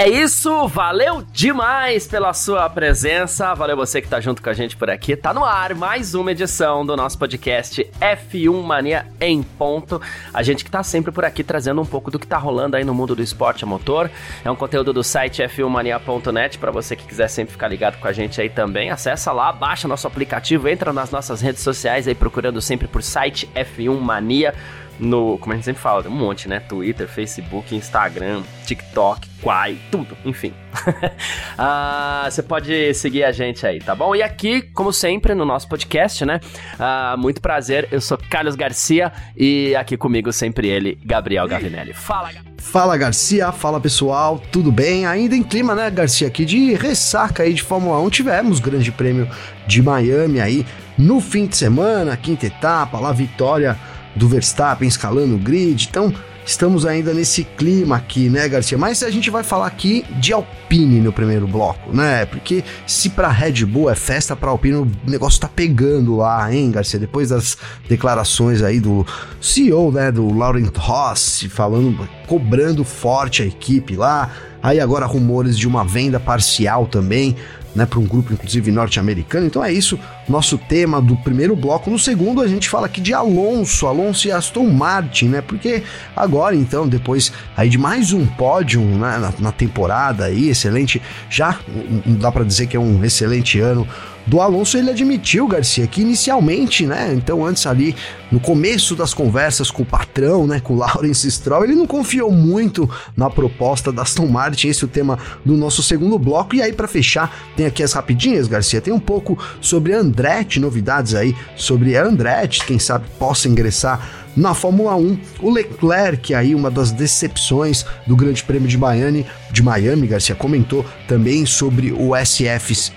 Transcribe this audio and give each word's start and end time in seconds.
É 0.00 0.08
isso, 0.08 0.68
valeu 0.68 1.24
demais 1.32 2.06
pela 2.06 2.32
sua 2.32 2.70
presença, 2.70 3.52
valeu 3.52 3.76
você 3.76 4.00
que 4.00 4.06
tá 4.06 4.20
junto 4.20 4.40
com 4.40 4.48
a 4.48 4.52
gente 4.52 4.76
por 4.76 4.88
aqui. 4.88 5.16
Tá 5.16 5.34
no 5.34 5.44
ar 5.44 5.74
mais 5.74 6.14
uma 6.14 6.30
edição 6.30 6.86
do 6.86 6.96
nosso 6.96 7.18
podcast 7.18 7.84
F1 8.00 8.62
Mania 8.62 9.06
em 9.20 9.42
ponto. 9.42 10.00
A 10.32 10.40
gente 10.44 10.64
que 10.64 10.70
tá 10.70 10.84
sempre 10.84 11.10
por 11.10 11.24
aqui 11.24 11.42
trazendo 11.42 11.80
um 11.80 11.84
pouco 11.84 12.12
do 12.12 12.18
que 12.20 12.28
tá 12.28 12.38
rolando 12.38 12.76
aí 12.76 12.84
no 12.84 12.94
mundo 12.94 13.16
do 13.16 13.24
esporte 13.24 13.64
a 13.64 13.66
motor. 13.66 14.08
É 14.44 14.48
um 14.48 14.54
conteúdo 14.54 14.92
do 14.92 15.02
site 15.02 15.42
f1mania.net 15.42 16.58
para 16.58 16.70
você 16.70 16.94
que 16.94 17.04
quiser 17.04 17.26
sempre 17.26 17.50
ficar 17.50 17.66
ligado 17.66 17.98
com 17.98 18.06
a 18.06 18.12
gente 18.12 18.40
aí 18.40 18.48
também. 18.48 18.90
Acessa 18.90 19.32
lá, 19.32 19.50
baixa 19.50 19.88
nosso 19.88 20.06
aplicativo, 20.06 20.68
entra 20.68 20.92
nas 20.92 21.10
nossas 21.10 21.40
redes 21.40 21.64
sociais 21.64 22.06
aí 22.06 22.14
procurando 22.14 22.62
sempre 22.62 22.86
por 22.86 23.02
site 23.02 23.50
F1 23.52 23.98
Mania 23.98 24.54
no, 24.98 25.38
como 25.38 25.52
a 25.52 25.56
gente 25.56 25.64
sempre 25.64 25.80
fala, 25.80 26.06
um 26.08 26.10
monte, 26.10 26.48
né? 26.48 26.60
Twitter, 26.60 27.08
Facebook, 27.08 27.74
Instagram, 27.74 28.42
TikTok, 28.66 29.28
Quai, 29.40 29.78
tudo, 29.90 30.16
enfim. 30.24 30.52
ah, 31.56 32.26
você 32.28 32.42
pode 32.42 32.92
seguir 32.94 33.24
a 33.24 33.30
gente 33.30 33.64
aí, 33.66 33.78
tá 33.78 33.94
bom? 33.94 34.14
E 34.14 34.22
aqui, 34.22 34.62
como 34.62 34.92
sempre, 34.92 35.34
no 35.34 35.44
nosso 35.44 35.68
podcast, 35.68 36.24
né? 36.24 36.40
Ah, 36.78 37.14
muito 37.16 37.40
prazer, 37.40 37.88
eu 37.92 38.00
sou 38.00 38.18
Carlos 38.30 38.56
Garcia 38.56 39.12
e 39.36 39.76
aqui 39.76 39.96
comigo 39.96 40.32
sempre 40.32 40.68
ele, 40.68 40.98
Gabriel 41.04 41.46
Gavinelli. 41.46 41.92
Fala, 41.92 42.30
Fala 42.58 42.96
Garcia, 42.96 43.52
fala 43.52 43.80
pessoal, 43.80 44.42
tudo 44.50 44.72
bem? 44.72 45.06
Ainda 45.06 45.36
em 45.36 45.42
clima, 45.42 45.74
né, 45.74 45.88
Garcia, 45.90 46.26
aqui 46.26 46.44
de 46.44 46.74
ressaca 46.74 47.44
aí 47.44 47.54
de 47.54 47.62
Fórmula 47.62 48.00
1, 48.00 48.10
tivemos 48.10 48.58
Grande 48.58 48.90
Prêmio 48.90 49.28
de 49.66 49.80
Miami 49.80 50.40
aí 50.40 50.66
no 50.98 51.20
fim 51.20 51.46
de 51.46 51.56
semana, 51.56 52.16
quinta 52.16 52.46
etapa, 52.46 52.98
lá 52.98 53.12
vitória 53.12 53.78
do 54.14 54.28
Verstappen 54.28 54.88
escalando 54.88 55.34
o 55.34 55.38
grid. 55.38 55.88
Então, 55.88 56.12
estamos 56.48 56.86
ainda 56.86 57.12
nesse 57.12 57.44
clima 57.44 57.96
aqui, 57.96 58.30
né, 58.30 58.48
Garcia? 58.48 58.78
Mas 58.78 59.02
a 59.02 59.10
gente 59.10 59.30
vai 59.30 59.42
falar 59.42 59.66
aqui 59.66 60.04
de 60.18 60.32
Alpine 60.32 61.00
no 61.00 61.12
primeiro 61.12 61.46
bloco, 61.46 61.94
né? 61.94 62.24
Porque 62.24 62.64
se 62.86 63.10
para 63.10 63.28
Red 63.28 63.66
Bull 63.66 63.90
é 63.90 63.94
festa, 63.94 64.34
para 64.34 64.50
Alpine 64.50 64.76
o 64.76 64.90
negócio 65.06 65.40
tá 65.40 65.48
pegando 65.48 66.16
lá, 66.16 66.52
hein, 66.52 66.70
Garcia? 66.70 66.98
Depois 66.98 67.28
das 67.28 67.58
declarações 67.88 68.62
aí 68.62 68.80
do 68.80 69.06
CEO, 69.40 69.92
né, 69.92 70.10
do 70.10 70.34
Laurent 70.34 70.74
Rossi, 70.74 71.48
falando, 71.48 72.08
cobrando 72.26 72.82
forte 72.82 73.42
a 73.42 73.46
equipe 73.46 73.94
lá. 73.94 74.30
Aí 74.62 74.80
agora 74.80 75.06
rumores 75.06 75.56
de 75.56 75.68
uma 75.68 75.84
venda 75.84 76.18
parcial 76.18 76.86
também 76.86 77.36
né, 77.74 77.86
para 77.86 77.98
um 77.98 78.04
grupo 78.04 78.32
inclusive 78.32 78.70
norte-americano. 78.70 79.46
Então 79.46 79.64
é 79.64 79.72
isso, 79.72 79.98
nosso 80.28 80.58
tema 80.58 81.00
do 81.00 81.16
primeiro 81.16 81.56
bloco. 81.56 81.90
No 81.90 81.98
segundo 81.98 82.40
a 82.40 82.48
gente 82.48 82.68
fala 82.68 82.86
aqui 82.86 83.00
de 83.00 83.14
Alonso, 83.14 83.86
Alonso 83.86 84.28
e 84.28 84.32
Aston 84.32 84.66
Martin, 84.66 85.28
né? 85.28 85.40
Porque 85.40 85.82
agora 86.14 86.54
então, 86.54 86.86
depois 86.86 87.32
aí 87.56 87.68
de 87.68 87.78
mais 87.78 88.12
um 88.12 88.26
pódio 88.26 88.80
né, 88.80 89.18
na, 89.18 89.32
na 89.38 89.52
temporada 89.52 90.24
aí, 90.26 90.48
excelente, 90.48 91.00
já 91.30 91.58
dá 92.04 92.30
para 92.30 92.44
dizer 92.44 92.66
que 92.66 92.76
é 92.76 92.80
um 92.80 93.04
excelente 93.04 93.58
ano 93.60 93.86
do 94.28 94.42
Alonso, 94.42 94.76
ele 94.76 94.90
admitiu, 94.90 95.48
Garcia, 95.48 95.86
que 95.86 96.02
inicialmente, 96.02 96.84
né, 96.86 97.14
então 97.14 97.44
antes 97.44 97.66
ali, 97.66 97.96
no 98.30 98.38
começo 98.38 98.94
das 98.94 99.14
conversas 99.14 99.70
com 99.70 99.82
o 99.82 99.86
patrão, 99.86 100.46
né, 100.46 100.60
com 100.60 100.74
o 100.74 100.76
Lawrence 100.78 101.30
Stroll, 101.30 101.64
ele 101.64 101.74
não 101.74 101.86
confiou 101.86 102.30
muito 102.30 102.88
na 103.16 103.30
proposta 103.30 103.90
da 103.90 104.02
Aston 104.02 104.26
Martin, 104.26 104.68
esse 104.68 104.84
é 104.84 104.86
o 104.86 104.90
tema 104.90 105.18
do 105.44 105.56
nosso 105.56 105.82
segundo 105.82 106.18
bloco, 106.18 106.54
e 106.54 106.60
aí 106.60 106.74
para 106.74 106.86
fechar, 106.86 107.34
tem 107.56 107.64
aqui 107.64 107.82
as 107.82 107.94
rapidinhas, 107.94 108.46
Garcia, 108.46 108.82
tem 108.82 108.92
um 108.92 109.00
pouco 109.00 109.38
sobre 109.62 109.94
Andretti, 110.18 110.58
novidades 110.58 111.14
aí 111.14 111.34
sobre 111.54 111.96
Andretti, 111.96 112.66
quem 112.66 112.76
sabe 112.78 113.06
possa 113.20 113.48
ingressar 113.48 114.00
na 114.36 114.52
Fórmula 114.52 114.96
1, 114.96 115.18
o 115.40 115.50
Leclerc, 115.50 116.34
aí 116.34 116.54
uma 116.54 116.70
das 116.70 116.90
decepções 116.90 117.84
do 118.06 118.16
Grande 118.16 118.42
Prêmio 118.42 118.68
de 118.68 118.76
Miami, 118.76 119.24
de 119.52 119.62
Miami, 119.62 120.08
Garcia 120.08 120.34
comentou 120.34 120.84
também 121.06 121.46
sobre 121.46 121.92
o 121.92 122.16
SF 122.16 122.92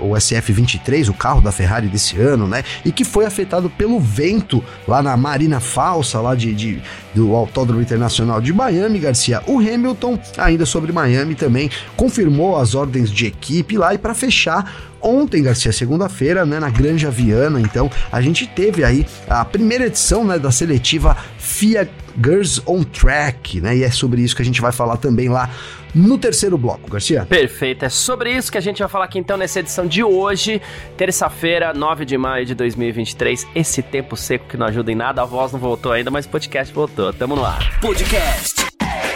o 0.00 0.14
SF23, 0.14 1.10
o 1.10 1.14
carro 1.14 1.42
da 1.42 1.52
Ferrari 1.52 1.88
desse 1.88 2.18
ano, 2.18 2.48
né? 2.48 2.64
E 2.84 2.90
que 2.90 3.04
foi 3.04 3.26
afetado 3.26 3.68
pelo 3.68 4.00
vento 4.00 4.64
lá 4.86 5.02
na 5.02 5.14
Marina 5.14 5.60
Falsa, 5.60 6.20
lá 6.20 6.34
de, 6.34 6.54
de 6.54 6.82
do 7.14 7.34
Autódromo 7.34 7.82
Internacional 7.82 8.40
de 8.40 8.52
Miami, 8.52 8.98
Garcia. 8.98 9.42
O 9.46 9.58
Hamilton, 9.58 10.18
ainda 10.38 10.64
sobre 10.64 10.90
Miami 10.90 11.34
também, 11.34 11.70
confirmou 11.96 12.56
as 12.56 12.74
ordens 12.74 13.10
de 13.10 13.26
equipe 13.26 13.76
lá 13.76 13.92
e 13.92 13.98
para 13.98 14.14
fechar 14.14 14.87
ontem, 15.00 15.42
Garcia, 15.42 15.72
segunda-feira, 15.72 16.44
né, 16.44 16.58
na 16.58 16.70
Granja 16.70 17.10
Viana, 17.10 17.60
então, 17.60 17.90
a 18.10 18.20
gente 18.20 18.46
teve 18.46 18.84
aí 18.84 19.06
a 19.28 19.44
primeira 19.44 19.86
edição, 19.86 20.24
né, 20.24 20.38
da 20.38 20.50
seletiva 20.50 21.16
FIA 21.38 21.88
Girls 22.16 22.60
on 22.66 22.82
Track, 22.82 23.60
né, 23.60 23.76
e 23.76 23.84
é 23.84 23.90
sobre 23.90 24.22
isso 24.22 24.34
que 24.34 24.42
a 24.42 24.44
gente 24.44 24.60
vai 24.60 24.72
falar 24.72 24.96
também 24.96 25.28
lá 25.28 25.50
no 25.94 26.18
terceiro 26.18 26.58
bloco, 26.58 26.90
Garcia. 26.90 27.24
Perfeito, 27.26 27.84
é 27.84 27.88
sobre 27.88 28.36
isso 28.36 28.52
que 28.52 28.58
a 28.58 28.60
gente 28.60 28.78
vai 28.78 28.88
falar 28.88 29.06
aqui 29.06 29.18
então 29.18 29.36
nessa 29.36 29.60
edição 29.60 29.86
de 29.86 30.02
hoje, 30.02 30.60
terça-feira, 30.96 31.72
9 31.72 32.04
de 32.04 32.18
maio 32.18 32.44
de 32.44 32.54
2023. 32.54 33.46
Esse 33.54 33.82
tempo 33.82 34.16
seco 34.16 34.46
que 34.48 34.56
não 34.56 34.66
ajuda 34.66 34.92
em 34.92 34.94
nada, 34.94 35.22
a 35.22 35.24
voz 35.24 35.52
não 35.52 35.58
voltou 35.58 35.92
ainda, 35.92 36.10
mas 36.10 36.26
o 36.26 36.28
podcast 36.28 36.72
voltou. 36.72 37.12
Tamo 37.12 37.34
no 37.34 37.44
ar. 37.44 37.80
Podcast 37.80 38.66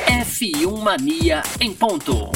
F1 0.06 0.82
Mania 0.82 1.42
em 1.60 1.72
ponto. 1.72 2.30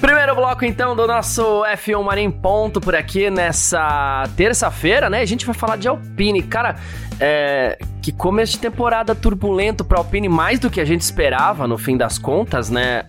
Primeiro 0.00 0.32
bloco, 0.36 0.64
então, 0.64 0.94
do 0.94 1.08
nosso 1.08 1.42
F1 1.64 2.02
Mania 2.04 2.22
em 2.22 2.30
ponto 2.30 2.80
por 2.80 2.94
aqui 2.94 3.28
nessa 3.30 4.22
terça-feira, 4.36 5.10
né? 5.10 5.20
A 5.20 5.24
gente 5.24 5.44
vai 5.44 5.54
falar 5.54 5.74
de 5.74 5.88
Alpine. 5.88 6.40
Cara, 6.42 6.76
é, 7.18 7.76
que 8.00 8.12
começo 8.12 8.52
de 8.52 8.60
temporada 8.60 9.12
turbulento 9.12 9.84
para 9.84 9.98
Alpine, 9.98 10.28
mais 10.28 10.60
do 10.60 10.70
que 10.70 10.80
a 10.80 10.84
gente 10.84 11.00
esperava, 11.00 11.66
no 11.66 11.76
fim 11.76 11.96
das 11.96 12.16
contas, 12.16 12.70
né? 12.70 13.06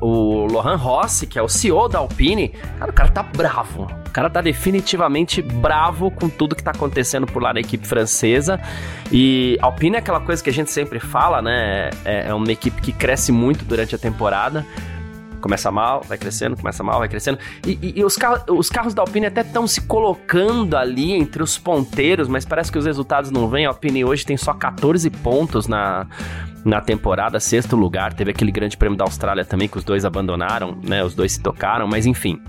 O 0.00 0.46
Lohan 0.46 0.76
Rossi, 0.76 1.26
que 1.26 1.40
é 1.40 1.42
o 1.42 1.48
CEO 1.48 1.88
da 1.88 1.98
Alpine, 1.98 2.50
cara, 2.78 2.90
o 2.92 2.94
cara 2.94 3.10
tá 3.10 3.22
bravo. 3.24 3.88
O 4.06 4.10
cara 4.12 4.30
tá 4.30 4.40
definitivamente 4.40 5.42
bravo 5.42 6.08
com 6.08 6.28
tudo 6.28 6.54
que 6.54 6.62
tá 6.62 6.70
acontecendo 6.70 7.26
por 7.26 7.42
lá 7.42 7.52
na 7.52 7.58
equipe 7.58 7.84
francesa. 7.84 8.60
E 9.10 9.58
Alpine 9.60 9.96
é 9.96 9.98
aquela 9.98 10.20
coisa 10.20 10.40
que 10.40 10.50
a 10.50 10.52
gente 10.52 10.70
sempre 10.70 11.00
fala, 11.00 11.42
né? 11.42 11.90
É, 12.04 12.28
é 12.28 12.34
uma 12.34 12.52
equipe 12.52 12.80
que 12.80 12.92
cresce 12.92 13.32
muito 13.32 13.64
durante 13.64 13.92
a 13.96 13.98
temporada 13.98 14.64
começa 15.42 15.70
mal, 15.70 16.02
vai 16.08 16.16
crescendo, 16.16 16.56
começa 16.56 16.82
mal, 16.82 17.00
vai 17.00 17.08
crescendo. 17.08 17.38
E, 17.66 17.78
e, 17.82 17.98
e 17.98 18.04
os, 18.04 18.16
carros, 18.16 18.42
os 18.48 18.70
carros 18.70 18.94
da 18.94 19.02
Alpine 19.02 19.26
até 19.26 19.42
estão 19.42 19.66
se 19.66 19.82
colocando 19.82 20.76
ali 20.76 21.12
entre 21.12 21.42
os 21.42 21.58
ponteiros, 21.58 22.28
mas 22.28 22.46
parece 22.46 22.72
que 22.72 22.78
os 22.78 22.86
resultados 22.86 23.30
não 23.30 23.48
vêm. 23.48 23.66
A 23.66 23.70
Alpine 23.70 24.04
hoje 24.04 24.24
tem 24.24 24.36
só 24.36 24.54
14 24.54 25.10
pontos 25.10 25.66
na, 25.66 26.06
na 26.64 26.80
temporada, 26.80 27.38
sexto 27.40 27.76
lugar. 27.76 28.14
Teve 28.14 28.30
aquele 28.30 28.52
grande 28.52 28.76
prêmio 28.76 28.96
da 28.96 29.04
Austrália 29.04 29.44
também, 29.44 29.68
que 29.68 29.76
os 29.76 29.84
dois 29.84 30.04
abandonaram, 30.04 30.78
né? 30.82 31.04
Os 31.04 31.14
dois 31.14 31.32
se 31.32 31.40
tocaram, 31.40 31.86
mas 31.86 32.06
enfim. 32.06 32.40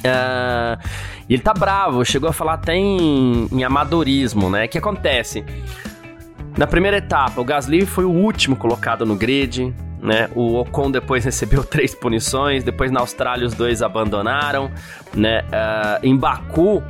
Uh, 0.00 0.80
e 1.28 1.34
ele 1.34 1.42
tá 1.42 1.52
bravo, 1.52 2.04
chegou 2.04 2.28
a 2.28 2.32
falar 2.32 2.54
até 2.54 2.74
em, 2.74 3.48
em 3.50 3.64
amadorismo, 3.64 4.48
né? 4.48 4.66
O 4.66 4.68
que 4.68 4.78
acontece? 4.78 5.44
Na 6.56 6.66
primeira 6.66 6.98
etapa, 6.98 7.40
o 7.40 7.44
Gasly 7.44 7.86
foi 7.86 8.04
o 8.04 8.10
último 8.10 8.56
colocado 8.56 9.06
no 9.06 9.16
grid, 9.16 9.74
né? 10.02 10.28
O 10.34 10.56
Ocon 10.58 10.90
depois 10.90 11.24
recebeu 11.26 11.64
três 11.64 11.94
punições, 11.94 12.64
depois 12.64 12.90
na 12.90 13.00
Austrália 13.00 13.46
os 13.46 13.54
dois 13.54 13.82
abandonaram, 13.82 14.70
né? 15.14 15.42
Uh, 15.42 16.06
em 16.06 16.16
Baku 16.16 16.82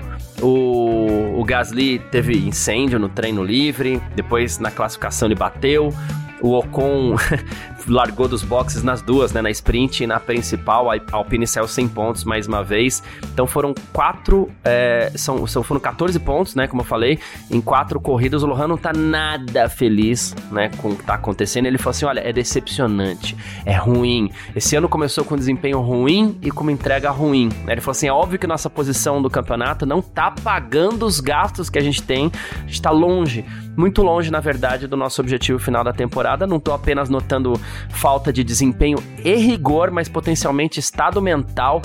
o, 0.43 1.39
o 1.39 1.45
Gasly 1.45 1.99
teve 2.11 2.37
incêndio 2.37 2.99
no 2.99 3.09
treino 3.09 3.43
livre, 3.45 4.01
depois 4.15 4.59
na 4.59 4.71
classificação 4.71 5.29
ele 5.29 5.35
bateu. 5.35 5.93
O 6.41 6.57
Ocon 6.59 7.17
largou 7.89 8.29
dos 8.29 8.43
boxes 8.43 8.83
nas 8.83 9.03
duas, 9.03 9.33
né? 9.33 9.43
Na 9.43 9.51
sprint 9.51 10.05
e 10.05 10.07
na 10.07 10.21
principal. 10.21 10.91
A 10.91 10.97
Alpine 11.13 11.47
saiu 11.47 11.67
100 11.67 11.89
pontos 11.89 12.25
mais 12.25 12.47
uma 12.47 12.63
vez. 12.63 13.03
Então 13.33 13.47
foram 13.47 13.75
quatro. 13.93 14.51
É, 14.65 15.13
são, 15.15 15.47
são, 15.47 15.63
foram 15.63 15.81
14 15.81 16.19
pontos, 16.19 16.55
né? 16.55 16.67
Como 16.67 16.83
eu 16.83 16.87
falei, 16.87 17.19
em 17.51 17.61
quatro 17.61 18.01
corridas. 18.01 18.43
O 18.43 18.47
Lohan 18.47 18.69
não 18.69 18.77
tá 18.77 18.93
nada 18.93 19.69
feliz, 19.69 20.35
né? 20.51 20.71
Com 20.79 20.91
o 20.91 20.97
que 20.97 21.05
tá 21.05 21.15
acontecendo. 21.15 21.67
Ele 21.67 21.79
falou 21.79 21.91
assim: 21.91 22.05
olha, 22.05 22.21
é 22.21 22.33
decepcionante, 22.33 23.37
é 23.65 23.77
ruim. 23.77 24.31
Esse 24.55 24.77
ano 24.77 24.89
começou 24.89 25.25
com 25.25 25.37
desempenho 25.37 25.81
ruim 25.81 26.39
e 26.43 26.51
com 26.51 26.63
uma 26.63 26.73
entrega 26.73 27.11
ruim. 27.11 27.49
Ele 27.67 27.81
falou 27.81 27.93
assim: 27.93 28.09
é 28.09 28.13
óbvio 28.13 28.39
que 28.39 28.47
nossa 28.47 28.69
posição 28.69 29.21
do 29.23 29.31
campeonato 29.31 29.87
não 29.87 30.03
tá 30.03 30.31
pagando 30.31 31.07
os 31.07 31.21
gastos 31.21 31.71
que 31.71 31.79
a 31.79 31.83
gente 31.83 32.03
tem. 32.03 32.31
A 32.55 32.67
gente 32.67 32.83
tá 32.83 32.91
longe, 32.91 33.45
muito 33.77 34.03
longe, 34.03 34.31
na 34.31 34.41
verdade, 34.41 34.87
do 34.87 34.97
nosso 34.97 35.21
objetivo 35.21 35.59
final 35.59 35.83
da 35.83 35.93
temporada. 35.93 36.47
Não 36.47 36.61
tô 36.61 36.73
apenas 36.73 37.09
notando 37.09 37.59
falta 37.91 38.33
de 38.33 38.43
desempenho 38.45 38.99
e 39.25 39.35
rigor, 39.35 39.91
mas 39.91 40.09
potencialmente 40.09 40.81
estado 40.81 41.21
mental 41.21 41.83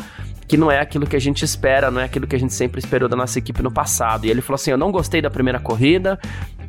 que 0.47 0.57
não 0.57 0.69
é 0.69 0.79
aquilo 0.79 1.07
que 1.07 1.15
a 1.15 1.19
gente 1.19 1.43
espera, 1.43 1.89
não 1.89 1.99
é 1.99 2.03
aquilo 2.03 2.27
que 2.27 2.35
a 2.35 2.39
gente 2.39 2.53
sempre 2.53 2.79
esperou 2.79 3.09
da 3.09 3.15
nossa 3.15 3.39
equipe 3.39 3.61
no 3.63 3.71
passado. 3.71 4.25
E 4.25 4.29
ele 4.29 4.41
falou 4.41 4.55
assim: 4.55 4.71
Eu 4.71 4.77
não 4.77 4.91
gostei 4.91 5.21
da 5.21 5.29
primeira 5.29 5.59
corrida, 5.59 6.19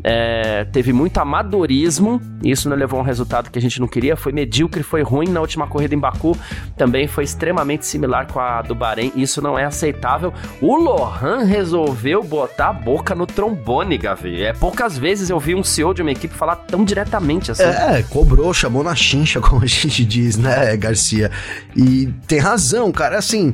é, 0.09 0.65
teve 0.67 0.93
muito 0.93 1.19
amadorismo, 1.19 2.23
e 2.41 2.53
isso 2.53 2.69
não 2.69 2.77
levou 2.77 3.01
a 3.01 3.03
um 3.03 3.05
resultado 3.05 3.51
que 3.51 3.59
a 3.59 3.63
gente 3.63 3.81
não 3.81 3.89
queria, 3.89 4.15
foi 4.15 4.31
medíocre, 4.31 4.85
foi 4.85 5.03
ruim 5.03 5.27
na 5.27 5.41
última 5.41 5.67
corrida 5.67 5.97
em 5.97 5.99
Baku, 5.99 6.39
também 6.77 7.09
foi 7.09 7.25
extremamente 7.25 7.85
similar 7.85 8.29
com 8.33 8.39
a 8.39 8.63
do 8.63 8.73
Bahrein, 8.73 9.11
isso 9.17 9.43
não 9.43 9.59
é 9.59 9.65
aceitável. 9.65 10.33
O 10.61 10.77
Lohan 10.77 11.43
resolveu 11.43 12.23
botar 12.23 12.69
a 12.69 12.73
boca 12.73 13.17
no 13.17 13.27
trombone, 13.27 13.99
Gavi. 13.99 14.45
É 14.45 14.53
poucas 14.53 14.97
vezes 14.97 15.29
eu 15.29 15.41
vi 15.41 15.57
um 15.57 15.65
CEO 15.65 15.93
de 15.93 16.03
uma 16.03 16.13
equipe 16.13 16.33
falar 16.33 16.55
tão 16.55 16.85
diretamente 16.85 17.51
assim. 17.51 17.65
É, 17.65 18.05
cobrou, 18.09 18.55
chamou 18.55 18.85
na 18.85 18.95
chincha, 18.95 19.41
como 19.43 19.65
a 19.65 19.67
gente 19.67 20.05
diz, 20.05 20.37
né, 20.37 20.77
Garcia? 20.77 21.33
E 21.75 22.07
tem 22.29 22.39
razão, 22.39 22.93
cara, 22.93 23.19
assim. 23.19 23.53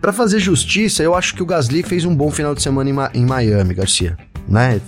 Para 0.00 0.12
fazer 0.12 0.38
justiça, 0.38 1.02
eu 1.02 1.14
acho 1.14 1.34
que 1.34 1.42
o 1.42 1.46
Gasly 1.46 1.82
fez 1.82 2.04
um 2.04 2.14
bom 2.14 2.30
final 2.30 2.54
de 2.54 2.62
semana 2.62 3.10
em, 3.12 3.20
em 3.20 3.26
Miami, 3.26 3.74
Garcia 3.74 4.16
né? 4.48 4.80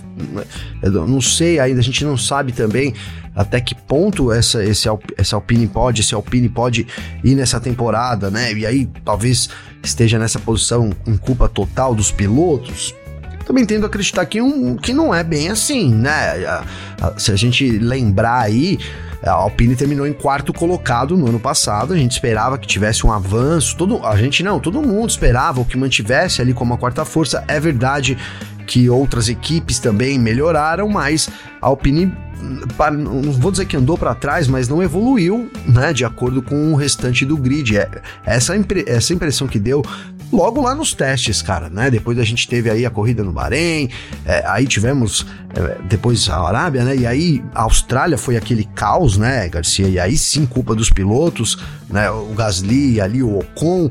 Eu 0.81 1.07
não 1.07 1.21
sei 1.21 1.59
ainda, 1.59 1.79
a 1.79 1.83
gente 1.83 2.03
não 2.03 2.17
sabe 2.17 2.51
também 2.51 2.93
até 3.35 3.61
que 3.61 3.73
ponto 3.73 4.31
essa, 4.31 4.63
esse, 4.63 4.89
essa 5.17 5.35
Alpine 5.35 5.67
pode, 5.67 6.01
esse 6.01 6.13
Alpine 6.13 6.49
pode 6.49 6.85
ir 7.23 7.35
nessa 7.35 7.59
temporada, 7.59 8.29
né? 8.29 8.53
E 8.53 8.65
aí 8.65 8.89
talvez 9.05 9.49
esteja 9.83 10.19
nessa 10.19 10.39
posição 10.39 10.91
em 11.07 11.15
culpa 11.15 11.47
total 11.47 11.95
dos 11.95 12.11
pilotos. 12.11 12.93
Também 13.45 13.65
tendo 13.65 13.83
a 13.83 13.87
acreditar 13.87 14.25
que, 14.25 14.41
um, 14.41 14.75
que 14.75 14.93
não 14.93 15.15
é 15.15 15.23
bem 15.23 15.49
assim, 15.49 15.89
né? 15.93 16.61
Se 17.17 17.31
a 17.31 17.35
gente 17.35 17.67
lembrar 17.79 18.41
aí, 18.41 18.77
a 19.23 19.31
Alpine 19.31 19.75
terminou 19.75 20.05
em 20.05 20.13
quarto 20.13 20.53
colocado 20.53 21.17
no 21.17 21.27
ano 21.27 21.39
passado. 21.39 21.93
A 21.93 21.97
gente 21.97 22.11
esperava 22.11 22.57
que 22.57 22.67
tivesse 22.67 23.07
um 23.07 23.11
avanço. 23.11 23.75
Todo, 23.75 24.05
a 24.05 24.15
gente 24.17 24.43
não, 24.43 24.59
todo 24.59 24.81
mundo 24.81 25.09
esperava 25.09 25.61
o 25.61 25.65
que 25.65 25.77
mantivesse 25.77 26.41
ali 26.41 26.53
como 26.53 26.73
a 26.73 26.77
quarta 26.77 27.03
força. 27.03 27.43
É 27.47 27.59
verdade 27.59 28.17
que 28.69 28.87
outras 28.87 29.27
equipes 29.29 29.79
também 29.79 30.19
melhoraram, 30.19 30.87
mas 30.87 31.27
a 31.59 31.65
Alpine 31.65 32.13
não 32.91 33.31
vou 33.31 33.51
dizer 33.51 33.65
que 33.65 33.75
andou 33.75 33.97
para 33.97 34.13
trás, 34.13 34.47
mas 34.47 34.69
não 34.69 34.81
evoluiu, 34.81 35.49
né, 35.67 35.91
de 35.91 36.05
acordo 36.05 36.39
com 36.39 36.71
o 36.71 36.75
restante 36.75 37.25
do 37.25 37.35
grid. 37.35 37.75
É, 37.75 37.89
essa, 38.23 38.53
essa 38.85 39.11
impressão 39.11 39.47
que 39.47 39.57
deu 39.57 39.83
logo 40.31 40.61
lá 40.61 40.75
nos 40.75 40.93
testes, 40.93 41.41
cara, 41.41 41.67
né? 41.67 41.89
Depois 41.89 42.19
a 42.19 42.23
gente 42.23 42.47
teve 42.47 42.69
aí 42.69 42.85
a 42.85 42.91
corrida 42.91 43.23
no 43.23 43.31
Bahrein, 43.31 43.89
é, 44.23 44.43
aí 44.45 44.67
tivemos 44.67 45.25
é, 45.55 45.79
depois 45.85 46.29
a 46.29 46.39
Arábia, 46.39 46.85
né? 46.85 46.95
E 46.95 47.07
aí 47.07 47.43
a 47.55 47.63
Austrália 47.63 48.19
foi 48.19 48.37
aquele 48.37 48.65
caos, 48.75 49.17
né, 49.17 49.49
Garcia? 49.49 49.87
E 49.87 49.99
aí 49.99 50.15
sim, 50.15 50.45
culpa 50.45 50.75
dos 50.75 50.91
pilotos, 50.91 51.57
né? 51.89 52.09
O 52.11 52.35
Gasly, 52.35 53.01
ali 53.01 53.23
o 53.23 53.39
Ocon, 53.39 53.89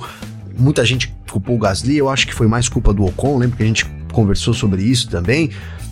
muita 0.56 0.84
gente 0.84 1.12
culpou 1.28 1.56
o 1.56 1.58
Gasly, 1.58 1.98
eu 1.98 2.08
acho 2.08 2.28
que 2.28 2.32
foi 2.32 2.46
mais 2.46 2.68
culpa 2.68 2.94
do 2.94 3.04
Ocon, 3.04 3.36
lembro 3.38 3.56
que 3.56 3.62
a 3.64 3.66
gente 3.66 3.97
conversou 4.12 4.54
sobre 4.54 4.82
isso 4.82 5.08
também, 5.08 5.50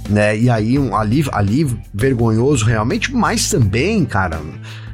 né? 0.09 0.39
E 0.39 0.49
aí 0.51 0.79
um 0.79 0.95
ali, 0.95 1.25
ali 1.33 1.67
vergonhoso 1.93 2.65
realmente, 2.65 3.15
mas 3.15 3.51
também, 3.51 4.05
cara, 4.05 4.41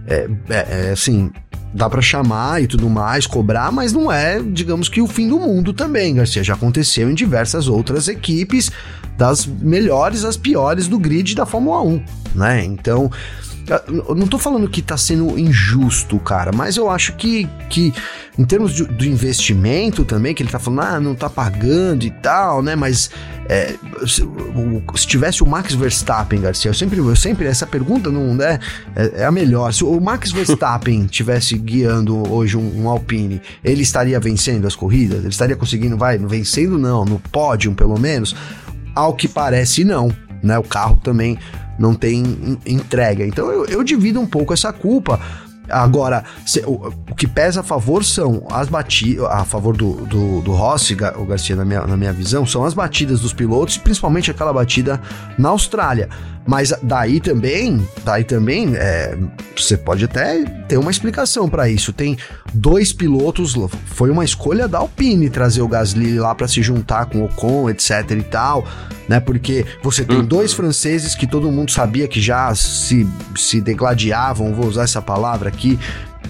é, 0.06 0.28
é, 0.48 0.88
é 0.88 0.90
assim, 0.92 1.30
dá 1.74 1.88
para 1.88 2.02
chamar 2.02 2.62
e 2.62 2.66
tudo 2.66 2.88
mais, 2.88 3.26
cobrar, 3.26 3.72
mas 3.72 3.92
não 3.92 4.12
é, 4.12 4.40
digamos 4.42 4.88
que 4.88 5.00
o 5.00 5.06
fim 5.06 5.28
do 5.28 5.38
mundo 5.38 5.72
também, 5.72 6.14
Garcia. 6.14 6.44
Já 6.44 6.54
aconteceu 6.54 7.10
em 7.10 7.14
diversas 7.14 7.68
outras 7.68 8.08
equipes, 8.08 8.70
das 9.16 9.46
melhores 9.46 10.24
às 10.24 10.36
piores 10.36 10.88
do 10.88 10.98
grid 10.98 11.34
da 11.34 11.46
Fórmula 11.46 11.82
1, 11.82 12.04
né? 12.34 12.64
Então, 12.64 13.10
eu 13.88 14.14
não 14.14 14.26
tô 14.26 14.38
falando 14.38 14.68
que 14.68 14.82
tá 14.82 14.96
sendo 14.96 15.38
injusto, 15.38 16.18
cara, 16.18 16.52
mas 16.52 16.76
eu 16.76 16.90
acho 16.90 17.14
que, 17.14 17.48
que 17.70 17.92
em 18.38 18.44
termos 18.44 18.74
de, 18.74 18.84
do 18.84 19.04
investimento 19.04 20.04
também, 20.04 20.34
que 20.34 20.42
ele 20.42 20.50
tá 20.50 20.58
falando, 20.58 20.80
ah, 20.80 21.00
não 21.00 21.14
tá 21.14 21.30
pagando 21.30 22.04
e 22.04 22.10
tal, 22.10 22.62
né? 22.62 22.74
Mas 22.74 23.10
é, 23.48 23.74
se, 24.06 24.22
se, 24.96 25.06
tivesse 25.06 25.42
o 25.42 25.46
Max 25.46 25.74
Verstappen, 25.74 26.40
Garcia, 26.40 26.70
eu 26.70 26.74
sempre, 26.74 26.98
eu 26.98 27.16
sempre 27.16 27.46
essa 27.46 27.66
pergunta 27.66 28.10
não 28.10 28.34
né, 28.34 28.58
é, 28.94 29.22
é 29.22 29.24
a 29.24 29.30
melhor. 29.30 29.72
Se 29.72 29.84
o 29.84 30.00
Max 30.00 30.32
Verstappen 30.32 31.06
tivesse 31.06 31.56
guiando 31.56 32.30
hoje 32.30 32.56
um, 32.56 32.82
um, 32.82 32.88
Alpine, 32.88 33.40
ele 33.62 33.82
estaria 33.82 34.18
vencendo 34.18 34.66
as 34.66 34.74
corridas? 34.74 35.20
Ele 35.20 35.28
estaria 35.28 35.56
conseguindo, 35.56 35.96
vai, 35.96 36.18
vencendo 36.18 36.78
não, 36.78 37.04
no 37.04 37.18
pódio 37.18 37.72
pelo 37.74 37.98
menos? 37.98 38.34
Ao 38.94 39.14
que 39.14 39.28
parece, 39.28 39.84
não. 39.84 40.10
Né, 40.42 40.58
o 40.58 40.64
carro 40.64 40.96
também 40.96 41.38
não 41.78 41.94
tem 41.94 42.58
entrega. 42.66 43.26
Então 43.26 43.50
eu, 43.50 43.66
eu 43.66 43.82
divido 43.82 44.20
um 44.20 44.26
pouco 44.26 44.52
essa 44.52 44.72
culpa. 44.72 45.20
Agora, 45.72 46.24
se, 46.46 46.60
o, 46.60 46.92
o, 47.10 47.14
que 47.14 47.26
pesa 47.26 47.60
a 47.60 47.62
favor 47.62 48.04
são 48.04 48.46
as 48.50 48.68
batidas, 48.68 49.24
a 49.24 49.44
favor 49.44 49.76
do, 49.76 49.94
do, 50.06 50.40
do 50.42 50.52
Rossi, 50.52 50.96
o 51.16 51.24
Garcia, 51.24 51.56
na 51.56 51.64
minha, 51.64 51.86
na 51.86 51.96
minha 51.96 52.12
visão, 52.12 52.46
são 52.46 52.64
as 52.64 52.74
batidas 52.74 53.20
dos 53.20 53.32
pilotos, 53.32 53.78
principalmente 53.78 54.30
aquela 54.30 54.52
batida 54.52 55.00
na 55.38 55.48
Austrália. 55.48 56.08
Mas 56.46 56.74
daí 56.82 57.20
também, 57.20 57.86
daí 58.04 58.24
também, 58.24 58.74
é, 58.74 59.16
você 59.56 59.76
pode 59.76 60.04
até 60.04 60.44
ter 60.66 60.76
uma 60.76 60.90
explicação 60.90 61.48
para 61.48 61.68
isso. 61.68 61.92
Tem 61.92 62.16
dois 62.52 62.92
pilotos, 62.92 63.54
foi 63.86 64.10
uma 64.10 64.24
escolha 64.24 64.66
da 64.66 64.78
Alpine 64.78 65.30
trazer 65.30 65.62
o 65.62 65.68
Gasly 65.68 66.18
lá 66.18 66.34
para 66.34 66.48
se 66.48 66.60
juntar 66.60 67.06
com 67.06 67.20
o 67.20 67.24
Ocon, 67.26 67.70
etc 67.70 68.10
e 68.10 68.22
tal, 68.22 68.66
né? 69.08 69.20
Porque 69.20 69.64
você 69.82 70.04
tem 70.04 70.18
uhum. 70.18 70.24
dois 70.24 70.52
franceses 70.52 71.14
que 71.14 71.26
todo 71.26 71.50
mundo 71.50 71.70
sabia 71.70 72.08
que 72.08 72.20
já 72.20 72.52
se, 72.54 73.06
se 73.36 73.60
degladiavam, 73.60 74.52
vou 74.52 74.66
usar 74.66 74.82
essa 74.82 75.00
palavra 75.00 75.48
aqui, 75.48 75.61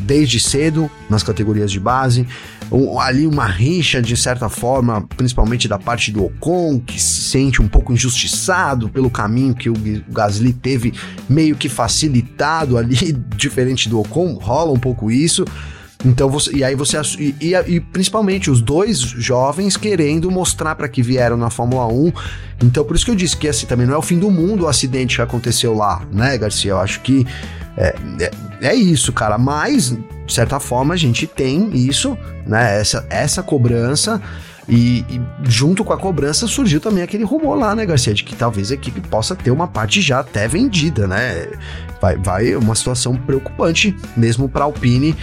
desde 0.00 0.40
cedo 0.40 0.90
nas 1.08 1.22
categorias 1.22 1.70
de 1.70 1.78
base 1.78 2.26
um, 2.72 2.98
ali 2.98 3.26
uma 3.26 3.46
rixa 3.46 4.00
de 4.00 4.16
certa 4.16 4.48
forma, 4.48 5.02
principalmente 5.16 5.68
da 5.68 5.78
parte 5.78 6.10
do 6.10 6.24
Ocon, 6.24 6.80
que 6.80 7.00
se 7.00 7.22
sente 7.22 7.60
um 7.60 7.68
pouco 7.68 7.92
injustiçado 7.92 8.88
pelo 8.88 9.10
caminho 9.10 9.54
que 9.54 9.68
o 9.68 9.74
Gasly 10.08 10.52
teve 10.54 10.94
meio 11.28 11.54
que 11.54 11.68
facilitado 11.68 12.78
ali, 12.78 13.12
diferente 13.36 13.88
do 13.88 14.00
Ocon, 14.00 14.38
rola 14.40 14.72
um 14.72 14.78
pouco 14.78 15.10
isso. 15.10 15.44
Então 16.04 16.28
você, 16.28 16.50
e 16.52 16.64
aí 16.64 16.74
você 16.74 17.00
e, 17.18 17.36
e, 17.40 17.54
e, 17.54 17.78
principalmente 17.78 18.50
os 18.50 18.60
dois 18.60 18.98
jovens 18.98 19.76
querendo 19.76 20.28
mostrar 20.32 20.74
para 20.74 20.88
que 20.88 21.00
vieram 21.00 21.36
na 21.36 21.48
Fórmula 21.48 21.86
1. 21.86 22.12
Então 22.64 22.84
por 22.84 22.96
isso 22.96 23.04
que 23.04 23.10
eu 23.12 23.14
disse 23.14 23.36
que 23.36 23.46
assim 23.46 23.66
também 23.66 23.86
não 23.86 23.94
é 23.94 23.98
o 23.98 24.02
fim 24.02 24.18
do 24.18 24.28
mundo 24.28 24.64
o 24.64 24.68
acidente 24.68 25.16
que 25.16 25.22
aconteceu 25.22 25.74
lá, 25.74 26.02
né, 26.10 26.36
Garcia? 26.36 26.72
Eu 26.72 26.80
acho 26.80 27.00
que 27.02 27.24
é, 27.76 27.94
é, 28.20 28.30
é 28.68 28.74
isso, 28.74 29.12
cara. 29.12 29.38
Mas 29.38 29.96
de 30.26 30.32
certa 30.32 30.58
forma, 30.60 30.94
a 30.94 30.96
gente 30.96 31.26
tem 31.26 31.70
isso, 31.76 32.16
né? 32.46 32.80
Essa, 32.80 33.06
essa 33.10 33.42
cobrança. 33.42 34.20
E, 34.68 35.04
e, 35.10 35.20
junto 35.42 35.84
com 35.84 35.92
a 35.92 35.98
cobrança 35.98 36.46
surgiu 36.46 36.80
também 36.80 37.02
aquele 37.02 37.24
rumor 37.24 37.58
lá, 37.58 37.74
né, 37.74 37.84
Garcia, 37.84 38.14
de 38.14 38.22
que 38.22 38.36
talvez 38.36 38.70
a 38.70 38.74
equipe 38.74 39.00
possa 39.00 39.34
ter 39.34 39.50
uma 39.50 39.66
parte 39.66 40.00
já 40.00 40.20
até 40.20 40.46
vendida, 40.46 41.06
né? 41.08 41.48
Vai, 42.00 42.16
vai 42.16 42.54
uma 42.54 42.74
situação 42.74 43.16
preocupante 43.16 43.94
mesmo 44.16 44.48
para 44.48 44.64
Alpine. 44.64 45.16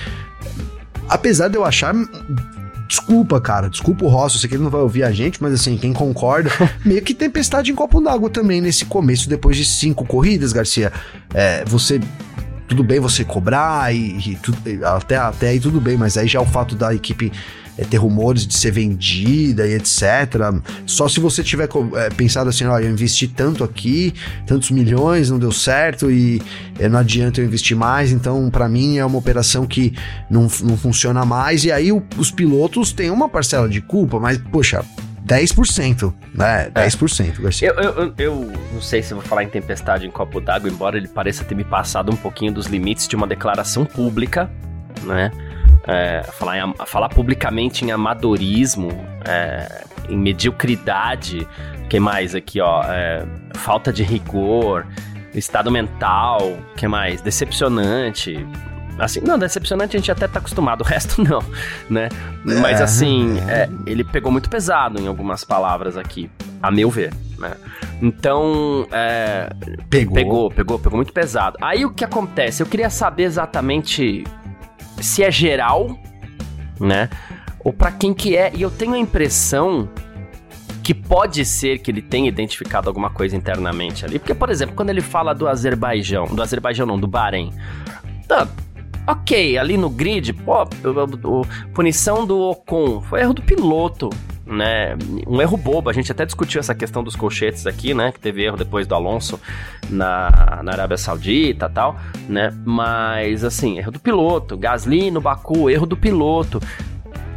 Apesar 1.07 1.47
de 1.47 1.55
eu 1.55 1.65
achar 1.65 1.95
Desculpa, 2.89 3.39
cara. 3.39 3.69
Desculpa 3.69 4.03
o 4.03 4.07
Ross, 4.07 4.33
eu 4.33 4.39
sei 4.39 4.49
que 4.49 4.55
ele 4.55 4.63
não 4.63 4.71
vai 4.71 4.81
ouvir 4.81 5.03
a 5.03 5.11
gente, 5.11 5.39
mas 5.41 5.53
assim, 5.53 5.77
quem 5.77 5.93
concorda, 5.93 6.49
meio 6.83 7.03
que 7.03 7.13
tempestade 7.13 7.71
em 7.71 7.75
copo 7.75 8.01
d'água 8.01 8.31
também 8.31 8.59
nesse 8.59 8.83
começo, 8.85 9.29
depois 9.29 9.55
de 9.55 9.63
cinco 9.63 10.03
corridas, 10.03 10.51
Garcia. 10.51 10.91
É, 11.31 11.63
você 11.65 11.99
tudo 12.69 12.83
bem 12.83 12.99
você 12.99 13.25
cobrar 13.25 13.93
e, 13.93 14.37
e 14.63 14.85
até, 14.85 15.17
até 15.17 15.49
aí 15.49 15.59
tudo 15.59 15.81
bem, 15.81 15.97
mas 15.97 16.15
aí 16.15 16.27
já 16.27 16.39
o 16.39 16.45
fato 16.45 16.75
da 16.75 16.93
equipe 16.93 17.31
é, 17.75 17.83
ter 17.83 17.97
rumores 17.97 18.45
de 18.45 18.55
ser 18.55 18.71
vendida 18.71 19.67
e 19.67 19.73
etc. 19.73 20.03
Só 20.85 21.09
se 21.09 21.19
você 21.19 21.43
tiver 21.43 21.67
é, 21.95 22.09
pensado 22.11 22.47
assim, 22.49 22.65
ó, 22.65 22.79
eu 22.79 22.91
investi 22.91 23.27
tanto 23.27 23.63
aqui, 23.63 24.13
tantos 24.45 24.69
milhões, 24.69 25.31
não 25.31 25.39
deu 25.39 25.51
certo 25.51 26.11
e 26.11 26.39
é, 26.77 26.87
não 26.87 26.99
adianta 26.99 27.41
eu 27.41 27.45
investir 27.45 27.75
mais, 27.75 28.11
então 28.11 28.49
para 28.51 28.69
mim 28.69 28.97
é 28.97 29.05
uma 29.05 29.17
operação 29.17 29.65
que 29.65 29.93
não, 30.29 30.43
não 30.61 30.77
funciona 30.77 31.25
mais 31.25 31.63
e 31.63 31.71
aí 31.71 31.91
o, 31.91 32.03
os 32.17 32.29
pilotos 32.29 32.91
têm 32.91 33.09
uma 33.09 33.27
parcela 33.27 33.67
de 33.67 33.81
culpa, 33.81 34.19
mas 34.19 34.37
poxa, 34.37 34.85
10%, 35.29 36.11
né? 36.33 36.71
10%, 36.71 37.37
é. 37.37 37.41
Garcia. 37.43 37.67
Eu, 37.69 37.75
eu, 37.75 38.13
eu, 38.17 38.51
não 38.73 38.81
sei 38.81 39.03
se 39.03 39.13
vou 39.13 39.21
falar 39.21 39.43
em 39.43 39.47
tempestade 39.47 40.07
em 40.07 40.09
copo 40.09 40.41
d'água, 40.41 40.67
embora 40.67 40.97
ele 40.97 41.07
pareça 41.07 41.43
ter 41.43 41.53
me 41.53 41.63
passado 41.63 42.11
um 42.11 42.15
pouquinho 42.15 42.51
dos 42.51 42.65
limites 42.65 43.07
de 43.07 43.15
uma 43.15 43.27
declaração 43.27 43.85
pública, 43.85 44.49
né? 45.03 45.31
É, 45.87 46.23
falar, 46.23 46.57
em, 46.57 46.73
falar 46.85 47.09
publicamente 47.09 47.85
em 47.85 47.91
amadorismo, 47.91 48.89
é, 49.27 49.85
em 50.09 50.17
mediocridade, 50.17 51.47
que 51.87 51.99
mais 51.99 52.33
aqui, 52.33 52.59
ó? 52.59 52.83
É, 52.83 53.23
falta 53.53 53.93
de 53.93 54.01
rigor, 54.01 54.87
estado 55.33 55.69
mental, 55.69 56.57
que 56.75 56.87
mais? 56.87 57.21
Decepcionante, 57.21 58.45
Assim, 58.99 59.21
não, 59.21 59.37
decepcionante 59.37 59.95
a 59.95 59.99
gente 59.99 60.11
até 60.11 60.27
tá 60.27 60.39
acostumado, 60.39 60.81
o 60.81 60.83
resto 60.83 61.21
não, 61.23 61.43
né? 61.89 62.09
Mas 62.43 62.81
assim, 62.81 63.39
é. 63.47 63.63
É, 63.63 63.69
ele 63.85 64.03
pegou 64.03 64.31
muito 64.31 64.49
pesado 64.49 65.01
em 65.01 65.07
algumas 65.07 65.43
palavras 65.43 65.97
aqui, 65.97 66.29
a 66.61 66.69
meu 66.69 66.89
ver, 66.89 67.13
né? 67.37 67.53
Então, 68.01 68.87
é, 68.91 69.49
pegou. 69.89 70.15
pegou, 70.15 70.51
pegou, 70.51 70.79
pegou 70.79 70.97
muito 70.97 71.13
pesado. 71.13 71.57
Aí 71.61 71.85
o 71.85 71.91
que 71.91 72.03
acontece? 72.03 72.61
Eu 72.61 72.67
queria 72.67 72.89
saber 72.89 73.23
exatamente 73.23 74.23
se 75.01 75.23
é 75.23 75.31
geral, 75.31 75.97
né? 76.79 77.09
ou 77.63 77.73
para 77.73 77.91
quem 77.91 78.13
que 78.13 78.35
é. 78.35 78.51
E 78.55 78.61
eu 78.61 78.71
tenho 78.71 78.93
a 78.93 78.97
impressão 78.97 79.89
que 80.83 80.93
pode 80.93 81.45
ser 81.45 81.79
que 81.79 81.91
ele 81.91 82.01
tenha 82.01 82.27
identificado 82.27 82.89
alguma 82.89 83.09
coisa 83.09 83.35
internamente 83.35 84.05
ali. 84.05 84.17
Porque, 84.17 84.33
por 84.33 84.49
exemplo, 84.49 84.75
quando 84.75 84.89
ele 84.89 85.01
fala 85.01 85.35
do 85.35 85.47
Azerbaijão, 85.47 86.25
do 86.25 86.41
Azerbaijão 86.41 86.85
não, 86.87 86.99
do 86.99 87.07
Bahrein, 87.07 87.53
tá, 88.27 88.47
ok, 89.07 89.57
ali 89.57 89.77
no 89.77 89.89
grid, 89.89 90.33
pô, 90.33 90.65
punição 91.73 92.25
do 92.25 92.39
Ocon, 92.39 93.01
foi 93.01 93.21
erro 93.21 93.33
do 93.33 93.41
piloto, 93.41 94.09
né? 94.45 94.97
Um 95.27 95.41
erro 95.41 95.55
bobo, 95.55 95.89
a 95.89 95.93
gente 95.93 96.11
até 96.11 96.25
discutiu 96.25 96.59
essa 96.59 96.73
questão 96.73 97.03
dos 97.03 97.15
colchetes 97.15 97.67
aqui, 97.67 97.93
né? 97.93 98.11
Que 98.11 98.19
teve 98.19 98.43
erro 98.43 98.57
depois 98.57 98.87
do 98.87 98.95
Alonso 98.95 99.39
na, 99.89 100.61
na 100.63 100.71
Arábia 100.71 100.97
Saudita 100.97 101.67
e 101.67 101.73
tal, 101.73 101.99
né? 102.27 102.51
Mas, 102.65 103.43
assim, 103.43 103.77
erro 103.77 103.91
do 103.91 103.99
piloto, 103.99 104.57
Gasly 104.57 105.11
no 105.11 105.21
Baku, 105.21 105.69
erro 105.69 105.85
do 105.85 105.95
piloto. 105.95 106.59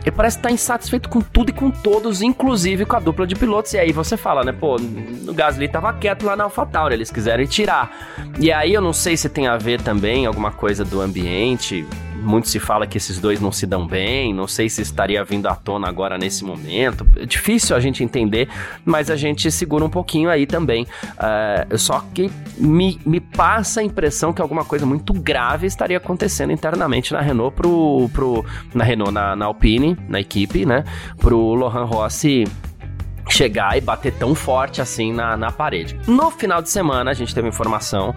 Ele 0.02 0.11
parece 0.11 0.37
estar 0.37 0.50
insatisfeito 0.50 1.09
com 1.09 1.21
tudo 1.21 1.50
e 1.50 1.52
com 1.52 1.71
todos, 1.71 2.23
inclusive 2.23 2.85
com 2.85 2.97
a 2.97 3.00
dupla 3.00 3.26
de 3.26 3.35
pilotos. 3.35 3.73
E 3.73 3.78
aí 3.78 3.92
você 3.92 4.16
fala, 4.16 4.44
né? 4.44 4.52
Pô, 4.52 4.76
o 4.76 5.32
Gasly 5.32 5.68
tava 5.68 5.92
quieto 5.92 6.25
lá 6.25 6.37
na 6.37 6.44
AlphaTauri, 6.44 6.94
eles 6.94 7.11
quiseram 7.11 7.47
tirar. 7.47 8.11
E 8.38 8.52
aí 8.52 8.75
eu 8.75 8.80
não 8.80 8.92
sei 8.92 9.16
se 9.16 9.28
tem 9.28 9.47
a 9.47 9.56
ver 9.56 9.80
também 9.80 10.26
alguma 10.26 10.50
coisa 10.50 10.85
do 10.85 11.00
ambiente, 11.00 11.87
muito 12.23 12.49
se 12.49 12.59
fala 12.59 12.87
que 12.87 12.97
esses 12.97 13.19
dois 13.19 13.41
não 13.41 13.52
se 13.52 13.67
dão 13.67 13.87
bem, 13.87 14.33
não 14.33 14.47
sei 14.47 14.69
se 14.69 14.81
estaria 14.83 15.23
vindo 15.25 15.47
à 15.47 15.55
tona 15.55 15.88
agora 15.88 16.17
nesse 16.17 16.45
momento. 16.45 17.07
É 17.17 17.26
difícil 17.26 17.76
a 17.76 17.81
gente 17.81 18.02
entender, 18.02 18.49
mas 18.85 19.11
a 19.11 19.17
gente 19.17 19.50
segura 19.50 19.85
um 19.85 19.91
pouquinho 19.91 20.31
aí 20.31 20.47
também. 20.47 20.85
Uh, 20.85 21.76
só 21.76 22.05
que 22.14 22.31
me, 22.57 23.00
me 23.05 23.21
passa 23.21 23.81
a 23.81 23.83
impressão 23.83 24.33
que 24.33 24.41
alguma 24.41 24.64
coisa 24.64 24.87
muito 24.87 25.12
grave 25.12 25.67
estaria 25.67 25.97
acontecendo 25.97 26.52
internamente 26.52 27.12
na 27.12 27.21
Renault 27.21 27.55
pro. 27.55 28.09
pro 28.12 28.45
na 28.75 28.85
Renault, 28.85 29.12
na, 29.12 29.37
na 29.37 29.47
Alpine, 29.47 29.97
na 30.09 30.21
equipe, 30.21 30.64
né? 30.64 30.85
Pro 31.19 31.55
Lohan 31.55 31.85
Rossi 31.85 32.45
chegar 33.29 33.76
e 33.76 33.81
bater 33.81 34.12
tão 34.12 34.35
forte 34.35 34.81
assim 34.81 35.12
na, 35.12 35.37
na 35.37 35.50
parede. 35.50 35.99
No 36.07 36.31
final 36.31 36.61
de 36.61 36.71
semana, 36.71 37.11
a 37.11 37.14
gente 37.14 37.35
teve 37.35 37.49
informação 37.49 38.14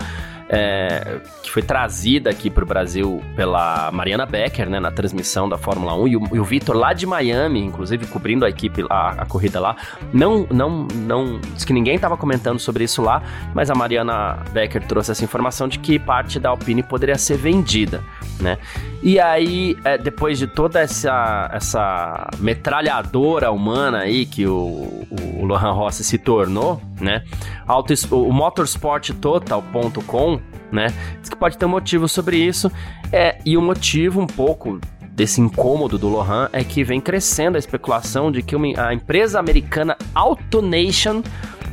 é, 0.50 1.20
que 1.42 1.52
foi 1.52 1.62
trazida 1.62 2.30
aqui 2.30 2.50
para 2.50 2.64
o 2.64 2.68
Brasil 2.68 3.22
pela 3.36 3.92
Mariana 3.92 4.26
Becker, 4.26 4.70
né, 4.70 4.80
na 4.80 4.92
transmissão 4.92 5.50
da 5.50 5.58
Fórmula 5.58 5.96
1, 5.96 6.08
e 6.08 6.16
o, 6.16 6.22
o 6.42 6.44
Vitor 6.44 6.76
lá 6.76 6.94
de 6.94 7.06
Miami, 7.06 7.64
inclusive 7.64 8.06
cobrindo 8.08 8.46
a 8.46 8.50
equipe, 8.50 8.86
a, 8.90 9.22
a 9.22 9.26
corrida 9.26 9.60
lá, 9.60 9.76
não, 10.14 10.48
não, 10.52 10.88
não, 10.94 11.40
que 11.66 11.74
ninguém 11.74 11.96
estava 11.96 12.16
comentando 12.16 12.60
sobre 12.60 12.84
isso 12.84 13.02
lá, 13.02 13.24
mas 13.54 13.70
a 13.70 13.76
Mariana 13.76 14.44
Becker 14.52 14.86
trouxe 14.86 15.12
essa 15.12 15.24
informação 15.24 15.68
de 15.68 15.80
que 15.80 15.98
parte 15.98 16.40
da 16.40 16.50
Alpine 16.50 16.84
poderia 16.84 17.18
ser 17.18 17.38
vendida, 17.38 18.04
né? 18.40 18.58
E 19.06 19.18
aí, 19.20 19.78
é, 19.86 19.98
depois 20.00 20.40
de 20.40 20.48
toda 20.48 20.80
essa, 20.80 21.48
essa 21.54 22.28
metralhadora 22.40 23.52
humana 23.52 24.00
aí 24.00 24.26
que 24.26 24.48
o, 24.48 25.06
o 25.38 25.46
Lohan 25.46 25.74
Rossi 25.74 26.04
se 26.04 26.18
tornou, 26.18 26.82
né? 27.00 27.24
Auto, 27.68 27.94
o 28.10 28.34
motorsporttotal.com, 28.34 30.42
né? 30.72 30.88
Diz 31.22 31.30
que 31.30 31.36
pode 31.36 31.56
ter 31.56 31.68
um 31.68 31.70
motivo 31.70 32.08
sobre 32.08 32.38
isso. 32.38 32.72
É, 33.12 33.38
e 33.46 33.56
o 33.56 33.62
motivo 33.62 34.20
um 34.20 34.26
pouco 34.26 34.80
desse 35.12 35.40
incômodo 35.40 36.00
do 36.00 36.10
Lohan 36.10 36.50
é 36.52 36.64
que 36.64 36.84
vem 36.84 37.00
crescendo 37.00 37.58
a 37.58 37.60
especulação 37.60 38.32
de 38.32 38.42
que 38.42 38.56
uma, 38.56 38.88
a 38.88 38.92
empresa 38.92 39.40
americana 39.40 39.96
AutoNation 40.16 41.22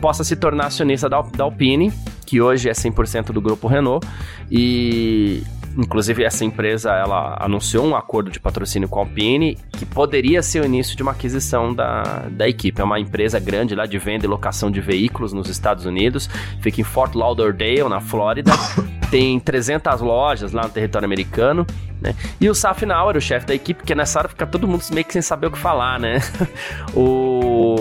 possa 0.03 0.23
se 0.23 0.37
tornar 0.37 0.67
acionista 0.67 1.09
da, 1.09 1.23
da 1.23 1.45
Alpine, 1.45 1.91
que 2.27 2.43
hoje 2.43 2.69
é 2.69 2.73
100% 2.73 3.33
do 3.33 3.41
grupo 3.41 3.69
Renault, 3.69 4.07
e 4.51 5.43
Inclusive, 5.76 6.25
essa 6.25 6.45
empresa 6.45 6.91
ela 6.91 7.37
anunciou 7.41 7.87
um 7.87 7.97
acordo 7.97 8.31
de 8.31 8.38
patrocínio 8.38 8.88
com 8.88 8.99
a 8.99 9.02
Alpine 9.02 9.59
que 9.73 9.87
poderia 9.87 10.43
ser 10.43 10.61
o 10.61 10.64
início 10.64 10.97
de 10.97 11.02
uma 11.02 11.12
aquisição 11.12 11.75
da, 11.75 12.26
da 12.31 12.49
equipe. 12.49 12.81
É 12.81 12.85
uma 12.85 13.00
empresa 13.00 13.38
grande 13.38 13.75
lá 13.75 13.87
de 13.87 13.99
venda 13.99 14.25
e 14.25 14.29
locação 14.29 14.71
de 14.71 14.81
veículos 14.81 15.33
nos 15.33 15.49
Estados 15.49 15.87
Unidos, 15.87 16.29
fica 16.61 16.81
em 16.81 16.85
Fort 16.85 17.14
Lauderdale, 17.14 17.88
na 17.88 18.00
Flórida. 18.00 18.52
Tem 19.11 19.38
300 19.38 20.00
lojas 20.00 20.52
lá 20.52 20.62
no 20.62 20.71
território 20.71 21.05
americano 21.07 21.67
né? 22.02 22.17
E 22.41 22.50
o 22.50 22.55
Safnauer, 22.55 23.17
o 23.17 23.21
chefe 23.21 23.47
da 23.47 23.55
equipe, 23.55 23.79
porque 23.79 23.95
nessa 23.95 24.19
hora 24.19 24.29
fica 24.29 24.45
todo 24.45 24.67
mundo 24.67 24.83
meio 24.93 25.05
que 25.05 25.12
sem 25.12 25.23
saber 25.23 25.47
o 25.47 25.50
que 25.52 25.59
falar, 25.59 26.00
né? 26.00 26.19
o, 26.93 27.22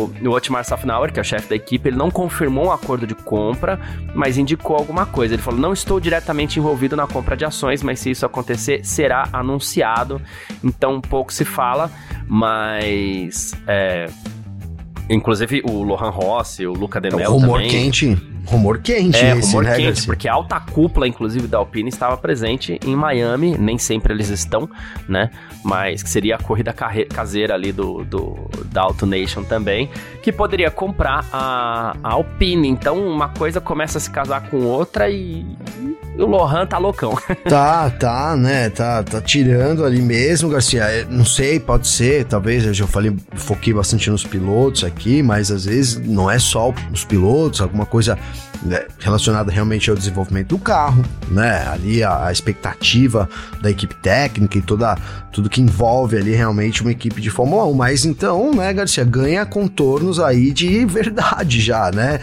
o 0.05 0.29
Otmar 0.29 0.63
Safnauer, 0.63 1.11
que 1.11 1.19
é 1.19 1.21
o 1.21 1.25
chefe 1.25 1.49
da 1.49 1.55
equipe, 1.55 1.89
ele 1.89 1.97
não 1.97 2.09
confirmou 2.09 2.67
um 2.67 2.71
acordo 2.71 3.05
de 3.05 3.15
compra, 3.15 3.79
mas 4.15 4.37
indicou 4.37 4.75
alguma 4.75 5.05
coisa. 5.05 5.33
Ele 5.33 5.41
falou: 5.41 5.59
não 5.59 5.73
estou 5.73 5.99
diretamente 5.99 6.59
envolvido 6.59 6.95
na 6.95 7.07
compra 7.07 7.35
de 7.35 7.45
ações, 7.45 7.83
mas 7.83 7.99
se 7.99 8.11
isso 8.11 8.25
acontecer, 8.25 8.85
será 8.85 9.27
anunciado. 9.33 10.21
Então 10.63 11.01
pouco 11.01 11.33
se 11.33 11.45
fala, 11.45 11.91
mas. 12.27 13.53
É, 13.67 14.09
Inclusive 15.11 15.61
o 15.65 15.83
Lohan 15.83 16.09
Rossi, 16.09 16.65
o 16.65 16.73
Luca 16.73 17.01
De 17.01 17.09
Mel 17.09 17.19
é 17.19 17.29
um 17.29 17.33
rumor 17.33 17.57
também. 17.57 17.69
quente, 17.69 18.17
rumor 18.45 18.79
quente 18.79 19.17
é, 19.17 19.33
rumor 19.33 19.65
quente, 19.65 20.05
porque 20.05 20.27
a 20.27 20.33
alta 20.33 20.59
cúpula, 20.59 21.07
inclusive, 21.07 21.47
da 21.47 21.57
Alpine 21.57 21.89
estava 21.89 22.15
presente 22.15 22.79
em 22.85 22.95
Miami, 22.95 23.57
nem 23.57 23.77
sempre 23.77 24.13
eles 24.13 24.29
estão, 24.29 24.69
né? 25.09 25.29
Mas 25.63 26.01
que 26.01 26.09
seria 26.09 26.35
a 26.35 26.39
corrida 26.39 26.73
caseira 26.73 27.53
ali 27.53 27.71
do, 27.71 28.03
do 28.05 28.49
da 28.65 28.83
Auto 28.83 29.05
Nation 29.05 29.43
também, 29.43 29.89
que 30.23 30.31
poderia 30.31 30.71
comprar 30.71 31.25
a, 31.31 31.95
a 32.01 32.13
Alpine. 32.13 32.69
Então 32.69 32.97
uma 33.05 33.29
coisa 33.29 33.59
começa 33.59 33.97
a 33.97 34.01
se 34.01 34.09
casar 34.09 34.49
com 34.49 34.63
outra 34.63 35.09
e 35.09 35.45
o 36.17 36.25
Lohan 36.25 36.65
tá 36.65 36.77
loucão. 36.77 37.17
Tá, 37.49 37.89
tá, 37.89 38.35
né? 38.37 38.69
Tá, 38.69 39.03
tá 39.03 39.19
tirando 39.19 39.83
ali 39.83 40.01
mesmo, 40.01 40.49
Garcia. 40.49 40.83
É, 40.83 41.05
não 41.05 41.25
sei, 41.25 41.59
pode 41.59 41.87
ser, 41.87 42.23
talvez. 42.25 42.65
Eu 42.65 42.73
já 42.73 42.87
falei, 42.87 43.13
foquei 43.33 43.73
bastante 43.73 44.09
nos 44.09 44.23
pilotos 44.23 44.83
aqui, 44.83 45.00
mas 45.23 45.51
às 45.51 45.65
vezes 45.65 45.97
não 45.97 46.29
é 46.29 46.37
só 46.37 46.73
os 46.91 47.03
pilotos, 47.03 47.61
alguma 47.61 47.85
coisa 47.85 48.17
né, 48.61 48.85
relacionada 48.99 49.51
realmente 49.51 49.89
ao 49.89 49.95
desenvolvimento 49.95 50.49
do 50.49 50.59
carro, 50.59 51.03
né? 51.29 51.67
Ali 51.67 52.03
a, 52.03 52.27
a, 52.27 52.31
expectativa 52.31 53.27
da 53.61 53.69
equipe 53.69 53.95
técnica 53.95 54.57
e 54.57 54.61
toda, 54.61 54.97
tudo 55.31 55.49
que 55.49 55.61
envolve 55.61 56.17
ali 56.17 56.33
realmente 56.33 56.81
uma 56.81 56.91
equipe 56.91 57.19
de 57.21 57.29
Fórmula 57.29 57.65
1. 57.65 57.73
Mas 57.73 58.05
então, 58.05 58.53
né, 58.53 58.71
Garcia, 58.73 59.03
ganha 59.03 59.45
contornos 59.45 60.19
aí 60.19 60.51
de 60.51 60.85
verdade 60.85 61.59
já, 61.59 61.91
né? 61.91 62.19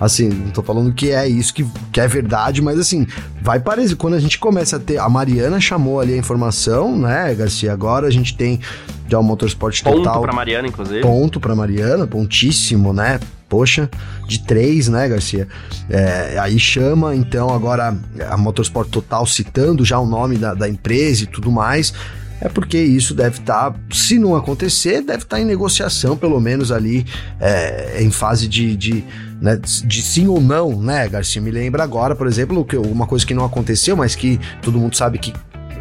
Assim, 0.00 0.28
não 0.28 0.50
tô 0.50 0.62
falando 0.62 0.92
que 0.92 1.10
é 1.10 1.26
isso 1.26 1.52
que, 1.52 1.66
que 1.92 2.00
é 2.00 2.06
verdade, 2.06 2.62
mas 2.62 2.78
assim, 2.78 3.06
vai 3.40 3.58
parecer. 3.58 3.96
Quando 3.96 4.14
a 4.14 4.20
gente 4.20 4.38
começa 4.38 4.76
a 4.76 4.78
ter. 4.78 4.98
A 4.98 5.08
Mariana 5.08 5.60
chamou 5.60 6.00
ali 6.00 6.12
a 6.12 6.16
informação, 6.16 6.96
né, 6.98 7.34
Garcia? 7.34 7.72
Agora 7.72 8.06
a 8.06 8.10
gente 8.10 8.36
tem 8.36 8.60
já 9.08 9.18
o 9.18 9.22
Motorsport 9.22 9.82
Total. 9.82 10.02
Ponto 10.02 10.20
pra 10.20 10.32
Mariana, 10.32 10.68
inclusive. 10.68 11.00
Ponto 11.00 11.40
pra 11.40 11.54
Mariana, 11.54 12.06
pontíssimo, 12.06 12.92
né? 12.92 13.18
Poxa, 13.48 13.88
de 14.26 14.40
três, 14.40 14.88
né, 14.88 15.08
Garcia? 15.08 15.48
É, 15.88 16.38
aí 16.38 16.58
chama, 16.58 17.14
então, 17.14 17.48
agora 17.48 17.96
a 18.28 18.36
Motorsport 18.36 18.88
Total 18.90 19.26
citando 19.26 19.84
já 19.84 19.98
o 19.98 20.06
nome 20.06 20.36
da, 20.36 20.54
da 20.54 20.68
empresa 20.68 21.24
e 21.24 21.26
tudo 21.26 21.50
mais 21.50 21.94
é 22.40 22.48
porque 22.48 22.78
isso 22.78 23.14
deve 23.14 23.38
estar, 23.38 23.72
tá, 23.72 23.78
se 23.92 24.18
não 24.18 24.36
acontecer, 24.36 25.02
deve 25.02 25.24
estar 25.24 25.36
tá 25.36 25.40
em 25.40 25.44
negociação, 25.44 26.16
pelo 26.16 26.40
menos 26.40 26.70
ali 26.70 27.04
é, 27.40 28.00
em 28.00 28.10
fase 28.10 28.46
de, 28.46 28.76
de, 28.76 29.04
né, 29.40 29.56
de 29.60 30.02
sim 30.02 30.28
ou 30.28 30.40
não, 30.40 30.80
né, 30.80 31.08
Garcia? 31.08 31.42
Me 31.42 31.50
lembra 31.50 31.82
agora, 31.82 32.14
por 32.14 32.26
exemplo, 32.26 32.64
que 32.64 32.76
uma 32.76 33.06
coisa 33.06 33.26
que 33.26 33.34
não 33.34 33.44
aconteceu, 33.44 33.96
mas 33.96 34.14
que 34.14 34.38
todo 34.62 34.78
mundo 34.78 34.96
sabe 34.96 35.18
que 35.18 35.32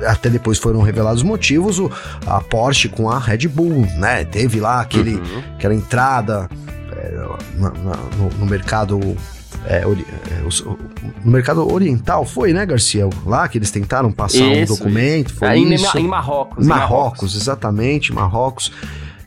até 0.06 0.30
depois 0.30 0.58
foram 0.58 0.82
revelados 0.82 1.22
os 1.22 1.28
motivos, 1.28 1.80
o, 1.80 1.92
a 2.26 2.42
Porsche 2.42 2.90
com 2.90 3.10
a 3.10 3.20
Red 3.20 3.48
Bull, 3.48 3.86
né? 3.98 4.26
Teve 4.26 4.60
lá 4.60 4.82
aquele, 4.82 5.16
uhum. 5.16 5.44
aquela 5.56 5.74
entrada 5.74 6.50
na, 7.56 7.70
na, 7.72 7.96
no, 8.18 8.30
no, 8.40 8.46
mercado. 8.46 9.00
É, 9.66 9.86
ori, 9.86 10.06
é, 10.32 10.42
no 11.24 11.32
mercado 11.32 11.72
oriental 11.72 12.26
foi, 12.26 12.54
né, 12.54 12.66
Garcia? 12.66 13.10
Lá 13.26 13.48
que 13.48 13.58
eles 13.58 13.72
tentaram 13.72 14.12
passar 14.12 14.40
isso, 14.40 14.74
um 14.74 14.78
documento. 14.78 15.34
Foi 15.34 15.58
isso. 15.60 15.98
Em 15.98 16.08
Marrocos. 16.08 16.66
Em 16.66 16.68
Marrocos, 16.68 16.68
Marrocos, 16.68 17.36
exatamente, 17.36 18.14
Marrocos. 18.14 18.72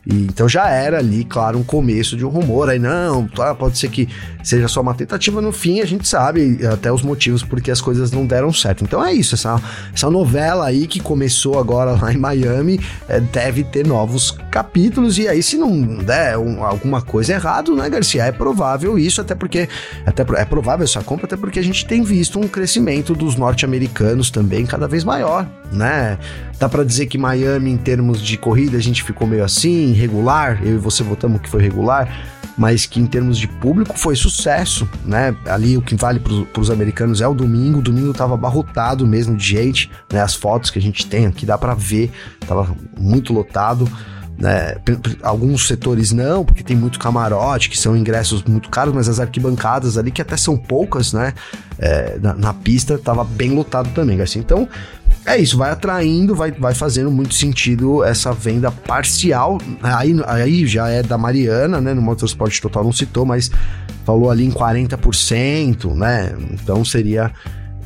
E, 0.05 0.23
então 0.23 0.49
já 0.49 0.67
era 0.69 0.97
ali, 0.97 1.23
claro, 1.23 1.59
um 1.59 1.63
começo 1.63 2.17
de 2.17 2.25
um 2.25 2.29
rumor. 2.29 2.69
Aí 2.69 2.79
não, 2.79 3.27
tá, 3.27 3.53
pode 3.53 3.77
ser 3.77 3.89
que 3.89 4.07
seja 4.43 4.67
só 4.67 4.81
uma 4.81 4.93
tentativa. 4.93 5.41
No 5.41 5.51
fim, 5.51 5.79
a 5.79 5.85
gente 5.85 6.07
sabe 6.07 6.59
até 6.65 6.91
os 6.91 7.01
motivos 7.01 7.43
porque 7.43 7.69
as 7.69 7.79
coisas 7.79 8.11
não 8.11 8.25
deram 8.25 8.51
certo. 8.51 8.83
Então 8.83 9.03
é 9.05 9.13
isso, 9.13 9.35
essa, 9.35 9.61
essa 9.93 10.09
novela 10.09 10.65
aí 10.65 10.87
que 10.87 10.99
começou 10.99 11.59
agora 11.59 11.91
lá 11.91 12.11
em 12.11 12.17
Miami 12.17 12.79
é, 13.07 13.19
deve 13.19 13.63
ter 13.63 13.85
novos 13.85 14.31
capítulos. 14.49 15.17
E 15.17 15.27
aí, 15.27 15.43
se 15.43 15.57
não 15.57 15.81
der 15.97 16.37
um, 16.37 16.63
alguma 16.63 17.01
coisa 17.01 17.33
errado, 17.33 17.75
né, 17.75 17.89
Garcia? 17.89 18.23
É 18.23 18.31
provável 18.31 18.97
isso, 18.97 19.21
até 19.21 19.35
porque 19.35 19.69
até, 20.05 20.25
é 20.37 20.45
provável 20.45 20.83
essa 20.83 21.01
compra, 21.03 21.25
até 21.25 21.37
porque 21.37 21.59
a 21.59 21.63
gente 21.63 21.85
tem 21.85 22.01
visto 22.03 22.39
um 22.39 22.47
crescimento 22.47 23.13
dos 23.13 23.35
norte-americanos 23.35 24.29
também 24.29 24.65
cada 24.65 24.87
vez 24.87 25.03
maior, 25.03 25.47
né? 25.71 26.17
Dá 26.59 26.69
para 26.69 26.83
dizer 26.83 27.07
que 27.07 27.17
Miami, 27.17 27.71
em 27.71 27.77
termos 27.77 28.21
de 28.21 28.37
corrida, 28.37 28.77
a 28.77 28.81
gente 28.81 29.03
ficou 29.03 29.27
meio 29.27 29.43
assim, 29.43 29.93
regular. 29.93 30.59
Eu 30.63 30.75
e 30.75 30.77
você 30.77 31.03
votamos 31.03 31.41
que 31.41 31.49
foi 31.49 31.61
regular. 31.61 32.07
mas 32.57 32.85
que 32.85 32.99
em 32.99 33.05
termos 33.07 33.37
de 33.37 33.47
público 33.47 33.97
foi 33.97 34.15
sucesso, 34.15 34.87
né? 35.05 35.35
Ali 35.45 35.77
o 35.77 35.81
que 35.81 35.95
vale 35.95 36.19
para 36.19 36.61
os 36.61 36.69
americanos 36.69 37.21
é 37.21 37.27
o 37.27 37.33
domingo, 37.33 37.79
o 37.79 37.81
domingo 37.81 38.13
tava 38.13 38.33
abarrotado 38.33 39.07
mesmo 39.07 39.35
de 39.37 39.45
gente, 39.45 39.89
né? 40.11 40.21
As 40.21 40.35
fotos 40.35 40.69
que 40.69 40.77
a 40.77 40.81
gente 40.81 41.07
tem 41.07 41.25
aqui 41.25 41.45
dá 41.45 41.57
para 41.57 41.73
ver, 41.73 42.11
tava 42.45 42.75
muito 42.99 43.33
lotado. 43.33 43.89
Né, 44.37 44.75
alguns 45.21 45.67
setores 45.67 46.11
não, 46.11 46.43
porque 46.43 46.63
tem 46.63 46.75
muito 46.75 46.97
camarote, 46.97 47.69
que 47.69 47.77
são 47.77 47.95
ingressos 47.95 48.43
muito 48.43 48.69
caros, 48.69 48.91
mas 48.91 49.07
as 49.07 49.19
arquibancadas 49.19 49.99
ali, 49.99 50.09
que 50.09 50.19
até 50.19 50.35
são 50.35 50.57
poucas, 50.57 51.13
né? 51.13 51.35
É, 51.77 52.17
na, 52.19 52.33
na, 52.33 52.51
pista, 52.51 52.97
tava 52.97 53.23
bem 53.23 53.51
lotado 53.51 53.91
também, 53.93 54.17
Garcia. 54.17 54.41
Então, 54.41 54.67
é 55.25 55.37
isso, 55.37 55.57
vai 55.57 55.69
atraindo, 55.69 56.35
vai, 56.35 56.51
vai 56.51 56.73
fazendo 56.73 57.11
muito 57.11 57.33
sentido 57.33 58.03
essa 58.03 58.31
venda 58.31 58.71
parcial. 58.71 59.59
Aí, 59.81 60.15
aí 60.25 60.65
já 60.65 60.89
é 60.89 61.03
da 61.03 61.17
Mariana, 61.17 61.79
né? 61.79 61.93
No 61.93 62.01
Motorsport 62.01 62.59
Total 62.59 62.83
não 62.83 62.91
citou, 62.91 63.25
mas 63.25 63.51
falou 64.03 64.31
ali 64.31 64.45
em 64.45 64.51
40%, 64.51 65.93
né? 65.93 66.35
Então 66.51 66.83
seria 66.83 67.31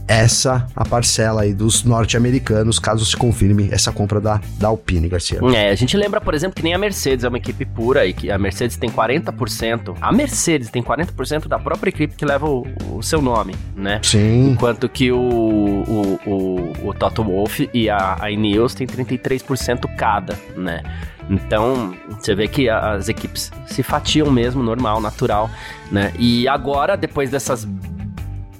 essa 0.07 0.67
a 0.75 0.85
parcela 0.85 1.41
aí 1.41 1.53
dos 1.53 1.83
norte-americanos, 1.83 2.79
caso 2.79 3.05
se 3.05 3.15
confirme 3.15 3.69
essa 3.71 3.91
compra 3.91 4.19
da, 4.21 4.41
da 4.57 4.67
Alpine, 4.67 5.07
Garcia. 5.07 5.39
É, 5.53 5.69
a 5.69 5.75
gente 5.75 5.97
lembra, 5.97 6.21
por 6.21 6.33
exemplo, 6.33 6.55
que 6.55 6.63
nem 6.63 6.74
a 6.74 6.77
Mercedes 6.77 7.25
é 7.25 7.27
uma 7.27 7.38
equipe 7.38 7.65
pura 7.65 8.05
e 8.05 8.13
que 8.13 8.31
a 8.31 8.38
Mercedes 8.38 8.77
tem 8.77 8.89
40%. 8.89 9.95
A 10.00 10.12
Mercedes 10.12 10.69
tem 10.69 10.83
40% 10.83 11.47
da 11.47 11.57
própria 11.57 11.89
equipe 11.89 12.15
que 12.15 12.25
leva 12.25 12.47
o, 12.47 12.65
o, 12.91 13.01
seu 13.01 13.21
nome, 13.21 13.55
né? 13.75 14.00
Sim. 14.03 14.51
Enquanto 14.51 14.88
que 14.88 15.12
o, 15.12 15.17
o, 15.17 16.19
o, 16.25 16.89
o 16.89 16.93
Toto 16.93 17.24
Wolff 17.24 17.69
e 17.74 17.89
a, 17.89 18.17
a 18.19 18.31
Ineos 18.31 18.74
tem 18.74 18.85
33% 18.88 19.95
cada, 19.95 20.38
né? 20.55 20.83
Então, 21.29 21.95
você 22.09 22.35
vê 22.35 22.47
que 22.47 22.69
as 22.69 23.09
equipes 23.09 23.51
se 23.65 23.81
fatiam 23.81 24.29
mesmo, 24.29 24.62
normal, 24.62 25.01
natural, 25.01 25.50
né? 25.91 26.13
E 26.19 26.47
agora, 26.47 26.95
depois 26.95 27.31
dessas 27.31 27.67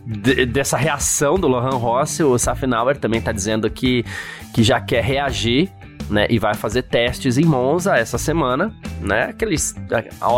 de, 0.06 0.46
dessa 0.46 0.78
reação 0.78 1.36
do 1.36 1.48
Lohan 1.48 1.78
Rossi, 1.78 2.24
o 2.24 2.38
Safnauer 2.38 2.98
também 2.98 3.20
está 3.20 3.32
dizendo 3.32 3.70
que, 3.70 4.06
que 4.54 4.64
já 4.64 4.80
quer 4.80 5.04
reagir 5.04 5.72
né, 6.10 6.28
e 6.30 6.38
vai 6.38 6.54
fazer 6.54 6.84
testes 6.84 7.38
em 7.38 7.46
Monza 7.46 7.96
essa 7.96 8.18
semana, 8.18 8.74
né? 9.02 9.26
Aqueles, 9.26 9.74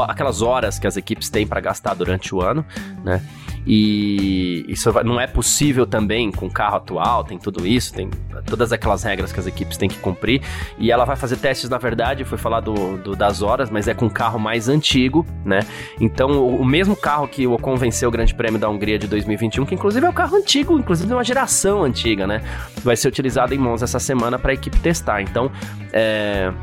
aquelas 0.07 0.41
horas 0.41 0.79
que 0.79 0.87
as 0.87 0.95
equipes 0.95 1.29
têm 1.29 1.45
para 1.45 1.59
gastar 1.59 1.93
durante 1.93 2.33
o 2.33 2.41
ano, 2.41 2.65
né? 3.03 3.21
E 3.69 4.63
isso 4.69 4.89
não 5.03 5.19
é 5.19 5.27
possível 5.27 5.85
também 5.85 6.31
com 6.31 6.45
o 6.45 6.49
carro 6.49 6.77
atual, 6.77 7.25
tem 7.25 7.37
tudo 7.37 7.67
isso, 7.67 7.93
tem 7.93 8.09
todas 8.45 8.71
aquelas 8.71 9.03
regras 9.03 9.33
que 9.33 9.39
as 9.41 9.45
equipes 9.45 9.75
têm 9.75 9.89
que 9.89 9.97
cumprir. 9.99 10.41
E 10.79 10.89
ela 10.89 11.03
vai 11.03 11.17
fazer 11.17 11.35
testes, 11.35 11.69
na 11.69 11.77
verdade, 11.77 12.23
foi 12.23 12.37
falar 12.37 12.61
do, 12.61 12.95
do 12.95 13.13
das 13.13 13.41
horas, 13.41 13.69
mas 13.69 13.89
é 13.89 13.93
com 13.93 14.05
um 14.05 14.09
carro 14.09 14.39
mais 14.39 14.69
antigo, 14.69 15.25
né? 15.43 15.59
Então, 15.99 16.31
o, 16.39 16.61
o, 16.61 16.65
mesmo 16.65 16.95
carro 16.95 17.27
que 17.27 17.45
o 17.45 17.57
convenceu 17.57 18.07
o 18.07 18.11
Grande 18.11 18.33
Prêmio 18.33 18.57
da 18.57 18.69
Hungria 18.69 18.97
de 18.97 19.05
2021, 19.05 19.65
que 19.65 19.75
inclusive 19.75 20.05
é 20.05 20.09
um 20.09 20.13
carro 20.13 20.37
antigo, 20.37 20.79
inclusive 20.79 21.07
de 21.07 21.13
uma 21.13 21.23
geração 21.23 21.83
antiga, 21.83 22.25
né? 22.25 22.41
Vai 22.83 22.95
ser 22.95 23.09
utilizado 23.09 23.53
em 23.53 23.57
Monza 23.57 23.83
essa 23.83 23.99
semana 23.99 24.39
para 24.39 24.51
a 24.51 24.53
equipe 24.53 24.79
testar. 24.79 25.21
Então, 25.21 25.51
é 25.91 26.53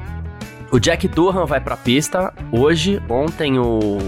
o 0.71 0.79
Jack 0.79 1.07
Durham 1.09 1.47
vai 1.47 1.61
pra 1.61 1.77
pista 1.77 2.33
hoje. 2.51 3.01
Ontem 3.09 3.59
o, 3.59 3.99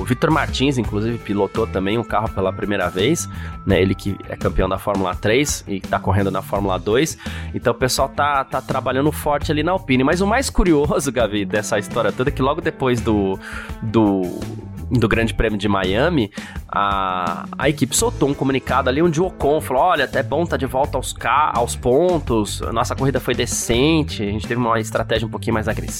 o 0.00 0.04
Victor 0.04 0.30
Martins, 0.30 0.78
inclusive, 0.78 1.18
pilotou 1.18 1.66
também 1.66 1.98
um 1.98 2.04
carro 2.04 2.28
pela 2.30 2.52
primeira 2.52 2.88
vez. 2.88 3.28
Né? 3.66 3.80
Ele 3.80 3.94
que 3.94 4.16
é 4.28 4.36
campeão 4.36 4.68
da 4.68 4.78
Fórmula 4.78 5.14
3 5.14 5.64
e 5.68 5.80
tá 5.80 5.98
correndo 5.98 6.30
na 6.30 6.42
Fórmula 6.42 6.78
2. 6.78 7.18
Então 7.54 7.72
o 7.72 7.76
pessoal 7.76 8.08
tá, 8.08 8.44
tá 8.44 8.60
trabalhando 8.60 9.10
forte 9.12 9.52
ali 9.52 9.62
na 9.62 9.72
Alpine. 9.72 10.04
Mas 10.04 10.20
o 10.20 10.26
mais 10.26 10.48
curioso, 10.48 11.10
Gavi, 11.12 11.44
dessa 11.44 11.78
história 11.78 12.12
toda 12.12 12.30
é 12.30 12.32
que 12.32 12.42
logo 12.42 12.60
depois 12.60 13.00
do, 13.00 13.38
do 13.82 14.22
do 14.90 15.08
Grande 15.08 15.34
Prêmio 15.34 15.58
de 15.58 15.68
Miami, 15.68 16.30
a, 16.68 17.46
a 17.58 17.68
equipe 17.68 17.96
soltou 17.96 18.28
um 18.28 18.34
comunicado 18.34 18.88
ali 18.88 19.02
onde 19.02 19.20
o 19.20 19.26
Ocon 19.26 19.60
falou: 19.60 19.82
olha, 19.82 20.04
até 20.04 20.22
bom 20.22 20.46
tá 20.46 20.56
de 20.56 20.66
volta 20.66 20.96
aos, 20.96 21.14
aos 21.54 21.76
pontos, 21.76 22.60
nossa 22.72 22.94
corrida 22.94 23.18
foi 23.18 23.34
decente, 23.34 24.22
a 24.22 24.30
gente 24.30 24.46
teve 24.46 24.60
uma 24.60 24.78
estratégia 24.78 25.26
um 25.26 25.30
pouquinho 25.30 25.54
mais 25.54 25.68
agressiva. 25.68 25.96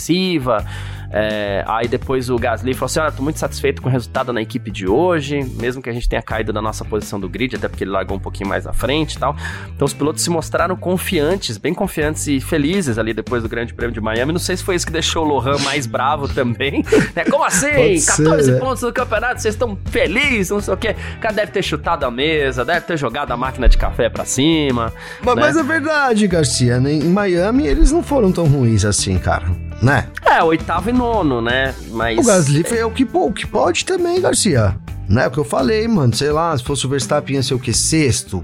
É, 1.10 1.64
aí 1.66 1.88
depois 1.88 2.28
o 2.28 2.36
Gasly 2.36 2.74
falou 2.74 2.86
assim: 2.86 3.00
olha, 3.00 3.12
tô 3.12 3.22
muito 3.22 3.38
satisfeito 3.38 3.80
com 3.80 3.88
o 3.88 3.92
resultado 3.92 4.32
na 4.32 4.42
equipe 4.42 4.70
de 4.70 4.86
hoje, 4.86 5.42
mesmo 5.54 5.82
que 5.82 5.88
a 5.88 5.92
gente 5.92 6.08
tenha 6.08 6.22
caído 6.22 6.52
da 6.52 6.60
nossa 6.60 6.84
posição 6.84 7.18
do 7.18 7.28
grid, 7.28 7.56
até 7.56 7.68
porque 7.68 7.84
ele 7.84 7.90
largou 7.90 8.16
um 8.16 8.20
pouquinho 8.20 8.48
mais 8.48 8.66
à 8.66 8.72
frente 8.72 9.14
e 9.14 9.18
tal. 9.18 9.36
Então 9.74 9.86
os 9.86 9.92
pilotos 9.92 10.22
se 10.22 10.30
mostraram 10.30 10.76
confiantes, 10.76 11.56
bem 11.58 11.72
confiantes 11.72 12.26
e 12.26 12.40
felizes 12.40 12.98
ali 12.98 13.14
depois 13.14 13.42
do 13.42 13.48
Grande 13.48 13.72
Prêmio 13.72 13.94
de 13.94 14.00
Miami. 14.00 14.32
Não 14.32 14.38
sei 14.38 14.56
se 14.56 14.64
foi 14.64 14.74
isso 14.74 14.86
que 14.86 14.92
deixou 14.92 15.24
o 15.24 15.28
Lohan 15.28 15.58
mais 15.58 15.86
bravo 15.86 16.28
também. 16.28 16.84
né? 17.14 17.24
Como 17.24 17.44
assim? 17.44 17.72
Pode 17.72 18.06
14 18.06 18.44
ser, 18.44 18.52
né? 18.52 18.58
pontos 18.58 18.82
no 18.82 18.92
campeonato, 18.92 19.40
vocês 19.40 19.54
estão 19.54 19.78
felizes, 19.86 20.50
não 20.50 20.60
sei 20.60 20.74
o 20.74 20.76
quê. 20.76 20.96
O 21.16 21.20
cara 21.20 21.34
deve 21.34 21.52
ter 21.52 21.62
chutado 21.62 22.04
a 22.04 22.10
mesa, 22.10 22.64
deve 22.64 22.80
ter 22.82 22.96
jogado 22.96 23.30
a 23.32 23.36
máquina 23.36 23.68
de 23.68 23.78
café 23.78 24.08
pra 24.08 24.24
cima. 24.24 24.92
Mas, 25.22 25.34
né? 25.34 25.40
mas 25.40 25.56
é 25.56 25.62
verdade, 25.62 26.26
Garcia. 26.26 26.80
Né? 26.80 26.92
Em 26.92 27.10
Miami 27.10 27.66
eles 27.66 27.92
não 27.92 28.02
foram 28.02 28.32
tão 28.32 28.46
ruins 28.46 28.84
assim, 28.84 29.18
cara. 29.18 29.46
Né? 29.82 30.08
É, 30.24 30.42
oitavo 30.42 30.90
e 30.90 30.92
nono, 30.92 31.40
né? 31.40 31.74
Mas. 31.90 32.18
O 32.18 32.22
Gasly 32.22 32.64
é 32.70 32.84
o 32.84 32.90
que, 32.90 33.06
o 33.12 33.32
que 33.32 33.46
pode 33.46 33.84
também, 33.84 34.20
Garcia. 34.20 34.76
Né? 35.08 35.26
O 35.26 35.30
que 35.30 35.38
eu 35.38 35.44
falei, 35.44 35.86
mano. 35.86 36.14
Sei 36.14 36.30
lá, 36.30 36.56
se 36.56 36.64
fosse 36.64 36.86
o 36.86 36.88
Verstappen 36.88 37.36
ia 37.36 37.42
ser 37.42 37.54
o 37.54 37.58
que? 37.58 37.72
Sexto? 37.72 38.40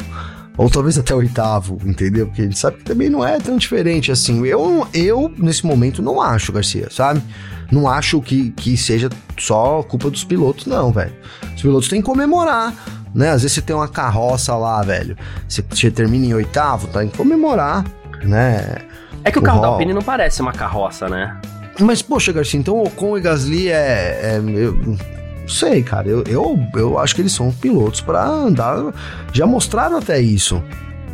Ou 0.57 0.68
talvez 0.68 0.99
até 0.99 1.14
oitavo, 1.14 1.79
entendeu? 1.85 2.27
Porque 2.27 2.42
a 2.42 2.45
gente 2.45 2.59
sabe 2.59 2.79
que 2.79 2.85
também 2.85 3.09
não 3.09 3.27
é 3.27 3.38
tão 3.38 3.57
diferente 3.57 4.12
assim. 4.12 4.45
Eu, 4.45 4.87
eu 4.92 5.33
nesse 5.38 5.64
momento, 5.64 6.03
não 6.03 6.21
acho, 6.21 6.53
Garcia, 6.53 6.88
sabe? 6.90 7.23
Não 7.71 7.88
acho 7.88 8.21
que, 8.21 8.51
que 8.51 8.77
seja 8.77 9.09
só 9.38 9.83
culpa 9.83 10.11
dos 10.11 10.25
pilotos, 10.25 10.66
não, 10.66 10.92
velho. 10.92 11.14
Os 11.57 11.62
pilotos 11.62 11.88
têm 11.88 12.03
que 12.03 12.07
comemorar, 12.07 12.75
né? 13.14 13.31
Às 13.31 13.42
vezes 13.42 13.55
você 13.55 13.62
tem 13.62 13.75
uma 13.75 13.88
carroça 13.88 14.55
lá, 14.55 14.83
velho. 14.83 15.16
Você, 15.49 15.64
você 15.68 15.90
termina 15.90 16.27
em 16.27 16.35
oitavo, 16.35 16.87
tá? 16.88 17.01
Tem 17.01 17.09
que 17.09 17.16
comemorar, 17.16 17.83
né? 18.23 18.77
É 19.24 19.30
que 19.30 19.38
o, 19.38 19.42
o 19.42 19.44
carro 19.44 19.61
da 19.61 19.68
Alpine 19.68 19.92
não 19.92 20.02
parece 20.02 20.40
uma 20.42 20.52
carroça, 20.52 21.08
né? 21.08 21.37
Mas, 21.80 22.02
poxa, 22.02 22.32
Garcia, 22.32 22.61
então 22.61 22.82
Ocon 22.82 23.16
e 23.16 23.20
Gasly 23.20 23.68
é. 23.68 24.20
é 24.22 24.42
eu, 24.44 24.72
não 24.74 25.48
sei, 25.48 25.82
cara. 25.82 26.08
Eu, 26.08 26.22
eu, 26.26 26.58
eu 26.74 26.98
acho 26.98 27.14
que 27.14 27.22
eles 27.22 27.32
são 27.32 27.50
pilotos 27.50 28.00
para 28.00 28.24
andar. 28.24 28.92
Já 29.32 29.46
mostraram 29.46 29.96
até 29.96 30.20
isso, 30.20 30.62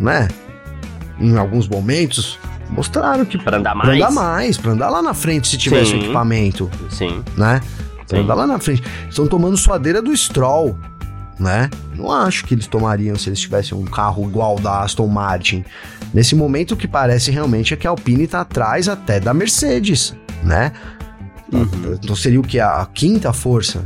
né? 0.00 0.28
Em 1.20 1.36
alguns 1.36 1.68
momentos. 1.68 2.38
Mostraram 2.70 3.24
que. 3.24 3.38
Pra 3.38 3.58
andar 3.58 3.74
mais? 3.74 3.88
Pra 3.88 3.96
andar 3.96 4.10
mais, 4.10 4.58
pra 4.58 4.72
andar 4.72 4.90
lá 4.90 5.02
na 5.02 5.14
frente 5.14 5.48
se 5.48 5.56
tivesse 5.56 5.92
Sim. 5.92 6.00
equipamento. 6.00 6.70
Sim. 6.90 7.22
Né? 7.36 7.60
Pra 8.06 8.18
Sim. 8.18 8.24
andar 8.24 8.34
lá 8.34 8.46
na 8.46 8.58
frente. 8.58 8.82
Estão 9.08 9.26
tomando 9.26 9.56
suadeira 9.56 10.02
do 10.02 10.14
Stroll, 10.16 10.78
né? 11.38 11.70
Não 11.94 12.10
acho 12.10 12.44
que 12.44 12.54
eles 12.54 12.66
tomariam 12.66 13.16
se 13.16 13.28
eles 13.28 13.40
tivessem 13.40 13.76
um 13.76 13.84
carro 13.84 14.28
igual 14.28 14.58
da 14.58 14.82
Aston 14.82 15.06
Martin. 15.06 15.64
Nesse 16.12 16.34
momento, 16.34 16.72
o 16.72 16.76
que 16.76 16.88
parece 16.88 17.30
realmente 17.30 17.74
é 17.74 17.76
que 17.76 17.86
a 17.86 17.90
Alpine 17.90 18.26
tá 18.26 18.40
atrás 18.40 18.88
até 18.88 19.20
da 19.20 19.32
Mercedes, 19.32 20.14
né? 20.42 20.72
Uhum. 21.52 21.94
Então 21.94 22.16
seria 22.16 22.40
o 22.40 22.42
que? 22.42 22.60
A 22.60 22.86
quinta 22.92 23.32
força? 23.32 23.82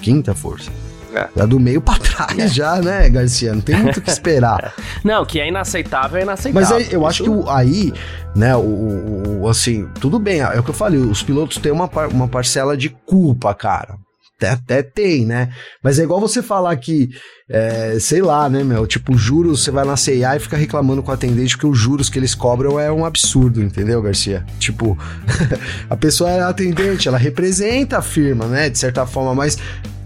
Quinta 0.00 0.34
força. 0.34 0.70
É. 1.14 1.24
Tá 1.34 1.46
do 1.46 1.58
meio 1.58 1.80
pra 1.80 1.96
trás 1.98 2.38
é. 2.38 2.48
já, 2.48 2.76
né, 2.76 3.08
Garcia? 3.08 3.54
Não 3.54 3.62
tem 3.62 3.76
muito 3.76 3.98
o 3.98 4.02
que 4.02 4.10
esperar. 4.10 4.74
não, 5.02 5.24
que 5.24 5.40
é 5.40 5.48
inaceitável, 5.48 6.18
é 6.18 6.22
inaceitável. 6.22 6.68
Mas 6.68 6.88
aí, 6.88 6.92
eu 6.92 7.06
acho 7.06 7.22
que 7.22 7.30
o, 7.30 7.48
aí, 7.48 7.92
né, 8.34 8.54
o, 8.54 9.40
o, 9.40 9.48
assim, 9.48 9.88
tudo 9.98 10.18
bem, 10.18 10.40
é 10.40 10.60
o 10.60 10.62
que 10.62 10.70
eu 10.70 10.74
falei, 10.74 11.00
os 11.00 11.22
pilotos 11.22 11.56
têm 11.56 11.72
uma, 11.72 11.88
uma 12.12 12.28
parcela 12.28 12.76
de 12.76 12.90
culpa, 12.90 13.54
cara. 13.54 13.96
Até, 14.42 14.82
tem, 14.82 15.24
né? 15.24 15.48
Mas 15.82 15.98
é 15.98 16.02
igual 16.02 16.20
você 16.20 16.42
falar 16.42 16.76
que, 16.76 17.08
é, 17.48 17.96
sei 17.98 18.20
lá, 18.20 18.50
né, 18.50 18.62
meu? 18.62 18.86
Tipo, 18.86 19.16
juros, 19.16 19.64
você 19.64 19.70
vai 19.70 19.84
na 19.84 19.96
CIA 19.96 20.36
e 20.36 20.40
fica 20.40 20.58
reclamando 20.58 21.02
com 21.02 21.10
o 21.10 21.14
atendente 21.14 21.56
que 21.56 21.66
os 21.66 21.78
juros 21.78 22.10
que 22.10 22.18
eles 22.18 22.34
cobram 22.34 22.78
é 22.78 22.92
um 22.92 23.06
absurdo, 23.06 23.62
entendeu, 23.62 24.02
Garcia? 24.02 24.44
Tipo, 24.58 24.98
a 25.88 25.96
pessoa 25.96 26.30
é 26.30 26.42
atendente, 26.42 27.08
ela 27.08 27.16
representa 27.16 27.96
a 27.96 28.02
firma, 28.02 28.44
né? 28.44 28.68
De 28.68 28.78
certa 28.78 29.06
forma, 29.06 29.34
mas 29.34 29.56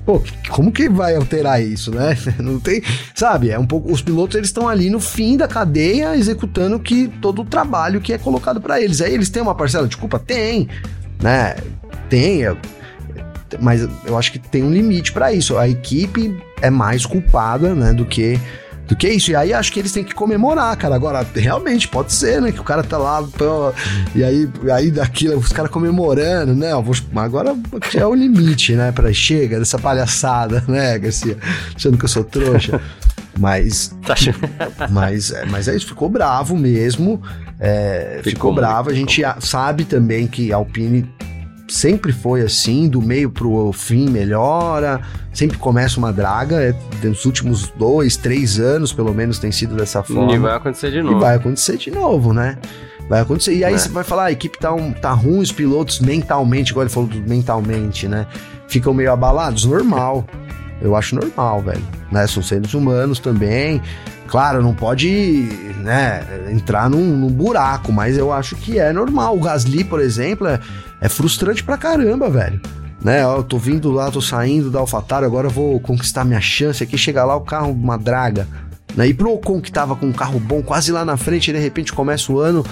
pô, 0.06 0.22
como 0.48 0.70
que 0.70 0.88
vai 0.88 1.16
alterar 1.16 1.60
isso, 1.60 1.90
né? 1.90 2.16
Não 2.38 2.60
tem, 2.60 2.82
sabe? 3.16 3.50
É 3.50 3.58
um 3.58 3.66
pouco 3.66 3.92
os 3.92 4.00
pilotos 4.00 4.36
eles 4.36 4.48
estão 4.48 4.68
ali 4.68 4.90
no 4.90 5.00
fim 5.00 5.36
da 5.36 5.48
cadeia 5.48 6.16
executando 6.16 6.78
que 6.78 7.08
todo 7.20 7.42
o 7.42 7.44
trabalho 7.44 8.00
que 8.00 8.12
é 8.12 8.18
colocado 8.18 8.60
para 8.60 8.80
eles. 8.80 9.00
Aí 9.00 9.12
eles 9.12 9.28
têm 9.28 9.42
uma 9.42 9.56
parcela 9.56 9.88
de 9.88 9.96
culpa, 9.96 10.20
tem, 10.20 10.68
né? 11.20 11.56
Tem, 12.08 12.44
mas 13.58 13.88
eu 14.04 14.18
acho 14.18 14.32
que 14.32 14.38
tem 14.38 14.62
um 14.62 14.70
limite 14.70 15.12
para 15.12 15.32
isso. 15.32 15.56
A 15.58 15.68
equipe 15.68 16.36
é 16.60 16.70
mais 16.70 17.06
culpada, 17.06 17.74
né, 17.74 17.92
do 17.92 18.04
que 18.04 18.38
do 18.90 18.96
que 18.96 19.08
isso. 19.08 19.30
E 19.30 19.36
aí 19.36 19.52
acho 19.54 19.72
que 19.72 19.78
eles 19.78 19.92
têm 19.92 20.02
que 20.02 20.12
comemorar, 20.12 20.76
cara. 20.76 20.96
Agora, 20.96 21.24
realmente, 21.34 21.86
pode 21.86 22.12
ser, 22.12 22.42
né? 22.42 22.50
Que 22.50 22.60
o 22.60 22.64
cara 22.64 22.82
tá 22.82 22.98
lá, 22.98 23.22
pô, 23.22 23.72
e 24.14 24.24
aí, 24.24 24.50
aí 24.72 24.90
daquilo, 24.90 25.38
os 25.38 25.52
caras 25.52 25.70
comemorando, 25.70 26.54
né? 26.54 26.74
Vou, 26.74 26.94
agora 27.14 27.56
é 27.94 28.04
o 28.04 28.14
limite, 28.14 28.74
né? 28.74 28.90
Pra 28.90 29.12
chega 29.12 29.60
dessa 29.60 29.78
palhaçada, 29.78 30.64
né, 30.66 30.98
Garcia? 30.98 31.38
Achando 31.74 31.96
que 31.96 32.04
eu 32.04 32.08
sou 32.08 32.24
trouxa. 32.24 32.80
Mas. 33.38 33.94
Tá 34.04 34.14
mas, 34.90 35.30
é, 35.30 35.46
mas 35.46 35.68
é 35.68 35.76
isso, 35.76 35.86
ficou 35.86 36.10
bravo 36.10 36.56
mesmo. 36.58 37.22
É, 37.60 38.16
ficou, 38.24 38.32
ficou 38.32 38.54
bravo. 38.54 38.90
A 38.90 38.94
gente 38.94 39.22
sabe 39.38 39.84
também 39.84 40.26
que 40.26 40.52
a 40.52 40.56
Alpine 40.56 41.08
sempre 41.70 42.12
foi 42.12 42.42
assim, 42.42 42.88
do 42.88 43.00
meio 43.00 43.30
pro 43.30 43.72
fim 43.72 44.08
melhora, 44.10 45.00
sempre 45.32 45.56
começa 45.56 45.98
uma 45.98 46.12
draga, 46.12 46.56
é, 46.62 46.74
nos 47.02 47.24
últimos 47.24 47.68
dois, 47.68 48.16
três 48.16 48.58
anos, 48.58 48.92
pelo 48.92 49.14
menos, 49.14 49.38
tem 49.38 49.52
sido 49.52 49.76
dessa 49.76 50.02
forma. 50.02 50.32
E 50.32 50.38
vai 50.38 50.56
acontecer 50.56 50.90
de 50.90 51.02
novo. 51.02 51.16
E 51.16 51.20
vai 51.20 51.36
acontecer 51.36 51.76
de 51.76 51.90
novo, 51.90 52.32
né? 52.32 52.58
Vai 53.08 53.20
acontecer. 53.20 53.54
E 53.54 53.64
aí 53.64 53.74
é. 53.74 53.78
você 53.78 53.88
vai 53.88 54.04
falar, 54.04 54.24
ah, 54.24 54.26
a 54.26 54.32
equipe 54.32 54.58
tá, 54.58 54.72
um, 54.72 54.92
tá 54.92 55.12
ruim, 55.12 55.40
os 55.40 55.52
pilotos 55.52 56.00
mentalmente, 56.00 56.70
igual 56.70 56.84
ele 56.84 56.92
falou 56.92 57.08
mentalmente, 57.26 58.06
né? 58.06 58.26
Ficam 58.68 58.92
meio 58.92 59.12
abalados, 59.12 59.64
normal. 59.64 60.24
Eu 60.80 60.96
acho 60.96 61.14
normal, 61.14 61.60
velho. 61.62 61.82
Né? 62.10 62.26
São 62.26 62.42
seres 62.42 62.72
humanos 62.72 63.18
também. 63.18 63.82
Claro, 64.28 64.62
não 64.62 64.72
pode 64.72 65.48
né, 65.78 66.24
entrar 66.52 66.88
num, 66.88 67.04
num, 67.04 67.28
buraco, 67.28 67.92
mas 67.92 68.16
eu 68.16 68.32
acho 68.32 68.54
que 68.54 68.78
é 68.78 68.92
normal. 68.92 69.36
O 69.36 69.40
Gasly, 69.40 69.82
por 69.82 70.00
exemplo, 70.00 70.46
é, 70.46 70.60
é 71.00 71.08
frustrante 71.08 71.62
pra 71.64 71.76
caramba, 71.76 72.28
velho. 72.28 72.60
Né, 73.02 73.22
eu 73.22 73.42
tô 73.42 73.56
vindo 73.56 73.90
lá, 73.90 74.10
tô 74.10 74.20
saindo 74.20 74.70
da 74.70 74.78
AlphaTauri, 74.78 75.24
agora 75.24 75.46
eu 75.46 75.50
vou 75.50 75.80
conquistar 75.80 76.22
minha 76.22 76.40
chance 76.40 76.82
aqui, 76.82 76.98
chega 76.98 77.24
lá 77.24 77.34
o 77.34 77.40
carro 77.40 77.72
uma 77.72 77.96
draga. 77.96 78.46
Né? 78.94 79.08
E 79.08 79.14
pro 79.14 79.32
Ocon 79.32 79.60
que 79.60 79.72
tava 79.72 79.96
com 79.96 80.06
um 80.06 80.12
carro 80.12 80.38
bom 80.38 80.62
quase 80.62 80.92
lá 80.92 81.02
na 81.02 81.16
frente, 81.16 81.50
de 81.50 81.58
repente 81.58 81.94
começa 81.94 82.30
o 82.30 82.38
ano 82.38 82.62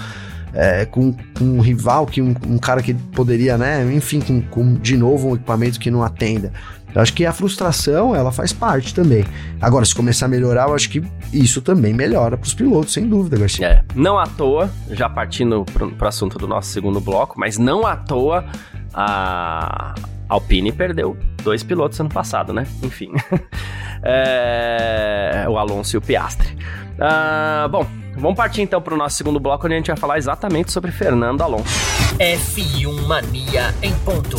é, 0.53 0.85
com, 0.85 1.13
com, 1.13 1.43
um 1.43 1.61
rival, 1.61 2.05
que 2.05 2.21
um, 2.21 2.35
um, 2.47 2.57
cara 2.57 2.81
que 2.81 2.93
poderia, 2.93 3.57
né, 3.57 3.91
enfim, 3.93 4.19
com, 4.19 4.41
com 4.41 4.73
de 4.75 4.97
novo 4.97 5.29
um 5.29 5.35
equipamento 5.35 5.79
que 5.79 5.89
não 5.89 6.03
atenda. 6.03 6.51
Eu 6.93 7.01
acho 7.01 7.13
que 7.13 7.25
a 7.25 7.31
frustração, 7.31 8.15
ela 8.15 8.31
faz 8.31 8.51
parte 8.51 8.93
também. 8.93 9.25
Agora, 9.61 9.85
se 9.85 9.93
começar 9.93 10.25
a 10.25 10.29
melhorar, 10.29 10.67
eu 10.67 10.75
acho 10.75 10.89
que 10.89 11.03
isso 11.31 11.61
também 11.61 11.93
melhora 11.93 12.37
para 12.37 12.45
os 12.47 12.53
pilotos, 12.53 12.93
sem 12.93 13.07
dúvida, 13.07 13.37
Garcia. 13.37 13.67
É, 13.67 13.83
não 13.95 14.17
à 14.17 14.25
toa, 14.25 14.69
já 14.89 15.07
partindo 15.09 15.63
para 15.65 15.85
o 15.85 16.07
assunto 16.07 16.37
do 16.37 16.47
nosso 16.47 16.69
segundo 16.71 16.99
bloco, 16.99 17.39
mas 17.39 17.57
não 17.57 17.85
à 17.85 17.95
toa 17.95 18.45
a 18.93 19.93
Alpine 20.27 20.71
perdeu 20.71 21.17
dois 21.43 21.63
pilotos 21.63 21.99
ano 21.99 22.09
passado, 22.09 22.53
né? 22.53 22.67
Enfim. 22.83 23.11
é, 24.03 25.45
o 25.47 25.57
Alonso 25.57 25.95
e 25.95 25.97
o 25.97 26.01
Piastre. 26.01 26.57
Uh, 26.99 27.69
bom, 27.69 27.87
vamos 28.17 28.35
partir 28.35 28.61
então 28.61 28.81
para 28.81 28.93
o 28.93 28.97
nosso 28.97 29.15
segundo 29.15 29.39
bloco, 29.39 29.65
onde 29.65 29.75
a 29.75 29.77
gente 29.77 29.87
vai 29.87 29.97
falar 29.97 30.17
exatamente 30.17 30.71
sobre 30.71 30.91
Fernando 30.91 31.41
Alonso. 31.41 31.69
F1 32.17 33.07
Mania 33.07 33.73
em 33.81 33.93
ponto. 33.99 34.37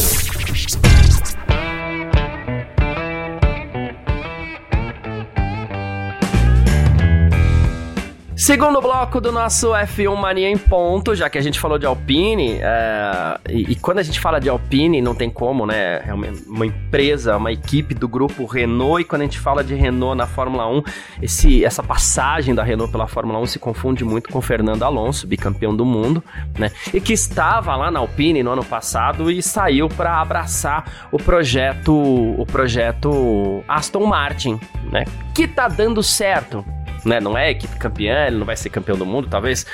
Segundo 8.41 8.81
bloco 8.81 9.21
do 9.21 9.31
nosso 9.31 9.73
F1 9.73 10.17
Mania 10.17 10.49
em 10.49 10.57
ponto, 10.57 11.15
já 11.15 11.29
que 11.29 11.37
a 11.37 11.43
gente 11.43 11.61
falou 11.61 11.79
de 11.79 11.85
Alpine, 11.85 12.59
é, 12.63 13.39
e, 13.51 13.73
e, 13.73 13.77
quando 13.77 13.99
a 13.99 14.03
gente 14.03 14.19
fala 14.19 14.41
de 14.41 14.49
Alpine, 14.49 15.03
não 15.03 15.15
tem 15.15 15.29
como, 15.29 15.67
né? 15.67 16.03
É 16.09 16.15
uma, 16.15 16.27
uma, 16.47 16.65
empresa, 16.65 17.37
uma 17.37 17.53
equipe 17.53 17.93
do 17.93 18.09
grupo 18.09 18.47
Renault, 18.47 19.03
e 19.03 19.05
quando 19.05 19.21
a 19.21 19.25
gente 19.27 19.39
fala 19.39 19.63
de 19.63 19.75
Renault 19.75 20.17
na 20.17 20.27
Fórmula 20.27 20.67
1, 20.67 20.83
esse, 21.21 21.63
essa 21.63 21.83
passagem 21.83 22.55
da 22.55 22.63
Renault 22.63 22.91
pela 22.91 23.07
Fórmula 23.07 23.39
1 23.41 23.47
se 23.47 23.59
confunde 23.59 24.07
muito 24.07 24.31
com 24.31 24.41
Fernando 24.41 24.85
Alonso, 24.85 25.27
bicampeão 25.27 25.77
do 25.77 25.85
mundo, 25.85 26.25
né? 26.59 26.71
E 26.95 26.99
que 26.99 27.13
estava 27.13 27.77
lá 27.77 27.91
na 27.91 28.01
Alpine 28.01 28.43
no 28.43 28.53
ano 28.53 28.65
passado 28.65 29.31
e 29.31 29.43
saiu 29.43 29.87
para 29.87 30.19
abraçar 30.19 31.09
o 31.13 31.19
projeto, 31.19 31.93
o 31.93 32.47
projeto 32.47 33.63
Aston 33.69 34.07
Martin, 34.07 34.59
né? 34.91 35.05
Que 35.35 35.47
tá 35.47 35.69
dando 35.69 36.03
certo 36.03 36.65
né? 37.05 37.21
Não 37.21 37.37
é 37.37 37.51
equipe 37.51 37.77
campeã, 37.77 38.27
ele 38.27 38.37
não 38.37 38.47
vai 38.47 38.57
ser 38.57 38.71
campeão 38.71 38.97
do 38.97 39.07
mundo, 39.07 39.29
talvez 39.29 39.67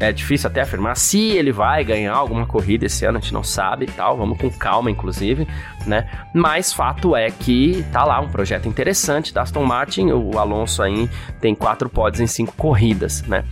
é 0.00 0.12
difícil 0.12 0.48
até 0.48 0.60
afirmar 0.60 0.96
se 0.96 1.30
ele 1.30 1.52
vai 1.52 1.84
ganhar 1.84 2.14
alguma 2.14 2.46
corrida 2.46 2.86
esse 2.86 3.04
ano, 3.04 3.18
a 3.18 3.20
gente 3.20 3.32
não 3.32 3.42
sabe 3.42 3.86
e 3.86 3.90
tal, 3.90 4.16
vamos 4.16 4.38
com 4.38 4.50
calma, 4.50 4.90
inclusive, 4.90 5.46
né? 5.86 6.08
Mas 6.34 6.72
fato 6.72 7.14
é 7.16 7.30
que 7.30 7.84
tá 7.92 8.04
lá 8.04 8.20
um 8.20 8.28
projeto 8.28 8.68
interessante 8.68 9.32
da 9.32 9.42
Aston 9.42 9.64
Martin, 9.64 10.10
o 10.10 10.38
Alonso 10.38 10.82
aí 10.82 11.08
tem 11.40 11.54
quatro 11.54 11.88
pódios 11.88 12.20
em 12.20 12.26
cinco 12.26 12.52
corridas, 12.56 13.22
né? 13.22 13.44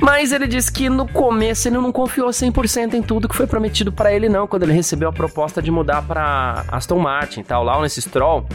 Mas 0.00 0.30
ele 0.30 0.46
disse 0.46 0.70
que 0.70 0.90
no 0.90 1.08
começo 1.08 1.68
ele 1.68 1.76
não 1.76 1.90
confiou 1.90 2.28
100% 2.28 2.94
em 2.94 3.02
tudo 3.02 3.28
que 3.28 3.34
foi 3.34 3.46
prometido 3.46 3.90
para 3.90 4.12
ele 4.12 4.28
não, 4.28 4.46
quando 4.46 4.64
ele 4.64 4.72
recebeu 4.72 5.08
a 5.08 5.12
proposta 5.12 5.62
de 5.62 5.70
mudar 5.70 6.02
para 6.02 6.64
Aston 6.68 6.98
Martin, 6.98 7.42
tal, 7.42 7.64
lá 7.64 7.80
nesse 7.80 8.02
Stroll 8.02 8.46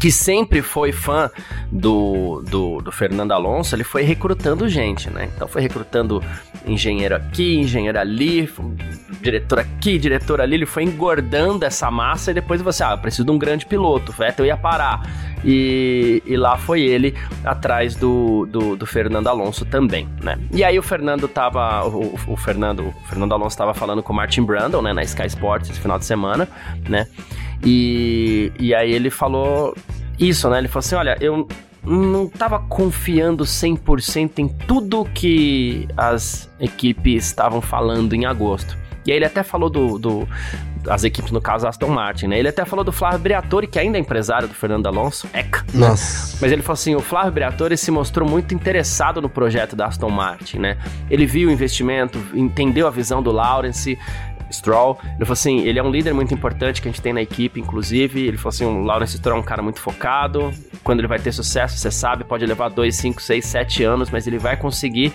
que 0.00 0.10
sempre 0.10 0.62
foi 0.62 0.92
fã 0.92 1.30
do, 1.70 2.42
do, 2.48 2.80
do, 2.80 2.90
Fernando 2.90 3.32
Alonso, 3.32 3.76
ele 3.76 3.84
foi 3.84 4.02
recrutando 4.02 4.66
gente, 4.66 5.10
né? 5.10 5.28
Então 5.36 5.46
foi 5.46 5.60
recrutando 5.60 6.24
engenheiro 6.66 7.14
aqui, 7.14 7.58
engenheiro 7.58 7.98
ali, 7.98 8.50
diretor 9.20 9.58
aqui, 9.58 9.98
diretor 9.98 10.40
ali, 10.40 10.54
ele 10.54 10.64
foi 10.64 10.84
engordando 10.84 11.66
essa 11.66 11.90
massa 11.90 12.30
e 12.30 12.34
depois 12.34 12.62
você, 12.62 12.82
ah, 12.82 12.96
preciso 12.96 13.26
de 13.26 13.30
um 13.30 13.38
grande 13.38 13.66
piloto, 13.66 14.10
Vettel 14.10 14.46
ia 14.46 14.56
parar. 14.56 15.02
E, 15.44 16.22
e 16.26 16.36
lá 16.36 16.56
foi 16.56 16.80
ele 16.80 17.14
atrás 17.44 17.94
do, 17.94 18.46
do, 18.46 18.76
do, 18.76 18.86
Fernando 18.86 19.26
Alonso 19.26 19.66
também, 19.66 20.08
né? 20.22 20.38
E 20.50 20.64
aí 20.64 20.78
o 20.78 20.82
Fernando 20.82 21.28
tava, 21.28 21.86
o, 21.86 22.18
o 22.26 22.36
Fernando, 22.36 22.88
o 22.88 23.06
Fernando 23.06 23.32
Alonso 23.32 23.56
tava 23.56 23.74
falando 23.74 24.02
com 24.02 24.12
o 24.14 24.16
Martin 24.16 24.42
Brandon, 24.42 24.80
né, 24.80 24.92
na 24.92 25.02
Sky 25.02 25.26
Sports 25.26 25.70
esse 25.70 25.80
final 25.80 25.98
de 25.98 26.06
semana, 26.06 26.48
né? 26.88 27.06
E, 27.64 28.52
e 28.58 28.74
aí 28.74 28.92
ele 28.92 29.10
falou 29.10 29.74
isso, 30.18 30.48
né? 30.48 30.58
Ele 30.58 30.68
falou 30.68 30.80
assim: 30.80 30.94
olha, 30.94 31.16
eu 31.20 31.46
não 31.84 32.24
estava 32.24 32.58
confiando 32.58 33.44
100% 33.44 34.38
em 34.38 34.48
tudo 34.48 35.04
que 35.04 35.88
as 35.96 36.50
equipes 36.58 37.26
estavam 37.26 37.60
falando 37.60 38.14
em 38.14 38.26
agosto. 38.26 38.76
E 39.06 39.10
aí 39.10 39.16
ele 39.16 39.24
até 39.24 39.42
falou 39.42 39.70
do, 39.70 39.98
do 39.98 40.28
as 40.88 41.04
equipes, 41.04 41.30
no 41.30 41.40
caso 41.40 41.66
Aston 41.66 41.88
Martin, 41.88 42.28
né? 42.28 42.38
Ele 42.38 42.48
até 42.48 42.64
falou 42.64 42.84
do 42.84 42.92
Flávio 42.92 43.18
Briatore, 43.18 43.66
que 43.66 43.78
ainda 43.78 43.98
é 43.98 44.00
empresário 44.00 44.48
do 44.48 44.54
Fernando 44.54 44.86
Alonso, 44.86 45.28
ECA. 45.32 45.64
Né? 45.74 45.88
Nossa. 45.88 46.38
Mas 46.40 46.52
ele 46.52 46.62
falou 46.62 46.74
assim, 46.74 46.94
o 46.94 47.00
Flávio 47.00 47.32
Briatore 47.32 47.76
se 47.76 47.90
mostrou 47.90 48.28
muito 48.28 48.54
interessado 48.54 49.20
no 49.20 49.28
projeto 49.28 49.76
da 49.76 49.86
Aston 49.86 50.10
Martin, 50.10 50.58
né? 50.58 50.78
Ele 51.10 51.26
viu 51.26 51.48
o 51.48 51.52
investimento, 51.52 52.18
entendeu 52.34 52.86
a 52.86 52.90
visão 52.90 53.22
do 53.22 53.30
Lawrence, 53.30 53.98
Stroll. 54.52 54.98
Ele 55.04 55.24
falou 55.24 55.32
assim: 55.32 55.60
ele 55.60 55.78
é 55.78 55.82
um 55.82 55.90
líder 55.90 56.12
muito 56.12 56.32
importante 56.34 56.80
que 56.80 56.88
a 56.88 56.90
gente 56.90 57.02
tem 57.02 57.12
na 57.12 57.22
equipe, 57.22 57.60
inclusive. 57.60 58.26
Ele 58.26 58.36
falou 58.36 58.50
assim: 58.50 58.64
o 58.64 58.82
Lawrence 58.82 59.16
Stroll 59.16 59.36
é 59.36 59.40
um 59.40 59.44
cara 59.44 59.62
muito 59.62 59.80
focado. 59.80 60.52
Quando 60.82 61.00
ele 61.00 61.08
vai 61.08 61.18
ter 61.18 61.32
sucesso, 61.32 61.76
você 61.76 61.90
sabe, 61.90 62.24
pode 62.24 62.44
levar 62.46 62.68
2, 62.70 62.94
5, 62.96 63.22
6, 63.22 63.44
7 63.44 63.84
anos, 63.84 64.10
mas 64.10 64.26
ele 64.26 64.38
vai 64.38 64.56
conseguir. 64.56 65.12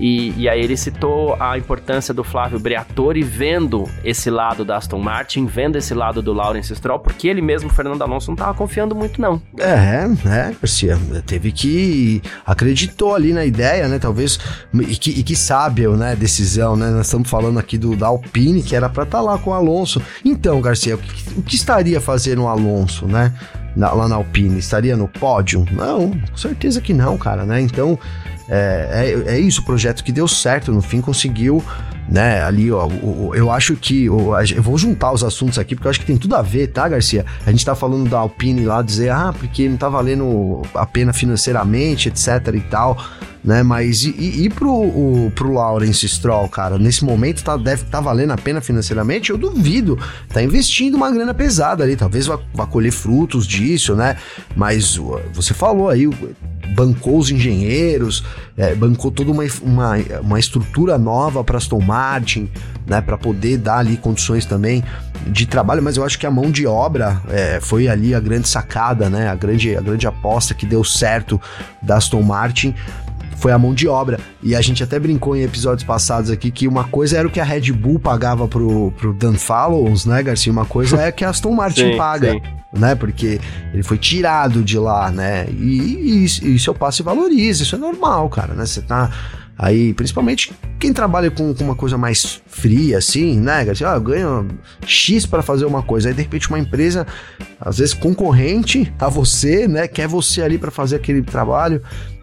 E, 0.00 0.32
e, 0.38 0.48
aí 0.48 0.62
ele 0.62 0.78
citou 0.78 1.36
a 1.38 1.58
importância 1.58 2.14
do 2.14 2.24
Flávio 2.24 2.58
Briatore 2.58 3.22
vendo 3.22 3.84
esse 4.02 4.30
lado 4.30 4.64
da 4.64 4.78
Aston 4.78 4.98
Martin, 4.98 5.44
vendo 5.44 5.76
esse 5.76 5.92
lado 5.92 6.22
do 6.22 6.32
Lawrence 6.32 6.74
Stroll, 6.74 6.98
porque 6.98 7.28
ele 7.28 7.42
mesmo, 7.42 7.68
Fernando 7.68 8.00
Alonso, 8.00 8.28
não 8.30 8.34
estava 8.34 8.54
confiando 8.54 8.94
muito, 8.94 9.20
não. 9.20 9.42
É, 9.58 10.06
é, 10.26 10.54
Garcia, 10.58 10.98
teve 11.26 11.52
que... 11.52 12.22
acreditou 12.46 13.14
ali 13.14 13.34
na 13.34 13.44
ideia, 13.44 13.86
né, 13.88 13.98
talvez, 13.98 14.38
e 14.72 14.96
que, 14.96 15.10
e 15.10 15.22
que 15.22 15.36
sábio, 15.36 15.94
né, 15.96 16.16
decisão, 16.16 16.76
né, 16.76 16.88
nós 16.88 17.06
estamos 17.06 17.28
falando 17.28 17.58
aqui 17.58 17.76
do 17.76 17.94
da 17.94 18.06
Alpine, 18.06 18.62
que 18.62 18.74
era 18.74 18.88
para 18.88 19.02
estar 19.02 19.18
tá 19.18 19.22
lá 19.22 19.36
com 19.36 19.50
o 19.50 19.54
Alonso. 19.54 20.00
Então, 20.24 20.62
Garcia, 20.62 20.94
o 20.94 20.98
que, 20.98 21.38
o 21.38 21.42
que 21.42 21.56
estaria 21.56 22.00
fazendo 22.00 22.44
o 22.44 22.48
Alonso, 22.48 23.06
né? 23.06 23.34
Na, 23.76 23.92
lá 23.92 24.08
na 24.08 24.16
Alpine, 24.16 24.58
estaria 24.58 24.96
no 24.96 25.06
pódio? 25.06 25.64
Não, 25.70 26.10
com 26.10 26.36
certeza 26.36 26.80
que 26.80 26.92
não, 26.92 27.16
cara, 27.16 27.44
né? 27.44 27.60
Então, 27.60 27.98
é, 28.48 29.24
é, 29.26 29.34
é, 29.34 29.38
isso, 29.38 29.60
o 29.60 29.64
projeto 29.64 30.02
que 30.02 30.10
deu 30.10 30.26
certo, 30.26 30.72
no 30.72 30.82
fim 30.82 31.00
conseguiu, 31.00 31.62
né, 32.08 32.42
ali, 32.42 32.70
ó, 32.72 32.86
o, 32.86 33.32
eu 33.34 33.50
acho 33.50 33.76
que, 33.76 34.10
o, 34.10 34.36
eu 34.38 34.62
vou 34.62 34.76
juntar 34.76 35.12
os 35.12 35.22
assuntos 35.22 35.58
aqui, 35.58 35.74
porque 35.74 35.86
eu 35.86 35.90
acho 35.90 36.00
que 36.00 36.06
tem 36.06 36.16
tudo 36.16 36.34
a 36.34 36.42
ver, 36.42 36.68
tá, 36.68 36.88
Garcia? 36.88 37.24
A 37.46 37.50
gente 37.50 37.64
tá 37.64 37.74
falando 37.74 38.08
da 38.08 38.18
Alpine 38.18 38.64
lá, 38.64 38.82
dizer, 38.82 39.10
ah, 39.10 39.32
porque 39.38 39.68
não 39.68 39.76
tá 39.76 39.88
valendo 39.88 40.62
a 40.74 40.84
pena 40.84 41.12
financeiramente, 41.12 42.08
etc 42.08 42.54
e 42.54 42.60
tal, 42.62 42.98
né? 43.42 43.62
Mas 43.62 44.02
e, 44.04 44.10
e, 44.10 44.44
e 44.44 44.50
pro, 44.50 44.70
o, 44.70 45.32
pro 45.34 45.52
Lawrence 45.52 46.06
Stroll, 46.08 46.48
cara? 46.48 46.78
Nesse 46.78 47.04
momento 47.04 47.42
tá, 47.42 47.56
deve 47.56 47.84
tá 47.84 48.00
valendo 48.00 48.32
a 48.32 48.36
pena 48.36 48.60
financeiramente? 48.60 49.30
Eu 49.30 49.38
duvido. 49.38 49.98
Tá 50.28 50.42
investindo 50.42 50.94
uma 50.94 51.10
grana 51.10 51.32
pesada 51.32 51.84
ali, 51.84 51.96
talvez 51.96 52.26
vá, 52.26 52.38
vá 52.52 52.66
colher 52.66 52.92
frutos 52.92 53.46
disso, 53.46 53.94
né? 53.94 54.16
Mas 54.56 54.98
você 55.32 55.54
falou 55.54 55.88
aí, 55.88 56.08
bancou 56.70 57.18
os 57.18 57.30
engenheiros, 57.30 58.24
é, 58.56 58.74
bancou 58.74 59.10
toda 59.10 59.30
uma, 59.30 59.44
uma, 59.62 59.96
uma 60.22 60.38
estrutura 60.38 60.98
nova 60.98 61.42
para 61.42 61.58
Aston 61.58 61.80
Martin, 61.80 62.48
né, 62.86 63.00
para 63.00 63.16
poder 63.18 63.58
dar 63.58 63.78
ali 63.78 63.96
condições 63.96 64.44
também 64.44 64.82
de 65.26 65.46
trabalho, 65.46 65.82
mas 65.82 65.96
eu 65.96 66.04
acho 66.04 66.18
que 66.18 66.26
a 66.26 66.30
mão 66.30 66.50
de 66.50 66.66
obra 66.66 67.20
é, 67.28 67.60
foi 67.60 67.88
ali 67.88 68.14
a 68.14 68.20
grande 68.20 68.48
sacada, 68.48 69.10
né, 69.10 69.28
a 69.28 69.34
grande, 69.34 69.76
a 69.76 69.80
grande 69.80 70.06
aposta 70.06 70.54
que 70.54 70.64
deu 70.64 70.82
certo 70.82 71.40
da 71.82 71.96
Aston 71.96 72.22
Martin 72.22 72.74
foi 73.40 73.52
a 73.52 73.58
mão 73.58 73.74
de 73.74 73.88
obra. 73.88 74.20
E 74.42 74.54
a 74.54 74.60
gente 74.60 74.82
até 74.84 74.98
brincou 74.98 75.34
em 75.34 75.42
episódios 75.42 75.82
passados 75.82 76.30
aqui 76.30 76.50
que 76.50 76.68
uma 76.68 76.84
coisa 76.84 77.18
era 77.18 77.26
o 77.26 77.30
que 77.30 77.40
a 77.40 77.44
Red 77.44 77.72
Bull 77.72 77.98
pagava 77.98 78.46
pro, 78.46 78.92
pro 78.92 79.12
Dan 79.12 79.34
Fallows, 79.34 80.04
né, 80.04 80.22
Garcia? 80.22 80.52
Uma 80.52 80.66
coisa 80.66 81.00
é 81.00 81.10
que 81.10 81.24
a 81.24 81.30
Aston 81.30 81.52
Martin 81.52 81.92
sim, 81.92 81.96
paga. 81.96 82.32
Sim. 82.32 82.42
Né, 82.72 82.94
porque 82.94 83.40
ele 83.74 83.82
foi 83.82 83.98
tirado 83.98 84.62
de 84.62 84.78
lá, 84.78 85.10
né? 85.10 85.48
E, 85.50 86.24
e, 86.24 86.24
e 86.24 86.54
isso 86.54 86.70
eu 86.70 86.74
passo 86.74 87.02
e 87.02 87.04
valorizo, 87.04 87.64
isso 87.64 87.74
é 87.74 87.78
normal, 87.78 88.28
cara, 88.28 88.54
né? 88.54 88.64
Você 88.64 88.80
tá 88.80 89.10
Aí, 89.62 89.92
principalmente 89.92 90.54
quem 90.78 90.90
trabalha 90.90 91.30
com, 91.30 91.52
com 91.52 91.62
uma 91.62 91.74
coisa 91.74 91.98
mais 91.98 92.40
fria, 92.46 92.96
assim, 92.96 93.38
né, 93.38 93.62
Garcia? 93.62 93.90
Ah, 93.90 93.96
eu 93.96 94.00
ganho 94.00 94.48
X 94.86 95.26
para 95.26 95.42
fazer 95.42 95.66
uma 95.66 95.82
coisa. 95.82 96.08
Aí, 96.08 96.14
de 96.14 96.22
repente, 96.22 96.48
uma 96.48 96.58
empresa, 96.58 97.06
às 97.60 97.76
vezes 97.76 97.92
concorrente 97.92 98.90
a 98.98 99.10
você, 99.10 99.68
né, 99.68 99.86
quer 99.86 100.08
você 100.08 100.40
ali 100.40 100.56
para 100.56 100.70
fazer 100.70 100.96
aquele 100.96 101.20
trabalho. 101.20 101.82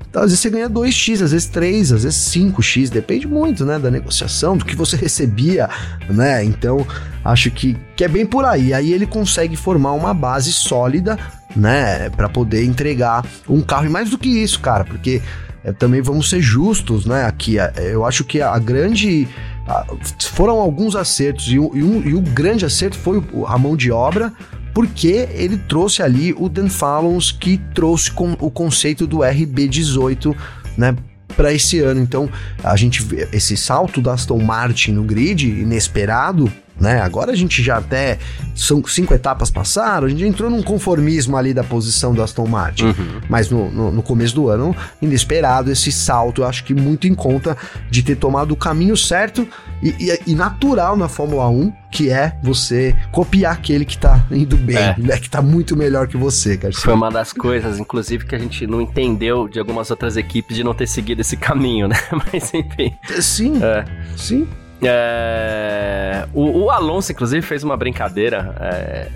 Então, 0.09 0.23
às 0.23 0.29
vezes 0.29 0.39
você 0.39 0.49
ganha 0.49 0.69
2x, 0.69 1.21
às 1.21 1.31
vezes 1.31 1.47
3, 1.47 1.91
às 1.91 2.03
vezes 2.03 2.17
5x, 2.33 2.89
depende 2.89 3.27
muito, 3.27 3.65
né, 3.65 3.77
da 3.77 3.91
negociação, 3.91 4.55
do 4.55 4.65
que 4.65 4.75
você 4.75 4.95
recebia, 4.97 5.69
né? 6.09 6.43
Então, 6.43 6.85
acho 7.23 7.51
que, 7.51 7.77
que 7.95 8.03
é 8.03 8.07
bem 8.07 8.25
por 8.25 8.45
aí. 8.45 8.73
Aí 8.73 8.93
ele 8.93 9.05
consegue 9.05 9.55
formar 9.55 9.91
uma 9.91 10.13
base 10.13 10.51
sólida, 10.53 11.17
né, 11.55 12.09
para 12.09 12.29
poder 12.29 12.63
entregar 12.63 13.25
um 13.47 13.61
carro. 13.61 13.85
E 13.85 13.89
mais 13.89 14.09
do 14.09 14.17
que 14.17 14.29
isso, 14.29 14.59
cara, 14.59 14.85
porque 14.85 15.21
é, 15.67 15.73
também 15.73 16.01
vamos 16.01 16.29
ser 16.29 16.41
justos, 16.41 17.05
né? 17.05 17.25
Aqui, 17.25 17.59
é, 17.59 17.73
eu 17.77 18.05
acho 18.05 18.23
que 18.23 18.41
a, 18.41 18.57
grande. 18.57 19.27
A, 19.67 19.85
foram 20.21 20.55
alguns 20.55 20.95
acertos, 20.95 21.49
e, 21.49 21.55
e, 21.55 21.57
um, 21.59 22.01
e 22.07 22.15
o 22.15 22.21
grande 22.21 22.65
acerto 22.65 22.97
foi 22.97 23.21
a 23.45 23.57
mão 23.57 23.75
de 23.75 23.91
obra, 23.91 24.31
porque 24.77 25.27
ele 25.33 25.57
trouxe 25.57 26.03
ali 26.03 26.35
o 26.37 26.47
Dan 26.47 26.69
Fallons, 26.69 27.31
que 27.31 27.57
trouxe 27.73 28.11
com, 28.11 28.33
o 28.33 28.51
conceito 28.51 29.07
do 29.07 29.21
RB18, 29.21 30.35
né? 30.77 30.95
Para 31.35 31.51
esse 31.51 31.79
ano. 31.79 31.99
Então, 31.99 32.29
a 32.63 32.75
gente 32.75 33.01
vê 33.01 33.27
esse 33.33 33.57
salto 33.57 33.99
da 33.99 34.13
Aston 34.13 34.37
Martin 34.37 34.91
no 34.91 35.03
grid, 35.03 35.49
inesperado, 35.49 36.53
né? 36.79 37.01
Agora 37.01 37.31
a 37.31 37.35
gente 37.35 37.61
já 37.63 37.77
até 37.77 38.17
são 38.55 38.83
cinco 38.85 39.13
etapas 39.13 39.49
passaram, 39.49 40.07
a 40.07 40.09
gente 40.09 40.23
entrou 40.23 40.49
num 40.49 40.61
conformismo 40.61 41.37
ali 41.37 41.53
da 41.53 41.63
posição 41.63 42.13
do 42.13 42.21
Aston 42.21 42.47
Martin, 42.47 42.85
uhum. 42.85 43.21
mas 43.29 43.49
no, 43.49 43.71
no, 43.71 43.91
no, 43.91 44.03
começo 44.03 44.35
do 44.35 44.49
ano 44.49 44.75
inesperado 45.01 45.71
esse 45.71 45.91
salto, 45.91 46.41
eu 46.41 46.47
acho 46.47 46.63
que 46.63 46.73
muito 46.73 47.07
em 47.07 47.15
conta 47.15 47.57
de 47.89 48.01
ter 48.03 48.15
tomado 48.15 48.51
o 48.51 48.55
caminho 48.55 48.95
certo 48.97 49.47
e, 49.81 49.89
e, 49.99 50.31
e 50.31 50.35
natural 50.35 50.97
na 50.97 51.07
Fórmula 51.07 51.47
1, 51.49 51.71
que 51.91 52.09
é 52.09 52.37
você 52.41 52.95
copiar 53.11 53.53
aquele 53.53 53.85
que 53.85 53.97
tá 53.97 54.25
indo 54.31 54.57
bem, 54.57 54.77
é. 54.77 54.95
né? 54.97 55.17
Que 55.17 55.29
tá 55.29 55.41
muito 55.41 55.75
melhor 55.75 56.07
que 56.07 56.17
você, 56.17 56.57
Garcia. 56.57 56.83
Foi 56.83 56.93
uma 56.93 57.09
das 57.09 57.31
coisas, 57.31 57.79
inclusive, 57.79 58.25
que 58.25 58.35
a 58.35 58.39
gente 58.39 58.67
não 58.67 58.81
entendeu 58.81 59.47
de 59.47 59.59
algumas 59.59 59.89
outras 59.89 60.17
equipes 60.17 60.55
de 60.55 60.63
não 60.63 60.73
ter 60.73 60.87
seguido 60.87 61.21
esse 61.21 61.37
caminho, 61.37 61.87
né? 61.87 61.97
Mas 62.11 62.53
enfim. 62.53 62.93
Sim. 63.19 63.63
É. 63.63 63.85
Sim. 64.15 64.47
É, 64.81 66.27
o, 66.33 66.65
o, 66.65 66.69
Alonso, 66.69 67.11
inclusive, 67.11 67.41
fez 67.41 67.63
uma 67.63 67.75
brincadeira. 67.75 68.55
É, 68.59 69.07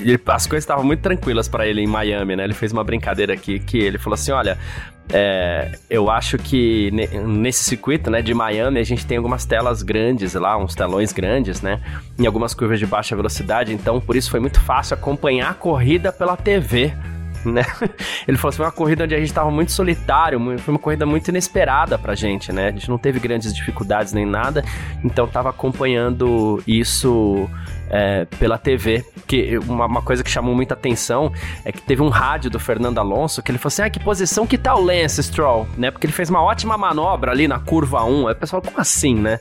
ele, 0.00 0.20
as 0.26 0.46
coisas 0.46 0.62
estavam 0.64 0.84
muito 0.84 1.00
tranquilas 1.00 1.48
para 1.48 1.66
ele 1.66 1.80
em 1.80 1.86
Miami, 1.86 2.36
né? 2.36 2.44
Ele 2.44 2.54
fez 2.54 2.72
uma 2.72 2.84
brincadeira 2.84 3.32
aqui 3.32 3.58
que 3.58 3.78
ele 3.78 3.98
falou 3.98 4.14
assim: 4.14 4.32
olha. 4.32 4.56
É, 5.12 5.72
eu 5.90 6.08
acho 6.08 6.38
que 6.38 6.88
nesse 6.92 7.64
circuito, 7.64 8.08
né, 8.12 8.22
de 8.22 8.32
Miami, 8.32 8.78
a 8.78 8.84
gente 8.84 9.04
tem 9.04 9.16
algumas 9.16 9.44
telas 9.44 9.82
grandes 9.82 10.34
lá, 10.34 10.56
uns 10.56 10.76
telões 10.76 11.12
grandes, 11.12 11.60
né, 11.60 11.80
em 12.16 12.26
algumas 12.26 12.54
curvas 12.54 12.78
de 12.78 12.86
baixa 12.86 13.16
velocidade, 13.16 13.74
então 13.74 14.00
por 14.00 14.14
isso 14.14 14.30
foi 14.30 14.38
muito 14.38 14.60
fácil 14.60 14.94
acompanhar 14.94 15.50
a 15.50 15.54
corrida 15.54 16.12
pela 16.12 16.36
TV, 16.36 16.94
né? 17.44 17.62
Ele 18.26 18.36
falou 18.36 18.50
assim, 18.50 18.56
foi 18.58 18.66
uma 18.66 18.72
corrida 18.72 19.04
onde 19.04 19.14
a 19.14 19.18
gente 19.18 19.28
estava 19.28 19.50
muito 19.50 19.72
solitário, 19.72 20.40
foi 20.58 20.74
uma 20.74 20.78
corrida 20.78 21.06
muito 21.06 21.28
inesperada 21.28 21.98
pra 21.98 22.14
gente, 22.14 22.52
né? 22.52 22.68
A 22.68 22.70
gente 22.70 22.88
não 22.88 22.98
teve 22.98 23.18
grandes 23.18 23.54
dificuldades 23.54 24.12
nem 24.12 24.26
nada, 24.26 24.64
então 25.04 25.26
tava 25.26 25.50
acompanhando 25.50 26.62
isso 26.66 27.48
é, 27.90 28.24
pela 28.38 28.56
TV. 28.56 29.04
Que 29.26 29.58
uma, 29.58 29.86
uma, 29.86 30.02
coisa 30.02 30.22
que 30.22 30.30
chamou 30.30 30.54
muita 30.54 30.74
atenção 30.74 31.32
é 31.64 31.72
que 31.72 31.82
teve 31.82 32.02
um 32.02 32.08
rádio 32.08 32.50
do 32.50 32.58
Fernando 32.58 32.98
Alonso 32.98 33.42
que 33.42 33.50
ele 33.50 33.58
falou 33.58 33.72
assim: 33.72 33.82
ah, 33.82 33.90
que 33.90 34.00
posição 34.00 34.46
que 34.46 34.56
tá 34.56 34.74
o 34.74 34.82
Lance 34.82 35.22
Stroll, 35.22 35.66
né? 35.76 35.90
Porque 35.90 36.06
ele 36.06 36.12
fez 36.12 36.30
uma 36.30 36.42
ótima 36.42 36.78
manobra 36.78 37.32
ali 37.32 37.46
na 37.46 37.58
curva 37.58 38.04
1. 38.04 38.28
Aí 38.28 38.34
o 38.34 38.36
pessoal, 38.36 38.62
como 38.62 38.80
assim, 38.80 39.14
né? 39.14 39.40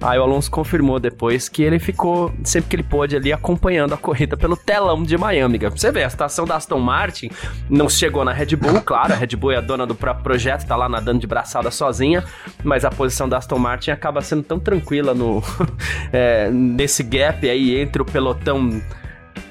Aí 0.00 0.16
o 0.18 0.22
Alonso 0.22 0.48
confirmou 0.50 1.00
depois 1.00 1.48
que 1.48 1.62
ele 1.62 1.78
ficou, 1.80 2.32
sempre 2.44 2.70
que 2.70 2.76
ele 2.76 2.84
pôde 2.84 3.16
ali, 3.16 3.32
acompanhando 3.32 3.94
a 3.94 3.96
corrida 3.96 4.36
pelo 4.36 4.56
telão 4.56 5.02
de 5.02 5.18
Miami. 5.18 5.58
Você 5.58 5.90
vê, 5.90 6.04
a 6.04 6.06
estação 6.06 6.44
da 6.44 6.54
Aston 6.54 6.78
Martin 6.78 7.30
não 7.68 7.88
chegou 7.88 8.24
na 8.24 8.32
Red 8.32 8.54
Bull, 8.54 8.80
claro, 8.80 9.12
a 9.12 9.16
Red 9.16 9.34
Bull 9.36 9.52
é 9.52 9.56
a 9.56 9.60
dona 9.60 9.84
do 9.84 9.96
próprio 9.96 10.22
projeto, 10.22 10.66
tá 10.66 10.76
lá 10.76 10.88
nadando 10.88 11.18
de 11.18 11.26
braçada 11.26 11.70
sozinha, 11.72 12.24
mas 12.62 12.84
a 12.84 12.90
posição 12.90 13.28
da 13.28 13.38
Aston 13.38 13.58
Martin 13.58 13.90
acaba 13.90 14.20
sendo 14.20 14.44
tão 14.44 14.60
tranquila 14.60 15.14
no 15.14 15.42
é, 16.12 16.48
nesse 16.48 17.02
gap 17.02 17.48
aí 17.48 17.87
entre 17.88 18.02
o 18.02 18.04
pelotão 18.04 18.80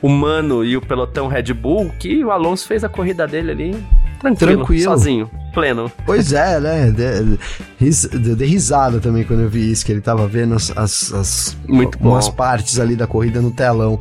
humano 0.02 0.63
e 0.63 0.78
o 0.78 0.82
pelotão 0.82 1.28
Red 1.28 1.54
Bull 1.54 1.91
que 2.00 2.23
o 2.23 2.32
Alonso 2.32 2.67
fez 2.67 2.84
a 2.84 2.89
corrida 2.89 3.28
dele 3.28 3.52
ali 3.52 3.84
tranquilo, 4.19 4.58
tranquilo. 4.58 4.84
sozinho 4.84 5.32
pleno. 5.54 5.91
Pois 6.06 6.34
é, 6.34 6.60
né? 6.60 6.91
De, 6.91 8.36
de, 8.36 8.45
risada 8.45 9.00
também 9.00 9.23
quando 9.23 9.41
eu 9.41 9.50
vi 9.50 9.71
isso, 9.71 9.84
que 9.84 9.91
ele 9.91 10.02
tava 10.02 10.28
vendo 10.28 10.54
as, 10.54 10.71
as, 10.78 11.12
as 11.12 11.58
Muito 11.67 11.97
umas 11.97 12.30
partes 12.30 12.80
ali 12.80 12.95
da 12.95 13.08
corrida 13.08 13.41
no 13.41 13.50
telão. 13.50 14.00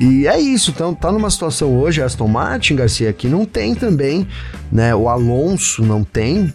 E 0.00 0.26
é 0.26 0.40
isso, 0.40 0.72
então 0.72 0.92
tá 0.92 1.12
numa 1.12 1.30
situação 1.30 1.78
hoje, 1.78 2.02
Aston 2.02 2.26
Martin, 2.26 2.74
Garcia, 2.74 3.12
que 3.12 3.28
não 3.28 3.44
tem 3.44 3.74
também, 3.74 4.26
né? 4.72 4.92
O 4.94 5.08
Alonso 5.08 5.84
não 5.84 6.02
tem, 6.02 6.52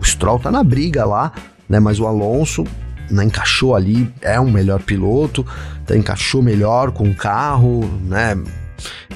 o 0.00 0.04
Stroll 0.04 0.40
tá 0.40 0.50
na 0.50 0.64
briga 0.64 1.04
lá, 1.04 1.30
né? 1.68 1.78
Mas 1.78 2.00
o 2.00 2.06
Alonso 2.06 2.64
né, 3.10 3.24
encaixou 3.24 3.74
ali, 3.74 4.12
é 4.20 4.40
um 4.40 4.50
melhor 4.50 4.82
piloto, 4.82 5.44
tá, 5.86 5.96
encaixou 5.96 6.42
melhor 6.42 6.92
com 6.92 7.08
o 7.08 7.14
carro, 7.14 7.84
né? 8.04 8.36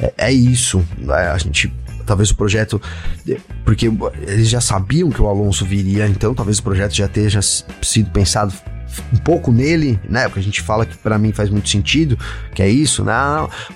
É, 0.01 0.13
é 0.29 0.33
isso, 0.33 0.85
né, 0.99 1.29
a 1.29 1.39
gente 1.39 1.73
talvez 2.07 2.31
o 2.31 2.37
projeto. 2.37 2.81
Porque 3.65 3.91
eles 4.27 4.49
já 4.49 4.61
sabiam 4.61 5.11
que 5.11 5.23
o 5.23 5.29
Alonso 5.29 5.65
viria, 5.65 6.09
então 6.09 6.35
talvez 6.35 6.59
o 6.59 6.63
projeto 6.63 6.93
já 6.93 7.07
tenha 7.07 7.29
sido 7.41 8.11
pensado 8.11 8.53
um 9.13 9.17
pouco 9.17 9.53
nele, 9.53 9.99
né? 10.09 10.25
Porque 10.25 10.41
a 10.41 10.43
gente 10.43 10.61
fala 10.61 10.85
que 10.85 10.97
para 10.99 11.19
mim 11.19 11.33
faz 11.33 11.51
muito 11.51 11.69
sentido, 11.69 12.19
que 12.55 12.63
é 12.63 12.69
isso, 12.69 13.05
né? 13.05 13.13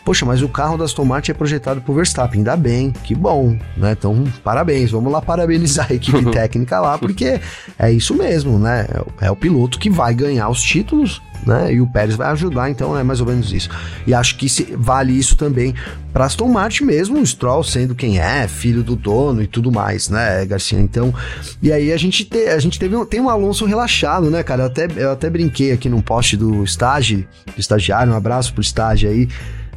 Poxa, 0.05 0.24
mas 0.24 0.42
o 0.42 0.48
carro 0.48 0.77
da 0.77 0.85
Aston 0.85 1.05
Martin 1.05 1.31
é 1.31 1.35
projetado 1.35 1.81
pro 1.81 1.94
Verstappen, 1.94 2.40
ainda 2.40 2.57
bem, 2.57 2.90
que 2.90 3.14
bom, 3.14 3.57
né? 3.77 3.92
Então, 3.92 4.24
parabéns, 4.42 4.90
vamos 4.90 5.12
lá 5.12 5.20
parabenizar 5.20 5.87
a 5.90 5.94
equipe 5.94 6.24
técnica 6.31 6.81
lá, 6.81 6.98
porque 6.98 7.40
é 7.79 7.90
isso 7.90 8.14
mesmo, 8.14 8.59
né? 8.59 8.87
É 9.20 9.31
o 9.31 9.37
piloto 9.37 9.79
que 9.79 9.90
vai 9.90 10.14
ganhar 10.14 10.48
os 10.48 10.62
títulos, 10.62 11.22
né? 11.46 11.72
E 11.72 11.80
o 11.80 11.86
Pérez 11.86 12.16
vai 12.16 12.28
ajudar, 12.28 12.70
então 12.70 12.96
é 12.96 13.02
mais 13.02 13.20
ou 13.20 13.26
menos 13.26 13.52
isso. 13.52 13.68
E 14.06 14.14
acho 14.14 14.36
que 14.36 14.46
vale 14.76 15.12
isso 15.12 15.36
também 15.36 15.74
para 16.12 16.26
Aston 16.26 16.48
Martin 16.48 16.84
mesmo, 16.84 17.20
o 17.20 17.26
Stroll 17.26 17.64
sendo 17.64 17.94
quem 17.94 18.20
é, 18.20 18.46
filho 18.46 18.82
do 18.82 18.94
dono 18.94 19.42
e 19.42 19.46
tudo 19.46 19.72
mais, 19.72 20.08
né, 20.08 20.44
Garcia? 20.46 20.78
Então, 20.78 21.12
e 21.60 21.72
aí 21.72 21.92
a 21.92 21.96
gente, 21.96 22.24
te, 22.24 22.46
a 22.48 22.58
gente 22.58 22.78
teve 22.78 22.94
um, 22.94 23.04
tem 23.04 23.20
um 23.20 23.28
Alonso 23.28 23.64
relaxado, 23.66 24.30
né, 24.30 24.42
cara? 24.42 24.62
Eu 24.62 24.66
até, 24.66 24.88
eu 24.96 25.10
até 25.12 25.28
brinquei 25.28 25.72
aqui 25.72 25.88
num 25.88 26.00
post 26.00 26.36
do 26.36 26.62
estágio, 26.62 27.26
do 27.54 27.60
estagiário, 27.60 28.12
um 28.12 28.16
abraço 28.16 28.52
pro 28.52 28.62
estágio 28.62 29.10
aí 29.10 29.28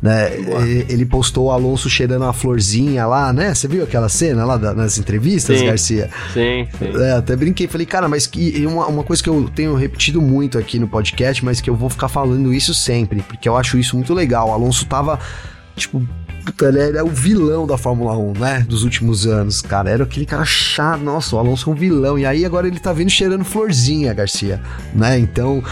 né? 0.01 0.31
Ele 0.89 1.05
postou 1.05 1.45
o 1.45 1.51
Alonso 1.51 1.89
cheirando 1.89 2.23
uma 2.23 2.33
florzinha 2.33 3.05
lá, 3.05 3.31
né? 3.33 3.53
Você 3.53 3.67
viu 3.67 3.83
aquela 3.83 4.10
cena 4.10 4.45
lá 4.45 4.57
da, 4.57 4.73
nas 4.73 4.97
entrevistas, 4.97 5.60
sim, 5.60 5.65
Garcia? 5.65 6.10
Sim, 6.33 6.67
sim. 6.77 7.01
É, 7.01 7.13
até 7.13 7.36
brinquei, 7.36 7.67
falei, 7.67 7.86
cara, 7.86 8.07
mas 8.07 8.27
que 8.27 8.65
uma, 8.65 8.88
uma 8.88 9.03
coisa 9.03 9.21
que 9.21 9.29
eu 9.29 9.49
tenho 9.53 9.75
repetido 9.75 10.21
muito 10.21 10.57
aqui 10.57 10.79
no 10.79 10.88
podcast, 10.88 11.43
mas 11.43 11.62
que 11.62 11.69
eu 11.69 11.75
vou 11.75 11.89
ficar 11.89 12.07
falando 12.07 12.53
isso 12.53 12.73
sempre, 12.73 13.21
porque 13.21 13.47
eu 13.47 13.55
acho 13.55 13.77
isso 13.77 13.95
muito 13.95 14.13
legal. 14.13 14.49
O 14.49 14.53
Alonso 14.53 14.86
tava, 14.86 15.19
tipo, 15.75 16.05
puta, 16.47 16.67
ele 16.67 16.79
era 16.79 17.03
o 17.03 17.10
vilão 17.10 17.67
da 17.67 17.77
Fórmula 17.77 18.17
1, 18.17 18.33
né? 18.39 18.65
Dos 18.67 18.83
últimos 18.83 19.27
anos, 19.27 19.62
cara. 19.62 19.89
Era 19.89 20.03
aquele 20.03 20.25
cara 20.25 20.45
chato, 20.45 21.01
nossa, 21.01 21.36
o 21.36 21.39
Alonso 21.39 21.69
é 21.69 21.73
um 21.73 21.75
vilão. 21.75 22.17
E 22.17 22.25
aí 22.25 22.45
agora 22.45 22.67
ele 22.67 22.79
tá 22.79 22.93
vindo 22.93 23.10
cheirando 23.10 23.43
florzinha, 23.43 24.13
Garcia, 24.13 24.62
né? 24.93 25.19
Então, 25.19 25.63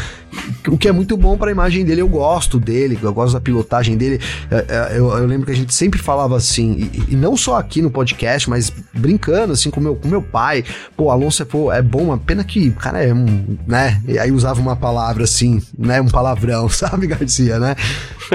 o 0.68 0.78
que 0.78 0.88
é 0.88 0.92
muito 0.92 1.16
bom 1.18 1.38
para 1.38 1.50
a 1.50 1.52
imagem 1.52 1.86
dele, 1.86 2.02
eu 2.02 2.08
gosto 2.08 2.60
dele, 2.60 2.98
eu 3.02 3.14
gosto 3.14 3.34
da 3.34 3.42
pilotagem 3.42 3.98
dele. 3.98 4.20
É, 4.50 4.66
é, 4.68 5.00
eu, 5.00 5.10
eu 5.10 5.26
lembro 5.26 5.46
que 5.46 5.52
a 5.52 5.56
gente 5.56 5.74
sempre 5.74 6.00
falava 6.00 6.36
assim, 6.36 6.90
e, 6.94 7.14
e, 7.14 7.16
não 7.16 7.36
só 7.36 7.58
aqui 7.58 7.82
no 7.82 7.90
podcast, 7.90 8.50
mas 8.50 8.72
brincando 8.94 9.54
assim 9.54 9.70
com 9.70 9.80
meu, 9.80 9.96
com 9.96 10.08
meu 10.08 10.22
pai. 10.22 10.64
Pô, 10.96 11.10
Alonso 11.10 11.42
é, 11.42 11.46
pô, 11.46 11.72
é 11.72 11.82
bom, 11.82 12.04
uma 12.04 12.18
pena 12.18 12.44
que 12.44 12.72
cara 12.72 13.04
é 13.04 13.14
um, 13.14 13.58
né? 13.68 14.02
E 14.08 14.18
aí 14.18 14.32
usava 14.32 14.60
uma 14.60 14.76
palavra 14.76 15.24
assim, 15.24 15.62
né? 15.78 16.02
Um 16.02 16.08
palavrão, 16.08 16.68
sabe, 16.70 17.08
Garcia, 17.08 17.60
né? 17.60 17.76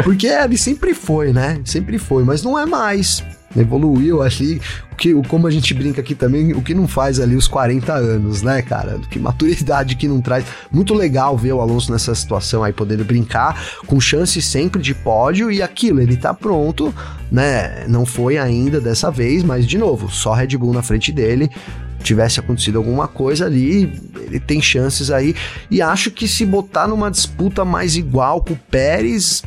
Porque 0.05 0.27
ele 0.27 0.57
sempre 0.57 0.95
foi, 0.95 1.33
né? 1.33 1.61
Sempre 1.65 1.99
foi, 1.99 2.25
mas 2.25 2.43
não 2.43 2.59
é 2.59 2.67
mais 2.67 3.25
evoluiu 3.57 4.23
ali, 4.23 4.61
o 4.93 4.97
que, 4.97 5.13
como 5.29 5.47
a 5.47 5.51
gente 5.51 5.75
brinca 5.75 6.01
aqui 6.01 6.15
também, 6.15 6.53
o 6.53 6.63
que 6.63 6.75
não 6.75 6.87
faz 6.87 7.19
ali 7.19 7.35
os 7.35 7.49
40 7.49 7.93
anos, 7.93 8.43
né, 8.43 8.63
cara? 8.63 8.99
Que 9.11 9.19
maturidade 9.19 9.97
que 9.97 10.07
não 10.07 10.21
traz. 10.21 10.45
Muito 10.71 10.95
legal 10.95 11.37
ver 11.37 11.53
o 11.53 11.61
Alonso 11.61 11.91
nessa 11.91 12.15
situação 12.15 12.63
aí, 12.63 12.73
poder 12.73 13.03
brincar, 13.03 13.61
com 13.87 14.01
chance 14.01 14.41
sempre 14.41 14.81
de 14.81 14.95
pódio 14.95 15.51
e 15.51 15.63
aquilo, 15.63 16.01
ele 16.01 16.17
tá 16.17 16.33
pronto, 16.33 16.95
né? 17.31 17.87
Não 17.89 18.07
foi 18.07 18.39
ainda 18.39 18.81
dessa 18.81 19.11
vez, 19.11 19.43
mas 19.43 19.67
de 19.67 19.79
novo, 19.79 20.11
só 20.11 20.33
Red 20.33 20.57
Bull 20.57 20.73
na 20.73 20.83
frente 20.83 21.11
dele. 21.11 21.51
Tivesse 22.03 22.41
acontecido 22.41 22.79
alguma 22.79 23.07
coisa 23.07 23.45
ali, 23.45 23.93
ele 24.17 24.41
tem 24.41 24.63
chances 24.63 25.11
aí. 25.11 25.35
E 25.71 25.83
acho 25.83 26.11
que 26.11 26.27
se 26.27 26.47
botar 26.47 26.89
numa 26.89 27.11
disputa 27.11 27.63
mais 27.63 27.95
igual 27.95 28.43
com 28.43 28.55
o 28.55 28.59
Pérez, 28.71 29.43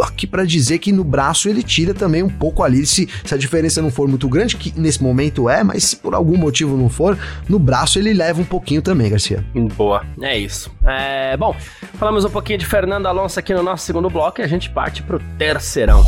aqui 0.00 0.26
para 0.26 0.44
dizer 0.44 0.78
que 0.78 0.92
no 0.92 1.02
braço 1.02 1.48
ele 1.48 1.62
tira 1.62 1.92
também 1.92 2.22
um 2.22 2.28
pouco 2.28 2.62
ali, 2.62 2.86
se, 2.86 3.08
se 3.24 3.34
a 3.34 3.36
diferença 3.36 3.82
não 3.82 3.90
for 3.90 4.08
muito 4.08 4.28
grande, 4.28 4.56
que 4.56 4.72
nesse 4.78 5.02
momento 5.02 5.48
é, 5.48 5.62
mas 5.64 5.84
se 5.84 5.96
por 5.96 6.14
algum 6.14 6.36
motivo 6.36 6.76
não 6.76 6.88
for, 6.88 7.18
no 7.48 7.58
braço 7.58 7.98
ele 7.98 8.12
leva 8.12 8.40
um 8.40 8.44
pouquinho 8.44 8.80
também, 8.80 9.10
Garcia. 9.10 9.44
Boa, 9.76 10.04
é 10.20 10.38
isso. 10.38 10.70
É, 10.84 11.36
bom, 11.36 11.54
falamos 11.94 12.24
um 12.24 12.30
pouquinho 12.30 12.58
de 12.58 12.66
Fernando 12.66 13.06
Alonso 13.06 13.38
aqui 13.38 13.52
no 13.52 13.62
nosso 13.62 13.84
segundo 13.84 14.08
bloco 14.08 14.40
e 14.40 14.44
a 14.44 14.46
gente 14.46 14.70
parte 14.70 15.02
pro 15.02 15.18
terceirão. 15.36 16.04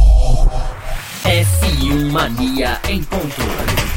F1 1.24 2.12
Mania 2.12 2.78
em 2.88 3.02
ponto. 3.02 3.93